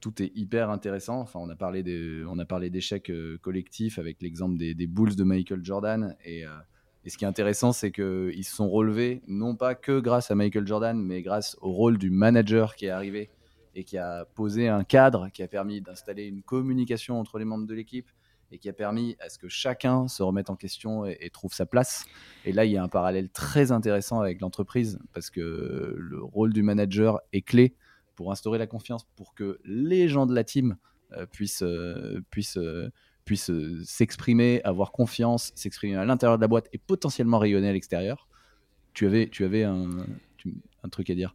Tout 0.00 0.22
est 0.22 0.32
hyper 0.34 0.70
intéressant. 0.70 1.20
Enfin, 1.20 1.40
on 1.40 1.48
a 1.48 1.56
parlé 1.56 1.82
des, 1.82 2.24
on 2.26 2.36
d'échecs 2.36 3.10
euh, 3.10 3.38
collectifs 3.42 3.98
avec 3.98 4.22
l'exemple 4.22 4.56
des, 4.56 4.86
Bulls 4.86 5.16
de 5.16 5.24
Michael 5.24 5.64
Jordan. 5.64 6.16
Et, 6.24 6.44
euh, 6.44 6.50
ce 7.06 7.18
qui 7.18 7.24
est 7.24 7.28
intéressant, 7.28 7.72
c'est 7.72 7.90
qu'ils 7.90 8.44
se 8.44 8.54
sont 8.54 8.70
relevés 8.70 9.20
non 9.28 9.56
pas 9.56 9.74
que 9.74 10.00
grâce 10.00 10.30
à 10.30 10.34
Michael 10.34 10.66
Jordan, 10.66 10.98
mais 10.98 11.20
grâce 11.20 11.56
au 11.60 11.70
rôle 11.70 11.98
du 11.98 12.10
manager 12.10 12.76
qui 12.76 12.86
est 12.86 12.90
arrivé 12.90 13.30
et 13.74 13.84
qui 13.84 13.98
a 13.98 14.24
posé 14.34 14.68
un 14.68 14.84
cadre, 14.84 15.28
qui 15.28 15.42
a 15.42 15.48
permis 15.48 15.82
d'installer 15.82 16.24
une 16.24 16.42
communication 16.42 17.20
entre 17.20 17.38
les 17.38 17.44
membres 17.44 17.66
de 17.66 17.74
l'équipe 17.74 18.08
et 18.52 18.58
qui 18.58 18.68
a 18.68 18.72
permis 18.72 19.16
à 19.20 19.28
ce 19.28 19.38
que 19.38 19.48
chacun 19.48 20.08
se 20.08 20.22
remette 20.22 20.48
en 20.48 20.56
question 20.56 21.04
et, 21.04 21.28
trouve 21.30 21.52
sa 21.52 21.66
place. 21.66 22.06
Et 22.44 22.52
là, 22.52 22.64
il 22.64 22.72
y 22.72 22.76
a 22.76 22.82
un 22.82 22.88
parallèle 22.88 23.28
très 23.28 23.72
intéressant 23.72 24.20
avec 24.20 24.40
l'entreprise 24.40 24.98
parce 25.12 25.28
que 25.28 25.94
le 25.98 26.22
rôle 26.22 26.52
du 26.52 26.62
manager 26.62 27.20
est 27.32 27.42
clé 27.42 27.74
pour 28.14 28.30
instaurer 28.32 28.58
la 28.58 28.66
confiance, 28.66 29.04
pour 29.16 29.34
que 29.34 29.58
les 29.64 30.08
gens 30.08 30.26
de 30.26 30.34
la 30.34 30.44
team 30.44 30.76
euh, 31.12 31.26
puissent, 31.26 31.62
euh, 31.62 32.20
puissent, 32.30 32.58
euh, 32.58 32.90
puissent 33.24 33.50
s'exprimer, 33.84 34.60
avoir 34.64 34.92
confiance, 34.92 35.52
s'exprimer 35.54 35.96
à 35.96 36.04
l'intérieur 36.04 36.38
de 36.38 36.42
la 36.42 36.48
boîte 36.48 36.68
et 36.72 36.78
potentiellement 36.78 37.38
rayonner 37.38 37.68
à 37.68 37.72
l'extérieur. 37.72 38.28
Tu 38.92 39.06
avais, 39.06 39.28
tu 39.28 39.44
avais 39.44 39.64
un, 39.64 39.88
un 40.82 40.88
truc 40.88 41.10
à 41.10 41.14
dire? 41.14 41.34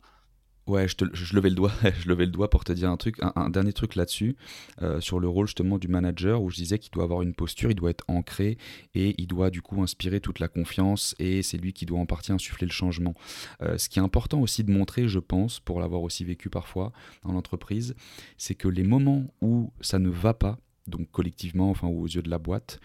Ouais, 0.70 0.88
je, 0.88 1.36
levais 1.36 1.50
le 1.50 1.56
doigt, 1.56 1.72
je 2.00 2.08
le 2.08 2.28
doigt 2.28 2.48
pour 2.52 2.64
te 2.64 2.72
dire 2.72 2.92
un 2.92 2.98
truc, 2.98 3.18
un, 3.22 3.50
dernier 3.50 3.74
truc 3.74 3.96
là-dessus, 3.96 4.36
euh, 4.84 5.02
sur 5.02 5.20
le 5.20 5.28
rôle 5.28 5.48
justement 5.48 5.80
du 5.80 5.88
manager, 5.88 6.44
où 6.44 6.52
je 6.52 6.58
disais 6.58 6.78
qu'il 6.78 6.92
doit 6.92 7.06
avoir 7.06 7.24
une 7.24 7.34
posture, 7.34 7.72
il 7.72 7.76
doit 7.76 7.90
être 7.90 8.04
ancré 8.08 8.60
et 8.94 9.16
il 9.18 9.26
doit 9.26 9.50
du 9.50 9.64
coup 9.64 9.82
inspirer 9.82 10.22
toute 10.22 10.38
la 10.38 10.48
confiance 10.48 11.16
et 11.18 11.42
c'est 11.42 11.58
lui 11.58 11.74
qui 11.74 11.88
doit 11.88 11.98
en 11.98 12.06
partie 12.06 12.32
insuffler 12.32 12.68
le 12.68 12.72
changement. 12.72 13.16
Euh, 13.64 13.80
ce 13.80 13.90
qui 13.90 13.98
est 13.98 14.04
important 14.04 14.42
aussi 14.42 14.64
de 14.64 14.70
montrer, 14.70 15.08
je 15.08 15.18
pense, 15.18 15.60
pour 15.60 15.80
l'avoir 15.80 16.04
aussi 16.04 16.24
vécu 16.24 16.52
parfois 16.52 16.92
dans 17.24 17.32
l'entreprise, 17.32 17.96
c'est 18.38 18.54
que 18.54 18.68
les 18.68 18.84
moments 18.84 19.26
où 19.42 19.74
ça 19.82 19.98
ne 19.98 20.10
va 20.10 20.36
pas, 20.36 20.60
donc 20.90 21.10
collectivement, 21.12 21.70
enfin 21.70 21.88
aux 21.88 22.08
yeux 22.08 22.22
de 22.22 22.30
la 22.30 22.40
boîte, 22.40 22.80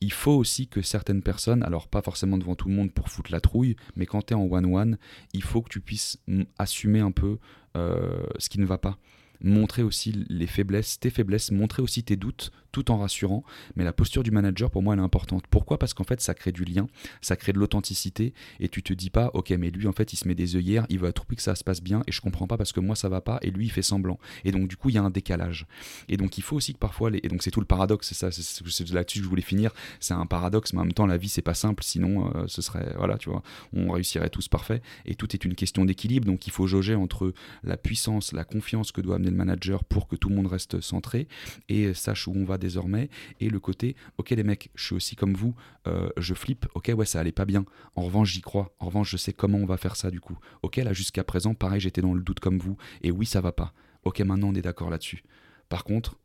il 0.00 0.12
faut 0.12 0.32
aussi 0.32 0.66
que 0.66 0.82
certaines 0.82 1.22
personnes, 1.22 1.62
alors 1.62 1.88
pas 1.88 2.02
forcément 2.02 2.38
devant 2.38 2.54
tout 2.54 2.68
le 2.68 2.74
monde 2.74 2.92
pour 2.92 3.08
foutre 3.08 3.30
la 3.32 3.40
trouille, 3.40 3.76
mais 3.96 4.06
quand 4.06 4.22
tu 4.22 4.32
es 4.32 4.36
en 4.36 4.44
one-one, 4.44 4.98
il 5.34 5.42
faut 5.42 5.60
que 5.60 5.68
tu 5.68 5.80
puisses 5.80 6.18
assumer 6.58 7.00
un 7.00 7.12
peu 7.12 7.38
euh, 7.76 8.22
ce 8.38 8.48
qui 8.48 8.58
ne 8.60 8.66
va 8.66 8.78
pas. 8.78 8.98
Montrer 9.42 9.82
aussi 9.82 10.24
les 10.28 10.46
faiblesses, 10.46 11.00
tes 11.00 11.10
faiblesses, 11.10 11.50
montrer 11.50 11.82
aussi 11.82 12.02
tes 12.02 12.16
doutes, 12.16 12.50
tout 12.72 12.90
en 12.90 12.98
rassurant. 12.98 13.44
Mais 13.76 13.84
la 13.84 13.92
posture 13.92 14.22
du 14.22 14.30
manager, 14.30 14.70
pour 14.70 14.82
moi, 14.82 14.94
elle 14.94 15.00
est 15.00 15.04
importante. 15.04 15.44
Pourquoi? 15.48 15.78
Parce 15.78 15.94
qu'en 15.94 16.04
fait, 16.04 16.20
ça 16.20 16.34
crée 16.34 16.52
du 16.52 16.64
lien, 16.64 16.86
ça 17.20 17.36
crée 17.36 17.52
de 17.52 17.58
l'authenticité, 17.58 18.34
et 18.58 18.68
tu 18.68 18.82
te 18.82 18.92
dis 18.92 19.10
pas, 19.10 19.30
ok, 19.34 19.50
mais 19.50 19.70
lui, 19.70 19.86
en 19.86 19.92
fait, 19.92 20.12
il 20.12 20.16
se 20.16 20.26
met 20.28 20.34
des 20.34 20.56
œillères, 20.56 20.86
il 20.88 20.98
veut 20.98 21.08
à 21.08 21.12
tout 21.12 21.24
que 21.34 21.42
ça 21.42 21.54
se 21.54 21.64
passe 21.64 21.82
bien, 21.82 22.02
et 22.06 22.12
je 22.12 22.20
comprends 22.20 22.46
pas 22.46 22.56
parce 22.56 22.72
que 22.72 22.80
moi, 22.80 22.96
ça 22.96 23.08
va 23.08 23.20
pas, 23.20 23.38
et 23.42 23.50
lui, 23.50 23.66
il 23.66 23.70
fait 23.70 23.82
semblant. 23.82 24.18
Et 24.44 24.52
donc, 24.52 24.68
du 24.68 24.76
coup, 24.76 24.88
il 24.88 24.94
y 24.94 24.98
a 24.98 25.02
un 25.02 25.10
décalage. 25.10 25.66
Et 26.08 26.16
donc, 26.16 26.38
il 26.38 26.42
faut 26.42 26.56
aussi 26.56 26.72
que 26.72 26.78
parfois, 26.78 27.10
et 27.12 27.28
donc 27.28 27.42
c'est 27.42 27.50
tout 27.50 27.60
le 27.60 27.66
paradoxe, 27.66 28.08
c'est 28.08 28.14
ça, 28.14 28.30
c'est 28.30 28.90
là-dessus 28.90 29.18
que 29.18 29.24
je 29.24 29.28
voulais 29.28 29.42
finir. 29.42 29.72
C'est 30.00 30.14
un 30.14 30.26
paradoxe, 30.26 30.72
mais 30.72 30.80
en 30.80 30.84
même 30.84 30.92
temps, 30.92 31.06
la 31.06 31.16
vie, 31.16 31.28
c'est 31.28 31.42
pas 31.42 31.54
simple, 31.54 31.82
sinon, 31.84 32.32
euh, 32.34 32.44
ce 32.46 32.62
serait, 32.62 32.94
voilà, 32.96 33.18
tu 33.18 33.30
vois, 33.30 33.42
on 33.72 33.92
réussirait 33.92 34.30
tous 34.30 34.48
parfait. 34.48 34.82
Et 35.06 35.14
tout 35.14 35.34
est 35.34 35.44
une 35.44 35.54
question 35.54 35.84
d'équilibre, 35.84 36.26
donc 36.26 36.46
il 36.46 36.52
faut 36.52 36.66
jauger 36.66 36.94
entre 36.94 37.32
la 37.62 37.76
puissance, 37.76 38.32
la 38.32 38.44
confiance 38.44 38.92
que 38.92 39.00
doit 39.00 39.16
amener 39.16 39.30
le 39.30 39.36
manager 39.36 39.84
pour 39.84 40.08
que 40.08 40.16
tout 40.16 40.28
le 40.28 40.34
monde 40.34 40.46
reste 40.46 40.80
centré 40.80 41.28
et 41.68 41.94
sache 41.94 42.26
où 42.26 42.32
on 42.34 42.44
va 42.44 42.58
désormais, 42.60 43.10
et 43.40 43.50
le 43.50 43.58
côté, 43.58 43.96
ok 44.18 44.30
les 44.30 44.44
mecs, 44.44 44.70
je 44.76 44.84
suis 44.84 44.94
aussi 44.94 45.16
comme 45.16 45.34
vous, 45.34 45.56
euh, 45.88 46.08
je 46.16 46.34
flippe, 46.34 46.66
ok 46.76 46.92
ouais 46.96 47.06
ça 47.06 47.18
allait 47.18 47.32
pas 47.32 47.46
bien, 47.46 47.64
en 47.96 48.02
revanche 48.02 48.30
j'y 48.32 48.42
crois, 48.42 48.72
en 48.78 48.86
revanche 48.86 49.10
je 49.10 49.16
sais 49.16 49.32
comment 49.32 49.58
on 49.58 49.66
va 49.66 49.76
faire 49.76 49.96
ça 49.96 50.12
du 50.12 50.20
coup, 50.20 50.38
ok 50.62 50.76
là 50.76 50.92
jusqu'à 50.92 51.24
présent 51.24 51.54
pareil 51.54 51.80
j'étais 51.80 52.02
dans 52.02 52.14
le 52.14 52.22
doute 52.22 52.38
comme 52.38 52.58
vous, 52.58 52.76
et 53.02 53.10
oui 53.10 53.26
ça 53.26 53.40
va 53.40 53.50
pas, 53.50 53.74
ok 54.04 54.20
maintenant 54.20 54.50
on 54.50 54.54
est 54.54 54.62
d'accord 54.62 54.90
là-dessus. 54.90 55.24
Par 55.68 55.82
contre, 55.82 56.20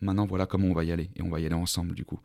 maintenant 0.00 0.26
voilà 0.26 0.46
comment 0.46 0.68
on 0.68 0.74
va 0.74 0.84
y 0.84 0.92
aller, 0.92 1.10
et 1.16 1.22
on 1.22 1.30
va 1.30 1.40
y 1.40 1.46
aller 1.46 1.56
ensemble 1.56 1.94
du 1.96 2.04
coup. 2.04 2.20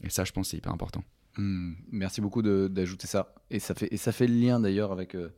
Et 0.00 0.08
ça 0.08 0.24
je 0.24 0.32
pense 0.32 0.48
c'est 0.48 0.56
hyper 0.56 0.72
important. 0.72 1.04
Hmm, 1.36 1.74
merci 1.92 2.20
beaucoup 2.20 2.42
d'ajouter 2.42 3.06
ça. 3.06 3.34
Et 3.50 3.60
ça 3.60 3.74
fait, 3.74 3.96
ça 3.96 4.12
fait 4.12 4.26
le 4.26 4.34
lien 4.34 4.60
d'ailleurs 4.60 4.92
avec... 4.92 5.14
Euh, 5.14 5.30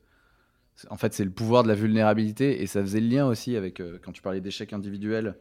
en 0.88 0.96
fait, 0.96 1.12
c'est 1.12 1.24
le 1.24 1.30
pouvoir 1.30 1.62
de 1.62 1.68
la 1.68 1.74
vulnérabilité 1.74 2.62
et 2.62 2.66
ça 2.66 2.80
faisait 2.80 3.00
le 3.00 3.08
lien 3.08 3.26
aussi 3.26 3.54
avec, 3.54 3.80
euh, 3.80 3.98
quand 4.02 4.12
tu 4.12 4.22
parlais 4.22 4.40
d'échecs 4.40 4.72
individuels, 4.72 5.36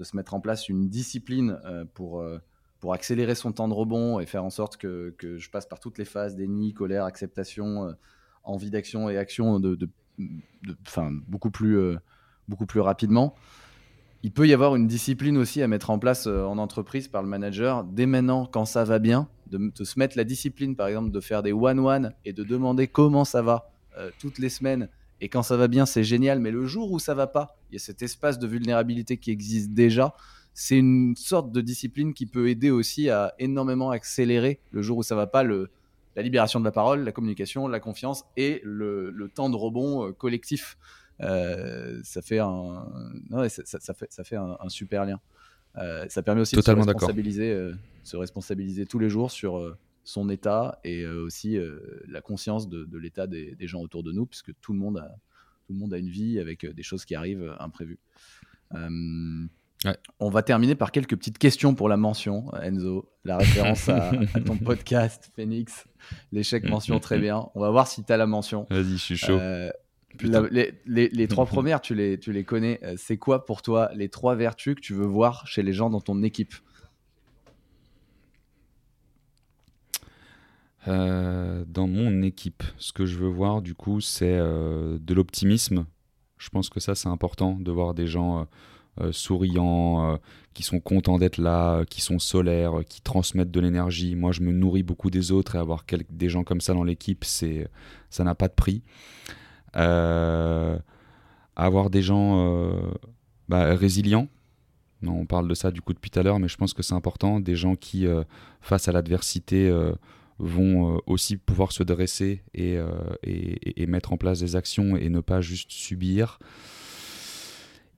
de 0.00 0.04
se 0.04 0.16
mettre 0.16 0.34
en 0.34 0.40
place 0.40 0.68
une 0.68 0.88
discipline 0.88 1.60
euh, 1.64 1.84
pour, 1.94 2.20
euh, 2.20 2.38
pour 2.80 2.92
accélérer 2.92 3.36
son 3.36 3.52
temps 3.52 3.68
de 3.68 3.74
rebond 3.74 4.18
et 4.18 4.26
faire 4.26 4.44
en 4.44 4.50
sorte 4.50 4.76
que, 4.76 5.14
que 5.18 5.38
je 5.38 5.50
passe 5.50 5.66
par 5.66 5.78
toutes 5.78 5.98
les 5.98 6.04
phases 6.04 6.34
déni, 6.34 6.72
colère, 6.72 7.04
acceptation, 7.04 7.94
envie 8.42 8.70
d'action 8.70 9.08
et 9.08 9.16
action 9.16 9.60
de, 9.60 9.76
de, 9.76 9.88
beaucoup, 11.28 11.50
plus, 11.50 11.78
beaucoup 12.48 12.66
plus 12.66 12.80
rapidement. 12.80 13.34
Il 14.22 14.32
peut 14.32 14.48
y 14.48 14.52
avoir 14.52 14.74
une 14.76 14.86
discipline 14.86 15.36
aussi 15.36 15.62
à 15.62 15.68
mettre 15.68 15.90
en 15.90 15.98
place 15.98 16.26
en 16.26 16.58
entreprise 16.58 17.06
par 17.06 17.22
le 17.22 17.28
manager 17.28 17.84
dès 17.84 18.06
maintenant 18.06 18.46
quand 18.46 18.64
ça 18.64 18.84
va 18.84 18.98
bien, 18.98 19.28
de, 19.46 19.72
de 19.74 19.84
se 19.84 19.98
mettre 19.98 20.16
la 20.16 20.24
discipline 20.24 20.76
par 20.76 20.88
exemple 20.88 21.10
de 21.10 21.20
faire 21.20 21.42
des 21.42 21.52
one-one 21.52 22.12
et 22.24 22.32
de 22.32 22.42
demander 22.42 22.88
comment 22.88 23.24
ça 23.24 23.42
va 23.42 23.70
euh, 23.98 24.10
toutes 24.20 24.38
les 24.38 24.48
semaines. 24.48 24.88
Et 25.20 25.28
quand 25.28 25.42
ça 25.42 25.56
va 25.56 25.68
bien, 25.68 25.86
c'est 25.86 26.04
génial. 26.04 26.40
Mais 26.40 26.50
le 26.50 26.66
jour 26.66 26.90
où 26.92 26.98
ça 26.98 27.14
va 27.14 27.26
pas, 27.26 27.58
il 27.70 27.74
y 27.74 27.76
a 27.76 27.78
cet 27.78 28.02
espace 28.02 28.38
de 28.38 28.46
vulnérabilité 28.46 29.16
qui 29.16 29.30
existe 29.30 29.72
déjà. 29.72 30.14
C'est 30.54 30.76
une 30.76 31.14
sorte 31.16 31.52
de 31.52 31.60
discipline 31.60 32.12
qui 32.12 32.26
peut 32.26 32.48
aider 32.48 32.70
aussi 32.70 33.08
à 33.10 33.34
énormément 33.38 33.90
accélérer 33.90 34.60
le 34.72 34.82
jour 34.82 34.98
où 34.98 35.02
ça 35.02 35.14
va 35.14 35.26
pas, 35.26 35.42
le, 35.42 35.70
la 36.16 36.22
libération 36.22 36.58
de 36.58 36.64
la 36.64 36.72
parole, 36.72 37.04
la 37.04 37.12
communication, 37.12 37.68
la 37.68 37.80
confiance 37.80 38.24
et 38.36 38.60
le, 38.64 39.10
le 39.10 39.28
temps 39.28 39.48
de 39.48 39.56
rebond 39.56 40.06
euh, 40.06 40.12
collectif. 40.12 40.76
Euh, 41.20 42.00
ça 42.02 42.22
fait 42.22 42.38
un, 42.38 42.86
ouais, 43.30 43.48
ça, 43.48 43.62
ça, 43.64 43.78
ça, 43.80 43.94
fait, 43.94 44.06
ça 44.10 44.24
fait 44.24 44.36
un, 44.36 44.56
un 44.58 44.68
super 44.68 45.04
lien. 45.04 45.20
Euh, 45.76 46.06
ça 46.08 46.22
permet 46.22 46.40
aussi 46.40 46.56
Totalement 46.56 46.84
de 46.84 46.88
se 46.88 46.94
responsabiliser, 46.94 47.52
euh, 47.52 47.74
se 48.02 48.16
responsabiliser 48.16 48.86
tous 48.86 48.98
les 48.98 49.08
jours 49.08 49.30
sur 49.30 49.76
son 50.10 50.28
état 50.28 50.80
et 50.84 51.02
euh, 51.02 51.24
aussi 51.24 51.56
euh, 51.56 51.78
la 52.08 52.20
conscience 52.20 52.68
de, 52.68 52.84
de 52.84 52.98
l'état 52.98 53.26
des, 53.26 53.54
des 53.54 53.66
gens 53.68 53.80
autour 53.80 54.02
de 54.02 54.10
nous, 54.12 54.26
puisque 54.26 54.52
tout 54.60 54.72
le 54.72 54.78
monde 54.78 54.98
a, 54.98 55.16
tout 55.66 55.72
le 55.72 55.78
monde 55.78 55.94
a 55.94 55.98
une 55.98 56.08
vie 56.08 56.38
avec 56.40 56.64
euh, 56.64 56.72
des 56.72 56.82
choses 56.82 57.04
qui 57.04 57.14
arrivent 57.14 57.54
imprévues. 57.60 57.98
Ouais. 59.84 59.96
On 60.18 60.28
va 60.28 60.42
terminer 60.42 60.74
par 60.74 60.92
quelques 60.92 61.16
petites 61.16 61.38
questions 61.38 61.74
pour 61.74 61.88
la 61.88 61.96
mention, 61.96 62.52
Enzo. 62.62 63.08
La 63.24 63.38
référence 63.38 63.88
à, 63.88 64.10
à 64.34 64.40
ton 64.40 64.56
podcast, 64.58 65.30
Phoenix. 65.34 65.86
L'échec 66.32 66.68
mention 66.68 67.00
très 67.00 67.18
bien. 67.18 67.48
On 67.54 67.60
va 67.60 67.70
voir 67.70 67.86
si 67.88 68.04
tu 68.04 68.12
as 68.12 68.16
la 68.18 68.26
mention. 68.26 68.66
Vas-y, 68.70 68.92
je 68.92 68.96
suis 68.96 69.16
chaud. 69.16 69.38
Euh, 69.38 69.70
la- 70.22 70.42
les, 70.50 70.74
les- 70.86 71.08
les 71.08 71.28
trois 71.28 71.46
premières, 71.46 71.80
tu 71.80 71.94
les, 71.94 72.18
tu 72.18 72.32
les 72.32 72.44
connais. 72.44 72.78
C'est 72.96 73.16
quoi 73.16 73.46
pour 73.46 73.62
toi 73.62 73.90
les 73.94 74.08
trois 74.10 74.34
vertus 74.34 74.74
que 74.74 74.80
tu 74.80 74.92
veux 74.92 75.06
voir 75.06 75.46
chez 75.46 75.62
les 75.62 75.72
gens 75.72 75.88
dans 75.88 76.00
ton 76.00 76.22
équipe? 76.22 76.54
Euh, 80.88 81.64
dans 81.66 81.86
mon 81.86 82.22
équipe, 82.22 82.62
ce 82.78 82.92
que 82.92 83.04
je 83.06 83.18
veux 83.18 83.28
voir, 83.28 83.62
du 83.62 83.74
coup, 83.74 84.00
c'est 84.00 84.38
euh, 84.38 84.98
de 85.00 85.14
l'optimisme. 85.14 85.86
Je 86.38 86.48
pense 86.48 86.70
que 86.70 86.80
ça, 86.80 86.94
c'est 86.94 87.08
important 87.08 87.56
de 87.60 87.70
voir 87.70 87.92
des 87.92 88.06
gens 88.06 88.46
euh, 89.00 89.12
souriants, 89.12 90.18
qui 90.54 90.62
sont 90.62 90.80
contents 90.80 91.18
d'être 91.18 91.36
là, 91.38 91.84
qui 91.84 92.00
sont 92.00 92.18
solaires, 92.18 92.80
qui 92.88 93.02
transmettent 93.02 93.50
de 93.50 93.60
l'énergie. 93.60 94.16
Moi, 94.16 94.32
je 94.32 94.40
me 94.40 94.52
nourris 94.52 94.82
beaucoup 94.82 95.10
des 95.10 95.32
autres 95.32 95.56
et 95.56 95.58
avoir 95.58 95.84
des 96.10 96.28
gens 96.28 96.44
comme 96.44 96.60
ça 96.62 96.72
dans 96.72 96.84
l'équipe, 96.84 97.24
ça 97.24 98.24
n'a 98.24 98.34
pas 98.34 98.48
de 98.48 98.54
prix. 98.54 98.82
Avoir 101.56 101.90
des 101.90 102.02
gens 102.02 102.72
bah, 103.48 103.74
résilients. 103.74 104.28
On 105.06 105.26
parle 105.26 105.48
de 105.48 105.54
ça 105.54 105.70
du 105.70 105.80
coup 105.80 105.92
depuis 105.94 106.10
tout 106.10 106.18
à 106.18 106.22
l'heure, 106.22 106.38
mais 106.38 106.48
je 106.48 106.56
pense 106.56 106.74
que 106.74 106.82
c'est 106.82 106.94
important. 106.94 107.38
Des 107.38 107.56
gens 107.56 107.76
qui, 107.76 108.06
face 108.60 108.88
à 108.88 108.92
l'adversité, 108.92 109.70
vont 110.40 110.96
euh, 110.96 110.98
aussi 111.06 111.36
pouvoir 111.36 111.70
se 111.72 111.82
dresser 111.82 112.42
euh, 112.78 112.88
et- 113.22 113.82
et 113.82 113.86
mettre 113.86 114.12
en 114.12 114.16
place 114.16 114.40
des 114.40 114.56
actions 114.56 114.96
et 114.96 115.08
ne 115.10 115.20
pas 115.20 115.40
juste 115.40 115.70
subir. 115.70 116.38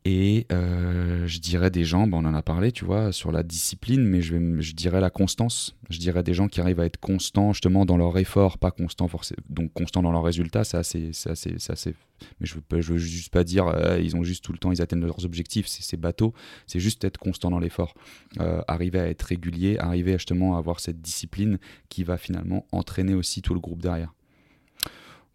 Et 0.05 0.49
euh, 0.51 1.29
je 1.29 1.39
dirais 1.39 1.71
des 1.71 1.85
gens, 1.85 2.09
bah, 2.09 2.19
on 2.21 2.25
en 2.25 2.35
a 2.35 2.43
parlé, 2.43 2.73
tu 2.73 2.85
vois, 2.85 3.13
sur 3.13 3.31
la 3.31 3.45
discipline, 3.45 4.03
mais 4.03 4.21
je, 4.21 4.35
dirais 4.75 5.01
la 5.01 5.11
constance. 5.11 5.77
Je 5.91 5.99
dirais 6.01 6.25
des 6.25 6.35
gens 6.35 6.49
qui 6.49 6.61
arrivent 6.61 6.81
à 6.81 6.87
être 6.87 6.99
constants 6.99 7.53
justement 7.53 7.85
dans 7.87 7.97
leur 7.97 8.19
effort, 8.19 8.59
pas 8.59 8.73
constants 8.73 9.07
forcément, 9.07 9.43
donc 9.49 9.73
constants 9.73 10.03
dans 10.03 10.11
leurs 10.11 10.25
résultats, 10.25 10.65
c'est 10.65 10.77
assez, 10.77 11.11
assez, 11.27 11.55
assez- 11.69 11.95
Mais 12.41 12.47
je 12.47 12.57
veux, 12.57 12.81
veux 12.81 12.99
juste 12.99 13.33
pas 13.33 13.45
dire, 13.45 13.69
euh, 13.69 14.01
ils 14.01 14.17
ont 14.17 14.25
juste 14.25 14.43
tout 14.43 14.53
le 14.53 14.59
temps, 14.59 14.73
ils 14.73 14.83
atteignent 14.83 15.05
leurs 15.05 15.25
objectifs, 15.25 15.69
c'est 15.69 15.97
bateau. 15.97 16.35
C'est 16.67 16.81
juste 16.81 17.05
être 17.05 17.19
constant 17.19 17.51
dans 17.51 17.61
l'effort, 17.61 17.95
Euh, 18.41 18.61
arriver 18.67 18.99
à 18.99 19.07
être 19.09 19.23
régulier, 19.23 19.79
arriver 19.79 20.13
justement 20.15 20.57
à 20.57 20.59
avoir 20.59 20.81
cette 20.81 21.01
discipline 21.01 21.59
qui 21.89 22.03
va 22.03 22.17
finalement 22.19 22.67
entraîner 22.73 23.15
aussi 23.15 23.41
tout 23.41 23.55
le 23.55 23.61
groupe 23.61 23.83
derrière. 23.83 24.13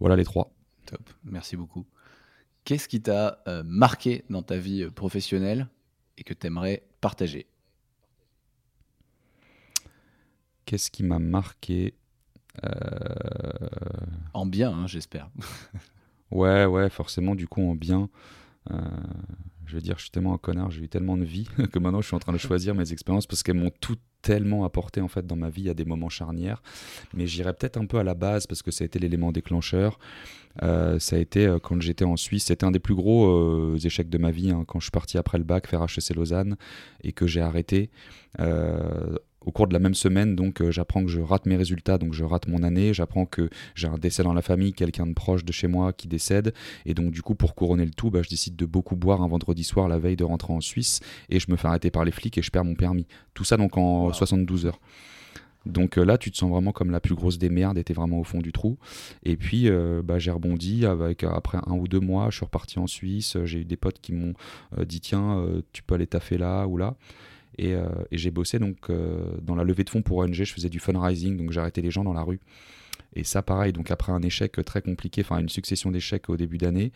Voilà 0.01 0.15
les 0.17 0.25
trois. 0.25 0.51
Top, 0.85 1.01
merci 1.23 1.55
beaucoup. 1.55 1.85
Qu'est-ce 2.67 2.89
qui 2.89 3.01
t'a 3.01 3.41
euh, 3.47 3.63
marqué 3.65 4.25
dans 4.29 4.43
ta 4.43 4.57
vie 4.57 4.83
euh, 4.83 4.91
professionnelle 4.91 5.69
et 6.17 6.23
que 6.25 6.33
tu 6.33 6.47
aimerais 6.47 6.83
partager? 6.99 7.47
Qu'est-ce 10.65 10.91
qui 10.91 11.03
m'a 11.03 11.17
marqué 11.17 11.93
Euh, 12.65 13.69
En 14.33 14.45
bien, 14.45 14.69
hein, 14.73 14.85
j'espère. 14.85 15.29
Ouais, 16.29 16.65
ouais, 16.65 16.89
forcément, 16.89 17.35
du 17.35 17.47
coup, 17.47 17.61
en 17.61 17.73
bien. 17.73 18.09
Euh, 18.71 18.75
je 19.67 19.75
veux 19.75 19.81
dire, 19.81 19.95
je 19.97 20.03
suis 20.03 20.11
tellement 20.11 20.33
un 20.33 20.37
connard, 20.37 20.71
j'ai 20.71 20.81
eu 20.83 20.89
tellement 20.89 21.17
de 21.17 21.25
vie 21.25 21.47
que 21.71 21.79
maintenant 21.79 22.01
je 22.01 22.07
suis 22.07 22.15
en 22.15 22.19
train 22.19 22.33
de 22.33 22.37
choisir 22.37 22.73
mes 22.73 22.91
expériences 22.91 23.27
parce 23.27 23.43
qu'elles 23.43 23.57
m'ont 23.57 23.71
tout 23.81 23.97
tellement 24.21 24.65
apporté 24.65 24.99
en 25.01 25.07
fait 25.07 25.25
dans 25.25 25.35
ma 25.35 25.49
vie 25.49 25.69
à 25.69 25.73
des 25.73 25.85
moments 25.85 26.09
charnières. 26.09 26.61
Mais 27.13 27.27
j'irai 27.27 27.53
peut-être 27.53 27.77
un 27.77 27.85
peu 27.85 27.97
à 27.97 28.03
la 28.03 28.13
base 28.13 28.47
parce 28.47 28.61
que 28.61 28.71
ça 28.71 28.83
a 28.83 28.85
été 28.85 28.99
l'élément 28.99 29.31
déclencheur. 29.31 29.99
Euh, 30.63 30.97
ça 30.99 31.17
a 31.17 31.19
été 31.19 31.45
euh, 31.45 31.59
quand 31.59 31.79
j'étais 31.81 32.05
en 32.05 32.17
Suisse, 32.17 32.45
c'était 32.45 32.65
un 32.65 32.71
des 32.71 32.79
plus 32.79 32.95
gros 32.95 33.27
euh, 33.27 33.77
échecs 33.77 34.09
de 34.09 34.17
ma 34.17 34.31
vie 34.31 34.49
hein, 34.49 34.63
quand 34.67 34.79
je 34.79 34.85
suis 34.85 34.91
parti 34.91 35.17
après 35.17 35.37
le 35.37 35.43
bac 35.43 35.67
faire 35.67 35.83
HEC 35.83 36.15
Lausanne 36.15 36.57
et 37.03 37.11
que 37.11 37.27
j'ai 37.27 37.41
arrêté. 37.41 37.89
Au 39.47 39.51
cours 39.51 39.65
de 39.65 39.71
la 39.71 39.79
même 39.79 39.93
semaine, 39.93 40.35
donc 40.35 40.59
euh, 40.59 40.71
j'apprends 40.71 41.05
que 41.05 41.09
je 41.09 41.21
rate 41.21 41.45
mes 41.45 41.55
résultats, 41.55 41.97
donc 41.97 42.11
je 42.11 42.25
rate 42.25 42.49
mon 42.49 42.63
année. 42.63 42.93
J'apprends 42.93 43.25
que 43.25 43.49
j'ai 43.75 43.87
un 43.87 43.97
décès 43.97 44.21
dans 44.21 44.33
la 44.33 44.41
famille, 44.41 44.73
quelqu'un 44.73 45.07
de 45.07 45.13
proche 45.13 45.45
de 45.45 45.53
chez 45.53 45.67
moi 45.67 45.93
qui 45.93 46.09
décède. 46.09 46.53
Et 46.85 46.93
donc, 46.93 47.11
du 47.11 47.21
coup, 47.21 47.33
pour 47.33 47.55
couronner 47.55 47.85
le 47.85 47.91
tout, 47.91 48.11
bah, 48.11 48.21
je 48.21 48.27
décide 48.27 48.57
de 48.57 48.65
beaucoup 48.65 48.97
boire 48.97 49.21
un 49.21 49.27
vendredi 49.29 49.63
soir 49.63 49.87
la 49.87 49.99
veille 49.99 50.17
de 50.17 50.25
rentrer 50.25 50.51
en 50.51 50.59
Suisse 50.59 50.99
et 51.29 51.39
je 51.39 51.49
me 51.49 51.55
fais 51.55 51.69
arrêter 51.69 51.91
par 51.91 52.03
les 52.03 52.11
flics 52.11 52.37
et 52.37 52.41
je 52.41 52.51
perds 52.51 52.65
mon 52.65 52.75
permis. 52.75 53.07
Tout 53.33 53.45
ça 53.45 53.55
donc 53.55 53.77
en 53.77 54.07
Wow. 54.07 54.13
72 54.13 54.65
heures. 54.65 54.81
Donc 55.65 55.97
euh, 55.97 56.03
là, 56.03 56.17
tu 56.17 56.29
te 56.29 56.35
sens 56.35 56.49
vraiment 56.49 56.73
comme 56.73 56.91
la 56.91 56.99
plus 56.99 57.15
grosse 57.15 57.37
des 57.37 57.49
merdes 57.49 57.81
t'es 57.83 57.93
vraiment 57.93 58.19
au 58.19 58.23
fond 58.23 58.39
du 58.39 58.51
trou. 58.51 58.77
Et 59.23 59.37
puis, 59.37 59.69
euh, 59.69 60.01
bah, 60.03 60.19
j'ai 60.19 60.31
rebondi 60.31 60.85
avec 60.85 61.23
après 61.23 61.59
un 61.65 61.73
ou 61.73 61.87
deux 61.87 61.99
mois, 62.01 62.29
je 62.31 62.37
suis 62.37 62.45
reparti 62.45 62.79
en 62.79 62.87
Suisse. 62.87 63.37
J'ai 63.45 63.59
eu 63.59 63.65
des 63.65 63.77
potes 63.77 63.99
qui 64.01 64.11
m'ont 64.11 64.33
euh, 64.77 64.85
dit 64.85 64.99
tiens, 64.99 65.45
tu 65.71 65.83
peux 65.83 65.95
aller 65.95 66.07
taffer 66.07 66.37
là 66.37 66.65
ou 66.67 66.77
là. 66.77 66.95
Et, 67.57 67.73
euh, 67.73 67.87
et 68.11 68.17
j'ai 68.17 68.31
bossé 68.31 68.59
donc 68.59 68.89
euh, 68.89 69.37
dans 69.41 69.55
la 69.55 69.63
levée 69.63 69.83
de 69.83 69.89
fonds 69.89 70.01
pour 70.01 70.17
ONG. 70.17 70.33
Je 70.33 70.53
faisais 70.53 70.69
du 70.69 70.79
fundraising, 70.79 71.37
donc 71.37 71.51
j'arrêtais 71.51 71.81
les 71.81 71.91
gens 71.91 72.03
dans 72.03 72.13
la 72.13 72.23
rue. 72.23 72.39
Et 73.15 73.23
ça, 73.23 73.41
pareil, 73.41 73.73
donc 73.73 73.89
après 73.89 74.11
un 74.11 74.21
échec 74.21 74.51
très 74.65 74.81
compliqué, 74.81 75.21
enfin 75.21 75.39
une 75.39 75.49
succession 75.49 75.91
d'échecs 75.91 76.29
au 76.29 76.37
début 76.37 76.57
d'année, 76.57 76.91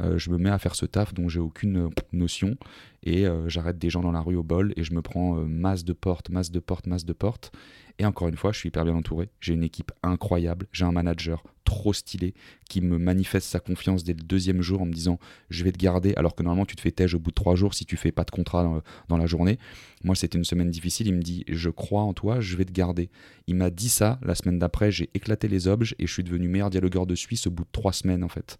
euh, 0.00 0.18
je 0.18 0.30
me 0.30 0.38
mets 0.38 0.50
à 0.50 0.58
faire 0.58 0.74
ce 0.74 0.86
taf 0.86 1.14
dont 1.14 1.28
j'ai 1.28 1.40
aucune 1.40 1.86
euh, 1.86 1.88
notion 2.12 2.56
et 3.02 3.26
euh, 3.26 3.48
j'arrête 3.48 3.78
des 3.78 3.90
gens 3.90 4.02
dans 4.02 4.12
la 4.12 4.20
rue 4.20 4.36
au 4.36 4.42
bol 4.42 4.72
et 4.76 4.84
je 4.84 4.92
me 4.92 5.00
prends 5.00 5.34
masse 5.36 5.84
de 5.84 5.92
portes, 5.92 6.28
masse 6.28 6.50
de 6.50 6.60
portes, 6.60 6.86
masse 6.86 7.04
de 7.04 7.12
portes. 7.12 7.52
Et 7.98 8.04
encore 8.04 8.28
une 8.28 8.36
fois, 8.36 8.52
je 8.52 8.58
suis 8.58 8.68
hyper 8.68 8.84
bien 8.84 8.94
entouré. 8.94 9.30
J'ai 9.40 9.54
une 9.54 9.62
équipe 9.62 9.90
incroyable. 10.02 10.66
J'ai 10.70 10.84
un 10.84 10.92
manager 10.92 11.42
trop 11.64 11.94
stylé 11.94 12.34
qui 12.68 12.82
me 12.82 12.98
manifeste 12.98 13.48
sa 13.48 13.58
confiance 13.58 14.04
dès 14.04 14.12
le 14.12 14.22
deuxième 14.22 14.60
jour 14.60 14.82
en 14.82 14.86
me 14.86 14.92
disant 14.92 15.18
je 15.48 15.64
vais 15.64 15.72
te 15.72 15.78
garder 15.78 16.12
alors 16.16 16.34
que 16.34 16.42
normalement 16.42 16.66
tu 16.66 16.76
te 16.76 16.80
fais 16.80 16.90
tège 16.90 17.14
au 17.14 17.18
bout 17.18 17.30
de 17.30 17.34
trois 17.34 17.56
jours 17.56 17.74
si 17.74 17.86
tu 17.86 17.96
fais 17.96 18.12
pas 18.12 18.24
de 18.24 18.30
contrat 18.30 18.62
dans, 18.64 18.82
dans 19.08 19.16
la 19.16 19.26
journée. 19.26 19.58
Moi 20.04 20.14
c'était 20.14 20.36
une 20.36 20.44
semaine 20.44 20.70
difficile. 20.70 21.06
Il 21.06 21.14
me 21.14 21.22
dit 21.22 21.44
je 21.48 21.70
crois 21.70 22.02
en 22.02 22.12
toi, 22.12 22.40
je 22.40 22.56
vais 22.56 22.66
te 22.66 22.72
garder. 22.72 23.08
Il 23.46 23.56
m'a 23.56 23.70
dit 23.70 23.88
ça. 23.88 24.20
La 24.22 24.34
semaine 24.34 24.58
d'après 24.58 24.92
j'ai 24.92 25.08
éclaté 25.14 25.48
les 25.48 25.66
objets 25.66 25.96
et 25.98 26.06
je 26.06 26.12
suis 26.12 26.24
devenu 26.24 26.48
meilleur 26.48 26.70
dialogueur 26.70 27.06
de 27.06 27.14
Suisse 27.14 27.46
au 27.46 27.50
bout 27.50 27.64
de 27.64 27.70
trois 27.72 27.92
semaines 27.94 28.22
en 28.22 28.28
fait 28.28 28.58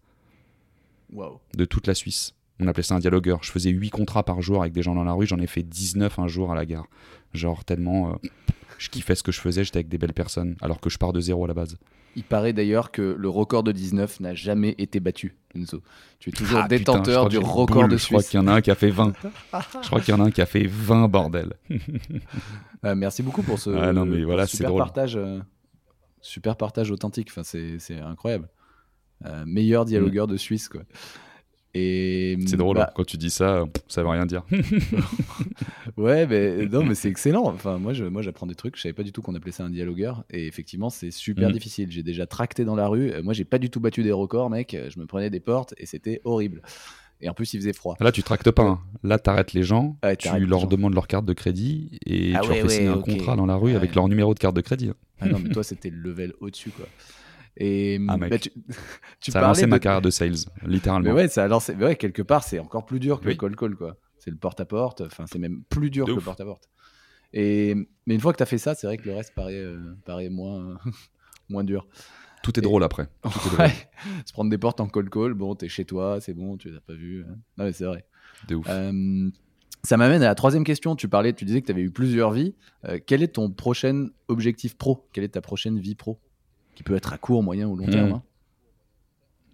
De 1.10 1.64
toute 1.64 1.86
la 1.86 1.94
Suisse. 1.94 2.34
On 2.58 2.66
appelait 2.68 2.82
ça 2.82 2.94
un 2.94 2.98
dialogueur. 3.00 3.40
Je 3.42 3.50
faisais 3.50 3.70
8 3.70 3.90
contrats 3.90 4.22
par 4.22 4.40
jour 4.40 4.62
avec 4.62 4.72
des 4.72 4.82
gens 4.82 4.94
dans 4.94 5.04
la 5.04 5.12
rue, 5.12 5.26
j'en 5.26 5.38
ai 5.38 5.46
fait 5.46 5.62
19 5.62 6.18
un 6.18 6.26
jour 6.28 6.50
à 6.52 6.54
la 6.54 6.64
gare. 6.64 6.86
Genre 7.34 7.64
tellement 7.64 8.10
euh, 8.12 8.28
je 8.78 8.88
kiffais 8.88 9.14
ce 9.14 9.22
que 9.22 9.32
je 9.32 9.40
faisais, 9.40 9.64
j'étais 9.64 9.78
avec 9.78 9.88
des 9.88 9.98
belles 9.98 10.12
personnes, 10.14 10.56
alors 10.60 10.80
que 10.80 10.88
je 10.90 10.98
pars 10.98 11.12
de 11.12 11.20
zéro 11.20 11.44
à 11.44 11.48
la 11.48 11.54
base. 11.54 11.76
Il 12.14 12.24
paraît 12.24 12.54
d'ailleurs 12.54 12.92
que 12.92 13.14
le 13.18 13.28
record 13.28 13.62
de 13.62 13.72
19 13.72 14.20
n'a 14.20 14.34
jamais 14.34 14.74
été 14.78 15.00
battu, 15.00 15.36
Enzo. 15.54 15.82
Tu 16.18 16.30
es 16.30 16.32
toujours 16.32 16.60
Ah, 16.64 16.68
détenteur 16.68 17.28
du 17.28 17.36
record 17.36 17.66
boule, 17.82 17.88
de 17.90 17.98
Je 17.98 18.06
crois 18.06 18.20
Suisse. 18.20 18.30
qu'il 18.30 18.40
y 18.40 18.42
en 18.42 18.46
a 18.46 18.54
un 18.54 18.60
qui 18.62 18.70
a 18.70 18.74
fait 18.74 18.88
20. 18.90 19.12
je 19.82 19.86
crois 19.86 20.00
qu'il 20.00 20.14
y 20.14 20.16
en 20.16 20.20
a 20.20 20.24
un 20.24 20.30
qui 20.30 20.40
a 20.40 20.46
fait 20.46 20.66
20, 20.66 21.08
bordel. 21.08 21.52
Euh, 22.84 22.94
merci 22.94 23.22
beaucoup 23.22 23.42
pour 23.42 23.58
ce 23.58 23.68
Ah 23.68 23.92
non, 23.92 24.06
mais 24.06 24.24
voilà, 24.24 24.46
super 24.46 24.68
drôle. 24.68 24.78
partage, 24.80 25.16
euh, 25.16 25.40
super 26.22 26.56
partage 26.56 26.90
authentique. 26.90 27.28
Enfin, 27.30 27.42
c'est 27.44 27.98
incroyable. 28.00 28.48
Euh, 29.24 29.44
meilleur 29.46 29.84
dialogueur 29.86 30.26
de 30.26 30.36
Suisse, 30.36 30.68
quoi. 30.68 30.82
Et 31.78 32.38
C'est 32.46 32.56
drôle, 32.56 32.76
bah, 32.76 32.86
hein. 32.88 32.92
quand 32.94 33.04
tu 33.04 33.16
dis 33.18 33.28
ça, 33.30 33.64
ça 33.88 34.02
veut 34.02 34.08
rien 34.08 34.26
dire. 34.26 34.42
Ouais, 35.96 36.26
mais 36.26 36.66
non, 36.66 36.84
mais 36.84 36.94
c'est 36.94 37.08
excellent. 37.08 37.44
Enfin, 37.46 37.78
moi, 37.78 37.92
je, 37.92 38.04
moi, 38.04 38.22
j'apprends 38.22 38.46
des 38.46 38.54
trucs. 38.54 38.76
Je 38.76 38.82
savais 38.82 38.92
pas 38.92 39.02
du 39.02 39.12
tout 39.12 39.22
qu'on 39.22 39.34
appelait 39.34 39.52
ça 39.52 39.64
un 39.64 39.70
dialogueur. 39.70 40.24
Et 40.30 40.46
effectivement, 40.46 40.90
c'est 40.90 41.10
super 41.10 41.48
Mhm. 41.48 41.54
difficile. 41.54 41.90
J'ai 41.90 42.02
déjà 42.02 42.26
tracté 42.26 42.64
dans 42.64 42.74
la 42.76 42.88
rue. 42.88 43.12
Moi, 43.22 43.32
j'ai 43.32 43.44
pas 43.44 43.58
du 43.58 43.70
tout 43.70 43.80
battu 43.80 44.02
des 44.02 44.12
records, 44.12 44.50
mec. 44.50 44.76
Je 44.88 44.98
me 44.98 45.06
prenais 45.06 45.30
des 45.30 45.40
portes 45.40 45.74
et 45.78 45.86
c'était 45.86 46.20
horrible. 46.24 46.62
Et 47.22 47.28
en 47.30 47.34
plus, 47.34 47.54
il 47.54 47.60
faisait 47.60 47.72
froid. 47.72 47.96
Là, 48.00 48.12
tu 48.12 48.22
tractes 48.22 48.50
pas. 48.50 48.62
hein. 48.64 48.80
Là, 49.02 49.18
t'arrêtes 49.18 49.54
les 49.54 49.62
gens, 49.62 49.96
Ouais, 50.02 50.16
tu 50.16 50.28
leur 50.46 50.60
gens. 50.60 50.66
demandes 50.66 50.94
leur 50.94 51.06
carte 51.06 51.24
de 51.24 51.32
crédit 51.32 51.98
et 52.04 52.34
Ah 52.34 52.40
tu 52.42 52.50
ouais, 52.50 52.60
leur 52.60 52.68
fais 52.70 52.76
signer 52.76 52.88
un 52.88 52.98
contrat 53.00 53.36
dans 53.36 53.46
la 53.46 53.56
rue 53.56 53.70
Ouais. 53.70 53.76
avec 53.76 53.94
leur 53.94 54.06
numéro 54.08 54.34
de 54.34 54.38
carte 54.38 54.54
de 54.56 54.60
crédit. 54.60 54.88
hein. 54.90 54.94
Ah 55.20 55.28
non, 55.28 55.38
mais 55.42 55.48
toi, 55.60 55.62
c'était 55.62 55.88
le 55.88 55.96
level 55.98 56.34
au-dessus, 56.40 56.70
quoi. 56.70 56.86
Et 57.58 57.98
Ah, 58.08 58.16
mec. 58.16 58.30
bah, 58.30 58.38
tu, 58.38 58.50
tu 59.20 59.30
ça 59.30 59.38
a 59.40 59.42
lancé 59.42 59.66
ma 59.66 59.78
carrière 59.78 60.02
de 60.02 60.10
sales, 60.10 60.34
littéralement. 60.66 61.08
Mais 61.10 61.14
ouais, 61.14 61.28
ça 61.28 61.44
a 61.44 61.48
lancé. 61.48 61.74
mais 61.74 61.84
ouais, 61.86 61.96
quelque 61.96 62.22
part, 62.22 62.44
c'est 62.44 62.58
encore 62.58 62.84
plus 62.86 63.00
dur 63.00 63.20
que 63.20 63.28
le 63.28 63.34
call 63.34 63.56
call, 63.56 63.76
quoi. 63.76 63.96
C'est 64.18 64.30
le 64.30 64.36
porte 64.36 64.60
à 64.60 64.64
porte. 64.64 65.00
Enfin, 65.02 65.24
c'est 65.30 65.38
même 65.38 65.62
plus 65.68 65.90
dur 65.90 66.04
De 66.06 66.12
que 66.12 66.18
le 66.18 66.24
porte 66.24 66.40
à 66.40 66.44
porte. 66.44 66.68
Et 67.32 67.74
mais 68.06 68.14
une 68.14 68.20
fois 68.20 68.32
que 68.32 68.38
tu 68.38 68.42
as 68.42 68.46
fait 68.46 68.58
ça, 68.58 68.74
c'est 68.74 68.86
vrai 68.86 68.96
que 68.98 69.08
le 69.08 69.14
reste 69.14 69.34
paraît, 69.34 69.54
euh, 69.54 69.94
paraît 70.04 70.28
moins 70.28 70.78
moins 71.48 71.64
dur. 71.64 71.86
Tout 72.42 72.58
est 72.58 72.62
drôle 72.62 72.84
après. 72.84 73.08
Se 74.26 74.32
prendre 74.32 74.50
des 74.50 74.58
portes 74.58 74.80
en 74.80 74.88
call 74.88 75.10
call, 75.10 75.34
bon, 75.34 75.54
t'es 75.54 75.68
chez 75.68 75.84
toi, 75.84 76.20
c'est 76.20 76.34
bon, 76.34 76.56
tu 76.56 76.70
les 76.70 76.76
as 76.76 76.80
pas 76.80 76.94
vu. 76.94 77.24
Hein. 77.28 77.34
Non, 77.58 77.64
mais 77.64 77.72
c'est 77.72 77.84
vrai. 77.84 78.04
De 78.48 78.54
ouf. 78.56 78.66
Euh, 78.68 79.30
ça 79.82 79.96
m'amène 79.96 80.22
à 80.22 80.26
la 80.26 80.34
troisième 80.34 80.64
question. 80.64 80.94
Tu 80.96 81.08
parlais, 81.08 81.32
tu 81.32 81.44
disais 81.44 81.60
que 81.60 81.66
tu 81.66 81.72
avais 81.72 81.82
eu 81.82 81.90
plusieurs 81.90 82.30
vies. 82.32 82.54
Euh, 82.84 82.98
quel 83.04 83.22
est 83.22 83.28
ton 83.34 83.50
prochain 83.50 84.08
objectif 84.28 84.76
pro? 84.76 85.08
Quelle 85.12 85.24
est 85.24 85.28
ta 85.30 85.40
prochaine 85.40 85.78
vie 85.78 85.94
pro? 85.94 86.20
Qui 86.76 86.84
peut 86.84 86.94
être 86.94 87.12
à 87.12 87.18
court, 87.18 87.42
moyen 87.42 87.66
ou 87.66 87.74
long 87.74 87.86
terme. 87.86 88.10
Hmm. 88.10 88.14
hein. 88.14 88.22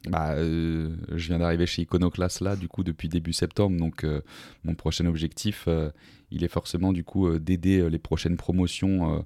Bah, 0.09 0.33
euh, 0.33 0.97
je 1.15 1.29
viens 1.29 1.39
d'arriver 1.39 1.65
chez 1.67 1.83
Iconoclast 1.83 2.41
là, 2.41 2.57
du 2.57 2.69
coup, 2.69 2.83
depuis 2.83 3.09
début 3.09 3.33
septembre. 3.33 3.79
Donc, 3.79 4.05
euh, 4.05 4.21
mon 4.65 4.75
prochain 4.75 5.07
objectif, 5.07 5.65
euh, 5.69 5.91
il 6.31 6.45
est 6.45 6.49
forcément 6.49 6.93
du 6.93 7.05
coup 7.05 7.39
d'aider 7.39 7.89
les 7.89 7.99
prochaines 7.99 8.37
promotions 8.37 9.25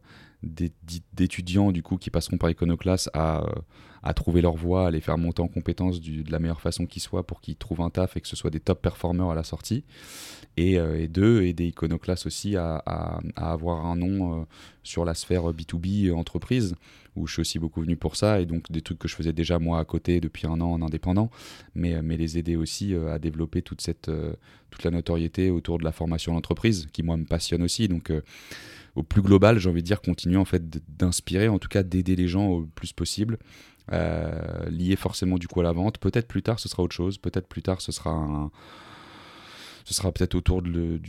d'étudiants 1.12 1.72
du 1.72 1.82
coup 1.82 1.97
qui 1.97 2.11
passeront 2.11 2.38
par 2.38 2.51
Iconoclast 2.51 3.11
à, 3.14 3.42
euh, 3.42 3.47
à 4.03 4.14
trouver 4.14 4.40
leur 4.40 4.55
voie, 4.55 4.86
à 4.86 4.90
les 4.90 5.01
faire 5.01 5.18
monter 5.18 5.42
en 5.42 5.49
compétences 5.49 6.01
du- 6.01 6.22
de 6.22 6.30
la 6.30 6.38
meilleure 6.38 6.61
façon 6.61 6.86
qui 6.86 7.01
soit 7.01 7.26
pour 7.26 7.40
qu'ils 7.40 7.57
trouvent 7.57 7.80
un 7.80 7.90
taf 7.90 8.16
et 8.16 8.20
que 8.20 8.28
ce 8.28 8.36
soit 8.36 8.51
des 8.51 8.61
top 8.61 8.80
performers 8.80 9.28
à 9.30 9.34
la 9.34 9.42
sortie. 9.42 9.84
Et, 10.57 10.78
euh, 10.78 10.99
et 11.01 11.09
deux, 11.09 11.42
aider 11.42 11.66
Iconoclast 11.66 12.26
aussi 12.26 12.57
à, 12.57 12.76
avoir 13.36 13.84
un 13.84 13.97
nom 13.97 14.40
euh, 14.40 14.44
sur 14.84 15.05
la 15.05 15.14
sphère 15.14 15.53
B2B 15.53 16.09
euh, 16.09 16.14
entreprise 16.14 16.76
où 17.16 17.26
je 17.26 17.32
suis 17.32 17.40
aussi 17.40 17.59
beaucoup 17.59 17.80
venu 17.80 17.97
pour 17.97 18.14
ça, 18.14 18.40
et 18.42 18.47
donc 18.47 18.70
des 18.70 18.82
trucs 18.82 18.99
que 18.99 19.09
je 19.09 19.16
faisais 19.16 19.32
déjà 19.32 19.59
moi 19.59 19.78
à 19.80 19.84
côté 19.86 20.20
depuis 20.20 20.47
un 20.47 20.61
an 20.61 20.72
en 20.72 20.82
indépendant, 20.82 21.30
mais, 21.74 22.03
mais 22.03 22.18
les 22.18 22.36
aider 22.36 22.57
aussi 22.57 22.94
à 22.94 23.18
développer 23.18 23.62
toute, 23.62 23.80
cette, 23.80 24.11
toute 24.68 24.84
la 24.84 24.90
notoriété 24.90 25.49
autour 25.51 25.78
de 25.78 25.84
la 25.84 25.92
formation 25.92 26.34
d'entreprise, 26.34 26.88
qui 26.92 27.03
moi 27.03 27.16
me 27.16 27.24
passionne 27.24 27.62
aussi. 27.62 27.88
Donc 27.88 28.12
au 28.97 29.03
plus 29.03 29.22
global, 29.22 29.59
j'ai 29.59 29.68
envie 29.68 29.82
de 29.82 29.86
dire, 29.86 30.01
continuer 30.01 30.38
en 30.38 30.44
fait 30.44 30.62
d'inspirer, 30.99 31.49
en 31.49 31.59
tout 31.59 31.68
cas 31.68 31.82
d'aider 31.82 32.16
les 32.16 32.26
gens 32.26 32.47
au 32.47 32.66
plus 32.66 32.92
possible, 32.92 33.38
euh, 33.92 34.68
lié 34.70 34.97
forcément 34.97 35.36
du 35.36 35.47
coup 35.47 35.61
à 35.61 35.62
la 35.62 35.72
vente. 35.72 35.99
Peut-être 35.99 36.26
plus 36.26 36.42
tard 36.42 36.59
ce 36.59 36.68
sera 36.68 36.82
autre 36.82 36.97
chose, 36.97 37.18
peut-être 37.18 37.47
plus 37.47 37.62
tard 37.62 37.80
ce 37.80 37.92
sera 37.92 38.11
un 38.11 38.51
ce 39.89 39.95
sera 39.95 40.11
peut-être 40.11 40.34
autour 40.34 40.62
de, 40.62 40.68
le- 40.68 41.01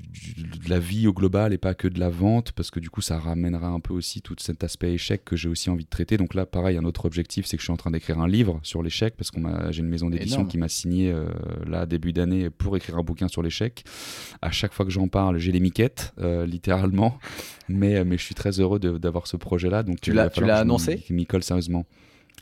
la 0.69 0.77
vie 0.77 1.07
au 1.07 1.13
global 1.13 1.51
et 1.51 1.57
pas 1.57 1.73
que 1.73 1.87
de 1.87 1.99
la 1.99 2.09
vente, 2.09 2.51
parce 2.51 2.69
que 2.69 2.79
du 2.79 2.91
coup, 2.91 3.01
ça 3.01 3.17
ramènera 3.17 3.67
un 3.69 3.79
peu 3.79 3.91
aussi 3.91 4.21
tout 4.21 4.35
cet 4.37 4.63
aspect 4.63 4.93
échec 4.93 5.25
que 5.25 5.35
j'ai 5.35 5.49
aussi 5.49 5.71
envie 5.71 5.83
de 5.85 5.89
traiter. 5.89 6.15
Donc 6.17 6.35
là, 6.35 6.45
pareil, 6.45 6.77
un 6.77 6.85
autre 6.85 7.05
objectif, 7.05 7.47
c'est 7.47 7.57
que 7.57 7.61
je 7.61 7.65
suis 7.65 7.73
en 7.73 7.77
train 7.77 7.89
d'écrire 7.89 8.19
un 8.19 8.27
livre 8.27 8.59
sur 8.61 8.83
l'échec, 8.83 9.15
parce 9.17 9.31
que 9.31 9.39
j'ai 9.71 9.79
une 9.81 9.89
maison 9.89 10.09
d'édition 10.11 10.41
qui 10.47 10.59
m'a 10.59 10.69
signé 10.69 11.11
euh, 11.11 11.25
là, 11.65 11.87
début 11.87 12.13
d'année, 12.13 12.51
pour 12.51 12.77
écrire 12.77 12.97
un 12.97 13.03
bouquin 13.03 13.27
sur 13.27 13.41
l'échec. 13.41 13.83
À 14.43 14.51
chaque 14.51 14.73
fois 14.73 14.85
que 14.85 14.91
j'en 14.91 15.07
parle, 15.07 15.39
j'ai 15.39 15.51
les 15.51 15.59
miquettes, 15.59 16.13
euh, 16.19 16.45
littéralement. 16.45 17.17
Mais, 17.69 18.05
mais 18.05 18.17
je 18.17 18.23
suis 18.23 18.33
très 18.35 18.61
heureux 18.61 18.79
d'avoir 18.79 19.27
ce 19.27 19.35
projet-là. 19.35 19.83
Donc 19.83 19.99
Tu 19.99 20.13
l'as- 20.13 20.29
annoncé? 20.59 21.03
je 21.05 21.13
m'y 21.13 21.25
colle 21.25 21.43
sérieusement. 21.43 21.85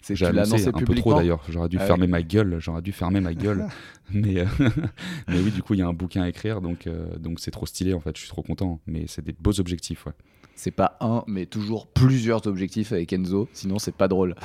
C'est 0.05 0.15
J'ai 0.15 0.27
annoncé 0.27 0.67
un 0.67 0.71
peu 0.71 0.93
trop 0.93 1.15
d'ailleurs. 1.15 1.41
J'aurais 1.49 1.67
dû 1.67 1.77
Ah 1.79 1.85
fermer 1.87 2.05
ma 2.05 2.21
gueule. 2.21 2.57
J'aurais 2.59 2.83
dû 2.83 2.91
fermer 2.91 3.21
ma 3.21 3.33
gueule. 3.33 3.65
mais, 4.13 4.37
euh, 4.37 4.45
mais 5.27 5.39
oui, 5.39 5.49
du 5.49 5.63
coup, 5.63 5.73
il 5.73 5.79
y 5.79 5.81
a 5.81 5.87
un 5.87 5.93
bouquin 5.93 6.21
à 6.21 6.29
écrire, 6.29 6.61
donc 6.61 6.85
euh, 6.85 7.17
donc 7.17 7.39
c'est 7.39 7.49
trop 7.49 7.65
stylé 7.65 7.95
en 7.95 7.99
fait. 7.99 8.15
Je 8.15 8.21
suis 8.21 8.29
trop 8.29 8.43
content. 8.43 8.79
Mais 8.85 9.05
c'est 9.07 9.25
des 9.25 9.33
beaux 9.33 9.59
objectifs, 9.59 10.05
ouais. 10.05 10.11
C'est 10.53 10.69
pas 10.69 10.95
un, 11.01 11.23
mais 11.25 11.47
toujours 11.47 11.87
plusieurs 11.87 12.45
objectifs 12.45 12.91
avec 12.91 13.11
Enzo. 13.13 13.49
Sinon, 13.51 13.79
c'est 13.79 13.95
pas 13.95 14.07
drôle. 14.07 14.35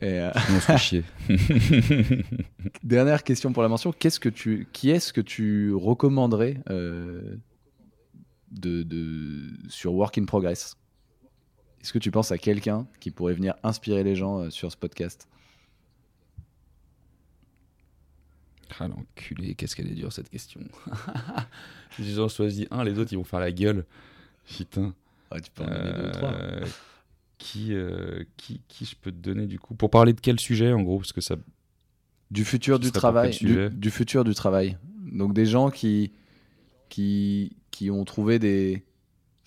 Et, 0.00 0.06
euh, 0.20 0.30
Sinon, 0.46 0.56
on 0.56 0.60
se 0.60 0.64
fait 0.64 0.78
chier. 0.78 1.04
Dernière 2.82 3.22
question 3.24 3.52
pour 3.52 3.62
la 3.62 3.68
mention. 3.68 3.92
Qu'est-ce 3.92 4.20
que 4.20 4.30
tu, 4.30 4.68
qui 4.72 4.88
est-ce 4.88 5.12
que 5.12 5.20
tu 5.20 5.74
recommanderais 5.74 6.62
euh, 6.70 7.36
de, 8.50 8.82
de- 8.84 9.52
sur 9.68 9.92
Work 9.92 10.16
in 10.16 10.24
Progress? 10.24 10.76
Est-ce 11.82 11.92
que 11.92 11.98
tu 11.98 12.10
penses 12.10 12.32
à 12.32 12.38
quelqu'un 12.38 12.86
qui 13.00 13.10
pourrait 13.10 13.34
venir 13.34 13.54
inspirer 13.62 14.02
les 14.02 14.16
gens 14.16 14.40
euh, 14.40 14.50
sur 14.50 14.70
ce 14.70 14.76
podcast? 14.76 15.28
Ah 18.80 18.88
l'enculé, 18.88 19.54
qu'est-ce 19.54 19.74
qu'elle 19.74 19.88
est 19.90 19.94
dure 19.94 20.12
cette 20.12 20.28
question. 20.28 20.60
Ils 21.98 22.20
ont 22.20 22.28
choisi 22.28 22.68
un, 22.70 22.84
les 22.84 22.98
autres 22.98 23.12
ils 23.12 23.16
vont 23.16 23.24
faire 23.24 23.40
la 23.40 23.50
gueule. 23.50 23.84
Putain. 24.46 24.94
Ouais, 25.32 25.40
Tu 25.40 25.50
peux 25.50 25.64
en 25.64 25.66
donner 25.66 25.92
deux 25.92 26.08
ou 26.08 26.10
trois. 26.10 26.32
Euh, 26.32 26.66
qui, 27.38 27.72
euh, 27.72 28.24
qui, 28.36 28.60
qui 28.68 28.84
je 28.84 28.94
peux 28.96 29.10
te 29.10 29.16
donner 29.16 29.46
du 29.46 29.58
coup? 29.58 29.74
Pour 29.74 29.90
parler 29.90 30.12
de 30.12 30.20
quel 30.20 30.38
sujet 30.38 30.72
en 30.72 30.82
gros? 30.82 30.98
Parce 30.98 31.12
que 31.12 31.20
ça. 31.20 31.36
Du 32.30 32.44
futur 32.44 32.78
du 32.78 32.92
travail. 32.92 33.36
Du, 33.36 33.70
du 33.70 33.90
futur 33.90 34.22
du 34.24 34.34
travail. 34.34 34.76
Donc 35.10 35.32
des 35.32 35.46
gens 35.46 35.70
qui, 35.70 36.12
qui, 36.88 37.56
qui 37.70 37.90
ont 37.90 38.04
trouvé 38.04 38.38
des. 38.38 38.84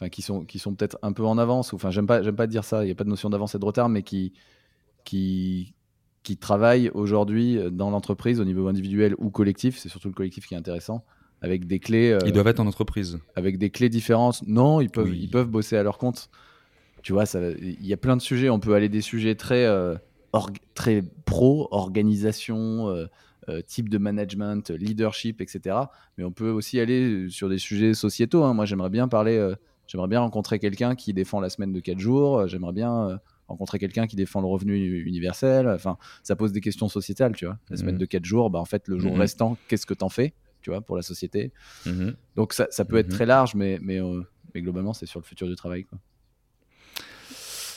Enfin, 0.02 0.10
qui 0.10 0.24
sont, 0.24 0.45
qui 0.45 0.58
sont 0.58 0.74
peut-être 0.74 0.97
un 1.04 1.14
peu 1.14 1.24
en 1.24 1.38
avance. 1.38 1.74
ou- 1.74 1.76
Enfin, 1.76 1.91
j'aime 1.91 2.08
pas, 2.08 2.24
j'aime 2.24 2.36
pas 2.36 2.47
dire 2.47 2.64
ça. 2.64 2.82
Il 2.84 2.88
n'y 2.88 2.91
a 2.91 2.95
pas 2.95 3.04
de 3.04 3.10
notion 3.10 3.30
d'avance 3.30 3.54
et 3.54 3.60
de 3.60 3.66
retard, 3.66 3.88
mais 3.88 4.02
qui, 4.02 4.34
qui, 5.06 5.76
qui 6.24 6.38
travaillent 6.38 6.89
aujourd'hui 6.93 7.60
dans 7.72 7.89
l'entreprise 7.91 8.39
au 8.39 8.45
niveau 8.45 8.68
individuel 8.68 9.14
ou 9.20 9.30
collectif. 9.30 9.78
C'est 9.78 9.89
surtout 9.89 10.08
le 10.08 10.14
collectif 10.16 10.47
qui 10.47 10.54
est 10.56 10.58
intéressant. 10.58 11.04
Avec 11.43 11.66
des 11.66 11.80
clés. 11.80 12.12
euh, 12.12 12.20
Ils 12.26 12.34
doivent 12.34 12.47
être 12.47 12.60
en 12.60 12.68
entreprise. 12.68 13.20
avec 13.36 13.58
des 13.58 13.70
clés 13.70 13.89
différentes. 13.89 14.41
Non, 14.47 14.82
ils 14.82 14.89
peuvent, 14.89 15.10
Oui. 15.10 15.20
ils 15.22 15.30
peuvent 15.30 15.47
bosser 15.49 15.78
à 15.78 15.84
leur 15.84 15.97
compte. 15.97 16.30
Tu 17.04 17.14
vois, 17.14 17.26
ça- 17.26 17.52
il 17.60 17.86
y 17.86 17.93
a 17.93 17.97
plein 17.97 18.16
de 18.18 18.22
sujets. 18.22 18.49
On 18.49 18.60
peut 18.60 18.74
aller 18.76 18.89
des 18.89 19.02
sujets 19.02 19.36
très, 19.36 19.66
euh, 19.66 19.95
org- 20.34 20.58
très 20.76 21.04
pro, 21.26 21.68
organisation, 21.72 22.89
euh, 22.89 23.06
euh, 23.49 23.62
type 23.62 23.89
de 23.89 23.97
management, 23.97 24.70
euh, 24.70 24.78
leadership, 24.78 25.41
etc. 25.41 25.78
Mais 26.18 26.24
on 26.24 26.32
peut 26.32 26.49
aussi 26.52 26.80
aller 26.80 27.28
sur 27.30 27.49
des 27.49 27.58
sujets 27.58 27.95
sociétaux. 27.95 28.43
hein. 28.43 28.54
Moi, 28.54 28.66
j'aimerais 28.66 28.91
bien 28.91 29.08
parler, 29.08 29.38
euh, 29.38 29.56
j'aimerais 29.92 30.08
bien 30.08 30.22
rencontrer 30.22 30.58
quelqu'un 30.58 30.96
qui 30.96 31.14
défend 31.14 31.42
la 31.42 31.50
semaine 31.50 31.74
de 31.74 31.80
4 31.82 32.00
jours. 32.00 32.39
Euh, 32.39 32.48
J'aimerais 32.48 32.72
bien 32.72 33.10
euh, 33.10 33.18
rencontrer 33.50 33.78
quelqu'un 33.78 34.08
qui 34.08 34.16
défend 34.16 34.39
le 34.39 34.48
revenu 34.48 35.02
universel. 35.06 35.68
Enfin, 35.68 35.98
ça 36.24 36.38
pose 36.38 36.54
des 36.54 36.62
questions 36.62 36.88
sociétales, 36.88 37.36
tu 37.36 37.46
vois. 37.46 37.58
La 37.70 37.76
semaine 37.76 37.96
Mhm. 37.96 38.00
de 38.02 38.06
4 38.06 38.24
jours, 38.26 38.50
bah, 38.50 38.60
en 38.60 38.66
fait, 38.66 38.88
le 38.88 38.98
jour 38.98 39.14
Mhm. 39.14 39.20
restant, 39.20 39.58
qu'est-ce 39.68 39.86
que 39.86 39.94
t'en 39.94 40.08
fais, 40.10 40.34
tu 40.62 40.70
vois, 40.70 40.80
pour 40.82 40.96
la 40.96 41.02
société? 41.02 41.52
Mhm. 41.86 42.16
donc 42.38 42.54
ça, 42.54 42.68
ça 42.72 42.86
peut 42.86 42.96
être 42.98 43.10
très 43.10 43.26
large, 43.26 43.56
mais, 43.56 43.78
mais, 43.82 44.00
euh, 44.02 44.22
mais 44.56 44.62
globalement, 44.62 44.94
c'est 44.94 45.06
sur 45.06 45.20
le 45.20 45.26
futur 45.26 45.48
du 45.48 45.56
travail. 45.56 45.84
Quoi. 45.84 46.00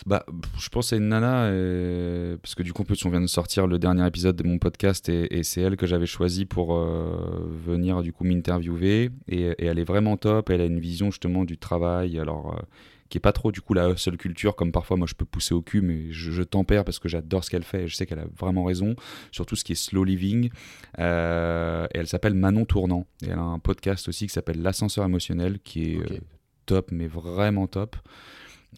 Bah, 0.07 0.26
je 0.59 0.68
pense 0.68 0.92
à 0.92 0.96
une 0.96 1.09
nana, 1.09 1.44
euh, 1.44 2.36
parce 2.42 2.55
que 2.55 2.62
du 2.62 2.74
coup, 2.74 2.82
en 2.82 2.84
plus, 2.84 3.02
on 3.07 3.11
vient 3.11 3.22
de 3.22 3.26
sortir 3.26 3.66
le 3.66 3.78
dernier 3.78 4.07
épisode 4.07 4.36
de 4.36 4.46
mon 4.46 4.59
podcast 4.59 5.09
et, 5.09 5.38
et 5.38 5.42
c'est 5.42 5.62
elle 5.62 5.76
que 5.76 5.86
j'avais 5.86 6.07
choisi 6.07 6.44
pour 6.44 6.76
euh, 6.76 7.48
venir 7.66 8.02
du 8.02 8.12
coup 8.12 8.24
m'interviewer. 8.24 9.11
Et, 9.28 9.40
et 9.40 9.64
elle 9.64 9.78
est 9.78 9.84
vraiment 9.84 10.18
top. 10.18 10.50
Elle 10.50 10.61
a 10.61 10.66
une 10.66 10.80
vision 10.80 11.11
justement 11.11 11.44
du 11.44 11.57
travail, 11.57 12.18
alors 12.18 12.55
euh, 12.55 12.62
qui 13.09 13.16
est 13.16 13.20
pas 13.20 13.32
trop 13.32 13.52
du 13.52 13.61
coup 13.61 13.74
la 13.74 13.90
hustle 13.90 14.16
culture 14.16 14.57
comme 14.57 14.72
parfois 14.72 14.96
moi 14.96 15.07
je 15.07 15.14
peux 15.14 15.24
pousser 15.24 15.55
au 15.55 15.62
cul, 15.62 15.80
mais 15.80 16.11
je, 16.11 16.32
je 16.32 16.42
tempère 16.42 16.84
parce 16.84 16.98
que 16.98 17.09
j'adore 17.09 17.44
ce 17.44 17.50
qu'elle 17.50 17.62
fait 17.62 17.84
et 17.84 17.88
je 17.88 17.94
sais 17.94 18.07
qu'elle 18.07 18.18
a 18.18 18.26
vraiment 18.38 18.64
raison 18.64 18.96
sur 19.30 19.46
tout 19.46 19.57
ce 19.57 19.64
qui 19.64 19.72
est 19.72 19.76
slow 19.76 20.05
living. 20.05 20.50
Euh, 20.98 21.86
et 21.94 21.98
elle 21.98 22.09
s'appelle 22.09 22.34
Manon 22.34 22.66
Tournant. 22.66 23.07
Et 23.22 23.30
elle 23.30 23.38
a 23.38 23.42
un 23.42 23.59
podcast 23.59 24.07
aussi 24.09 24.26
qui 24.26 24.32
s'appelle 24.34 24.61
L'ascenseur 24.61 25.07
émotionnel, 25.07 25.61
qui 25.61 25.92
est 25.92 26.20
top, 26.66 26.90
mais 26.92 27.07
vraiment 27.07 27.66
top. 27.66 27.96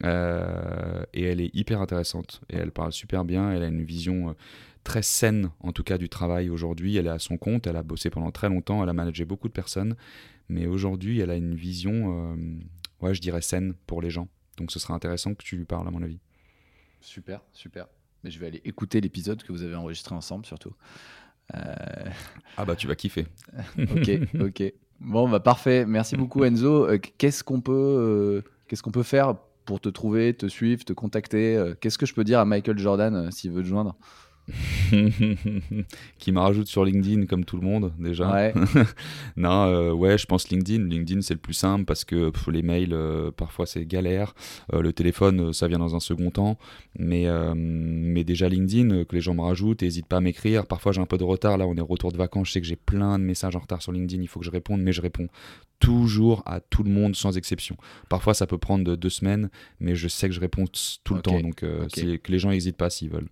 Euh, 0.04 1.02
et 1.14 1.24
elle 1.24 1.40
est 1.40 1.54
hyper 1.54 1.80
intéressante 1.80 2.42
et 2.50 2.56
elle 2.56 2.70
parle 2.72 2.92
super 2.92 3.24
bien. 3.24 3.52
Elle 3.52 3.62
a 3.62 3.68
une 3.68 3.82
vision 3.82 4.30
euh, 4.30 4.32
très 4.84 5.02
saine, 5.02 5.50
en 5.60 5.72
tout 5.72 5.82
cas, 5.82 5.98
du 5.98 6.08
travail 6.08 6.50
aujourd'hui. 6.50 6.96
Elle 6.96 7.06
est 7.06 7.10
à 7.10 7.18
son 7.18 7.38
compte, 7.38 7.66
elle 7.66 7.76
a 7.76 7.82
bossé 7.82 8.10
pendant 8.10 8.30
très 8.30 8.48
longtemps, 8.48 8.82
elle 8.82 8.88
a 8.88 8.92
managé 8.92 9.24
beaucoup 9.24 9.48
de 9.48 9.52
personnes, 9.52 9.96
mais 10.48 10.66
aujourd'hui, 10.66 11.20
elle 11.20 11.30
a 11.30 11.36
une 11.36 11.54
vision, 11.54 12.34
euh, 12.34 12.36
ouais, 13.00 13.14
je 13.14 13.20
dirais 13.20 13.42
saine 13.42 13.74
pour 13.86 14.02
les 14.02 14.10
gens. 14.10 14.28
Donc, 14.58 14.70
ce 14.70 14.78
sera 14.78 14.94
intéressant 14.94 15.34
que 15.34 15.42
tu 15.42 15.56
lui 15.56 15.64
parles, 15.64 15.88
à 15.88 15.90
mon 15.90 16.02
avis. 16.02 16.18
Super, 17.00 17.40
super. 17.52 17.86
Mais 18.24 18.30
je 18.30 18.38
vais 18.38 18.46
aller 18.46 18.62
écouter 18.64 19.00
l'épisode 19.00 19.42
que 19.42 19.52
vous 19.52 19.62
avez 19.62 19.74
enregistré 19.74 20.14
ensemble, 20.14 20.46
surtout. 20.46 20.74
Euh, 21.54 21.74
Ah 22.56 22.64
bah, 22.64 22.76
tu 22.76 22.86
vas 22.86 22.94
kiffer. 22.94 23.26
ok, 23.78 24.10
ok. 24.40 24.72
Bon, 24.98 25.28
bah 25.28 25.40
parfait. 25.40 25.84
Merci 25.84 26.16
beaucoup, 26.16 26.42
Enzo. 26.44 26.88
Qu'est-ce 27.18 27.44
qu'on 27.44 27.60
peut, 27.60 27.72
euh, 27.72 28.50
qu'est-ce 28.66 28.82
qu'on 28.82 28.90
peut 28.90 29.02
faire 29.02 29.36
pour 29.66 29.80
te 29.80 29.88
trouver, 29.90 30.34
te 30.36 30.46
suivre, 30.46 30.84
te 30.84 30.92
contacter 30.94 31.56
Euh, 31.56 31.74
Qu'est-ce 31.80 31.98
que 31.98 32.06
je 32.06 32.14
peux 32.14 32.24
dire 32.24 32.40
à 32.40 32.44
Michael 32.46 32.78
Jordan 32.78 33.14
euh, 33.14 33.30
s'il 33.30 33.52
veut 33.52 33.62
te 33.62 33.68
joindre? 33.68 33.96
qui 36.18 36.32
me 36.32 36.38
rajoute 36.38 36.66
sur 36.68 36.84
LinkedIn 36.84 37.26
comme 37.26 37.44
tout 37.44 37.56
le 37.56 37.62
monde 37.62 37.92
déjà. 37.98 38.32
Ouais. 38.32 38.54
non, 39.36 39.64
euh, 39.66 39.92
ouais, 39.92 40.18
je 40.18 40.26
pense 40.26 40.48
LinkedIn. 40.48 40.84
LinkedIn 40.84 41.20
c'est 41.22 41.34
le 41.34 41.40
plus 41.40 41.54
simple 41.54 41.84
parce 41.84 42.04
que 42.04 42.30
pff, 42.30 42.48
les 42.48 42.62
mails 42.62 42.92
euh, 42.92 43.30
parfois 43.30 43.66
c'est 43.66 43.84
galère. 43.86 44.34
Euh, 44.72 44.80
le 44.80 44.92
téléphone 44.92 45.52
ça 45.52 45.68
vient 45.68 45.78
dans 45.78 45.94
un 45.96 46.00
second 46.00 46.30
temps. 46.30 46.58
Mais, 46.98 47.26
mais 47.54 48.24
déjà 48.24 48.48
LinkedIn, 48.48 49.04
que 49.04 49.14
les 49.14 49.20
gens 49.20 49.34
me 49.34 49.42
rajoutent, 49.42 49.82
n'hésite 49.82 50.06
pas 50.06 50.16
à 50.18 50.20
m'écrire. 50.20 50.66
Parfois 50.66 50.92
j'ai 50.92 51.00
un 51.00 51.06
peu 51.06 51.18
de 51.18 51.24
retard. 51.24 51.58
Là 51.58 51.66
on 51.66 51.74
est 51.76 51.80
retour 51.80 52.12
de 52.12 52.16
vacances. 52.16 52.48
Je 52.48 52.52
sais 52.52 52.60
que 52.60 52.66
j'ai 52.66 52.76
plein 52.76 53.18
de 53.18 53.24
messages 53.24 53.56
en 53.56 53.60
retard 53.60 53.82
sur 53.82 53.92
LinkedIn. 53.92 54.22
Il 54.22 54.28
faut 54.28 54.40
que 54.40 54.46
je 54.46 54.50
réponde, 54.50 54.80
mais 54.80 54.92
je 54.92 55.02
réponds 55.02 55.28
toujours 55.78 56.42
à 56.46 56.60
tout 56.60 56.82
le 56.84 56.90
monde 56.90 57.14
sans 57.14 57.36
exception. 57.36 57.76
Parfois 58.08 58.32
ça 58.34 58.46
peut 58.46 58.56
prendre 58.58 58.84
de- 58.84 58.96
deux 58.96 59.10
semaines, 59.10 59.50
mais 59.80 59.94
je 59.94 60.08
sais 60.08 60.28
que 60.28 60.34
je 60.34 60.40
réponds 60.40 60.64
tout 61.04 61.14
le 61.14 61.20
temps. 61.20 61.32
Donc 61.42 61.56
que 61.56 62.32
les 62.32 62.38
gens 62.38 62.50
n'hésitent 62.50 62.76
pas 62.78 62.88
s'ils 62.90 63.10
veulent. 63.10 63.28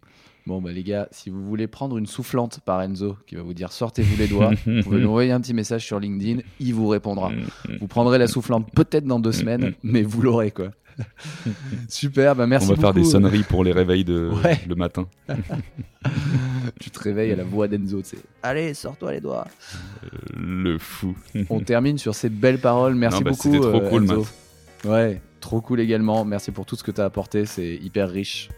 Bon, 0.46 0.60
bah 0.60 0.72
les 0.72 0.82
gars, 0.82 1.08
si 1.10 1.30
vous 1.30 1.42
voulez 1.42 1.66
prendre 1.66 1.96
une 1.96 2.06
soufflante 2.06 2.60
par 2.66 2.82
Enzo 2.82 3.16
qui 3.26 3.34
va 3.34 3.40
vous 3.42 3.54
dire 3.54 3.72
sortez-vous 3.72 4.16
les 4.18 4.28
doigts, 4.28 4.50
vous 4.66 4.82
pouvez 4.82 4.98
lui 4.98 5.06
envoyer 5.06 5.32
un 5.32 5.40
petit 5.40 5.54
message 5.54 5.86
sur 5.86 5.98
LinkedIn, 5.98 6.42
il 6.60 6.74
vous 6.74 6.86
répondra. 6.88 7.30
Vous 7.80 7.86
prendrez 7.86 8.18
la 8.18 8.26
soufflante 8.26 8.70
peut-être 8.74 9.06
dans 9.06 9.18
deux 9.20 9.32
semaines, 9.32 9.72
mais 9.82 10.02
vous 10.02 10.20
l'aurez 10.20 10.50
quoi. 10.50 10.68
Super, 11.88 12.36
bah 12.36 12.46
merci 12.46 12.66
On 12.66 12.68
va 12.68 12.74
beaucoup. 12.76 12.82
faire 12.82 12.94
des 12.94 13.04
sonneries 13.08 13.42
pour 13.42 13.64
les 13.64 13.72
réveils 13.72 14.04
de 14.04 14.28
Ouais. 14.44 14.60
le 14.68 14.74
matin. 14.74 15.08
tu 16.80 16.90
te 16.90 16.98
réveilles 17.00 17.32
à 17.32 17.36
la 17.36 17.42
voix 17.44 17.66
d'Enzo, 17.66 18.02
tu 18.02 18.10
sais. 18.10 18.18
Allez, 18.42 18.74
sors-toi 18.74 19.12
les 19.12 19.20
doigts. 19.20 19.46
Le 20.36 20.78
fou. 20.78 21.16
On 21.50 21.60
termine 21.60 21.98
sur 21.98 22.14
ces 22.14 22.28
belles 22.28 22.60
paroles. 22.60 22.94
Merci 22.94 23.18
Non, 23.18 23.24
bah, 23.24 23.30
beaucoup. 23.32 23.42
c'était 23.42 23.58
trop 23.60 23.80
euh, 23.82 23.88
cool, 23.90 24.04
Enzo. 24.04 24.26
Ouais, 24.84 25.20
trop 25.40 25.60
cool 25.60 25.80
également. 25.80 26.24
Merci 26.24 26.50
pour 26.52 26.64
tout 26.66 26.76
ce 26.76 26.84
que 26.84 26.90
tu 26.92 27.00
as 27.00 27.04
apporté. 27.06 27.44
C'est 27.46 27.74
hyper 27.76 28.08
riche. 28.10 28.50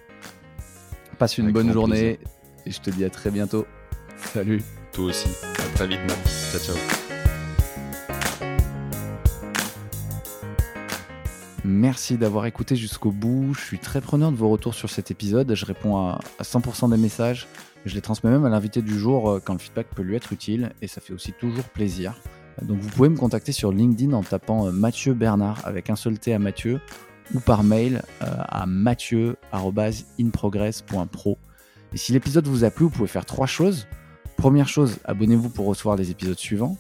Passe 1.19 1.39
une 1.39 1.47
Avec 1.47 1.55
bonne 1.55 1.73
journée 1.73 2.19
et 2.67 2.71
je 2.71 2.81
te 2.81 2.91
dis 2.91 3.05
à 3.05 3.11
très 3.11 3.31
bientôt. 3.31 3.67
Salut. 4.17 4.63
Toi 4.93 5.07
aussi. 5.07 5.29
À 5.59 5.75
très 5.75 5.87
vite, 5.87 6.01
Matt. 6.07 6.19
Ciao, 6.27 6.61
ciao. 6.61 6.77
Merci 11.65 12.19
d'avoir 12.19 12.47
écouté 12.47 12.77
jusqu'au 12.77 13.13
bout. 13.13 13.55
Je 13.55 13.61
suis 13.61 13.79
très 13.79 14.01
preneur 14.01 14.31
de 14.31 14.37
vos 14.37 14.51
retours 14.51 14.75
sur 14.75 14.91
cet 14.91 15.11
épisode. 15.11 15.55
Je 15.55 15.65
réponds 15.65 15.97
à, 15.97 16.21
à 16.39 16.43
100% 16.43 16.91
des 16.91 16.97
messages. 16.99 17.49
Je 17.87 17.95
les 17.95 18.03
transmets 18.03 18.31
même 18.31 18.45
à 18.45 18.51
l'invité 18.51 18.83
du 18.83 18.99
jour 18.99 19.31
euh, 19.31 19.41
quand 19.43 19.55
le 19.55 19.59
feedback 19.59 19.87
peut 19.95 20.03
lui 20.03 20.17
être 20.17 20.33
utile 20.33 20.73
et 20.83 20.87
ça 20.87 21.01
fait 21.01 21.13
aussi 21.13 21.33
toujours 21.33 21.65
plaisir. 21.65 22.15
Donc 22.63 22.79
vous 22.79 22.91
pouvez 22.91 23.09
me 23.09 23.17
contacter 23.17 23.53
sur 23.53 23.73
LinkedIn 23.73 24.13
en 24.13 24.23
tapant 24.23 24.67
euh, 24.67 24.71
Mathieu 24.71 25.15
Bernard 25.15 25.61
avec 25.65 25.89
un 25.89 25.97
seul 25.97 26.19
T 26.19 26.35
à 26.35 26.39
Mathieu 26.39 26.81
ou 27.35 27.41
par 27.41 27.65
mail 27.65 28.03
euh, 28.23 28.27
à 28.39 28.67
mathieu.inprogress.pro. 28.67 31.39
Et 31.93 31.97
si 31.97 32.13
l'épisode 32.13 32.47
vous 32.47 32.65
a 32.65 32.71
plu, 32.71 32.85
vous 32.85 32.91
pouvez 32.91 33.09
faire 33.09 33.25
trois 33.25 33.47
choses. 33.47 33.87
Première 34.37 34.69
chose, 34.69 34.99
abonnez-vous 35.05 35.49
pour 35.49 35.67
recevoir 35.67 35.97
les 35.97 36.11
épisodes 36.11 36.39
suivants. 36.39 36.77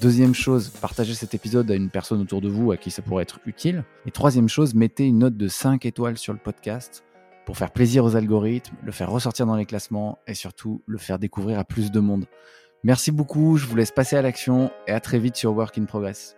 Deuxième 0.00 0.34
chose, 0.34 0.70
partagez 0.80 1.14
cet 1.14 1.34
épisode 1.34 1.70
à 1.70 1.74
une 1.74 1.90
personne 1.90 2.20
autour 2.20 2.40
de 2.40 2.48
vous 2.48 2.72
à 2.72 2.76
qui 2.76 2.90
ça 2.90 3.02
pourrait 3.02 3.22
être 3.22 3.40
utile. 3.46 3.84
Et 4.06 4.10
troisième 4.10 4.48
chose, 4.48 4.74
mettez 4.74 5.06
une 5.06 5.18
note 5.18 5.36
de 5.36 5.48
5 5.48 5.86
étoiles 5.86 6.18
sur 6.18 6.32
le 6.32 6.38
podcast 6.38 7.04
pour 7.46 7.56
faire 7.56 7.70
plaisir 7.70 8.04
aux 8.04 8.16
algorithmes, 8.16 8.74
le 8.84 8.92
faire 8.92 9.10
ressortir 9.10 9.46
dans 9.46 9.56
les 9.56 9.66
classements 9.66 10.18
et 10.26 10.34
surtout 10.34 10.82
le 10.86 10.98
faire 10.98 11.18
découvrir 11.18 11.58
à 11.58 11.64
plus 11.64 11.90
de 11.90 12.00
monde. 12.00 12.26
Merci 12.84 13.12
beaucoup, 13.12 13.56
je 13.56 13.66
vous 13.66 13.76
laisse 13.76 13.92
passer 13.92 14.16
à 14.16 14.22
l'action 14.22 14.72
et 14.88 14.92
à 14.92 14.98
très 14.98 15.20
vite 15.20 15.36
sur 15.36 15.52
Work 15.52 15.78
in 15.78 15.84
Progress. 15.84 16.36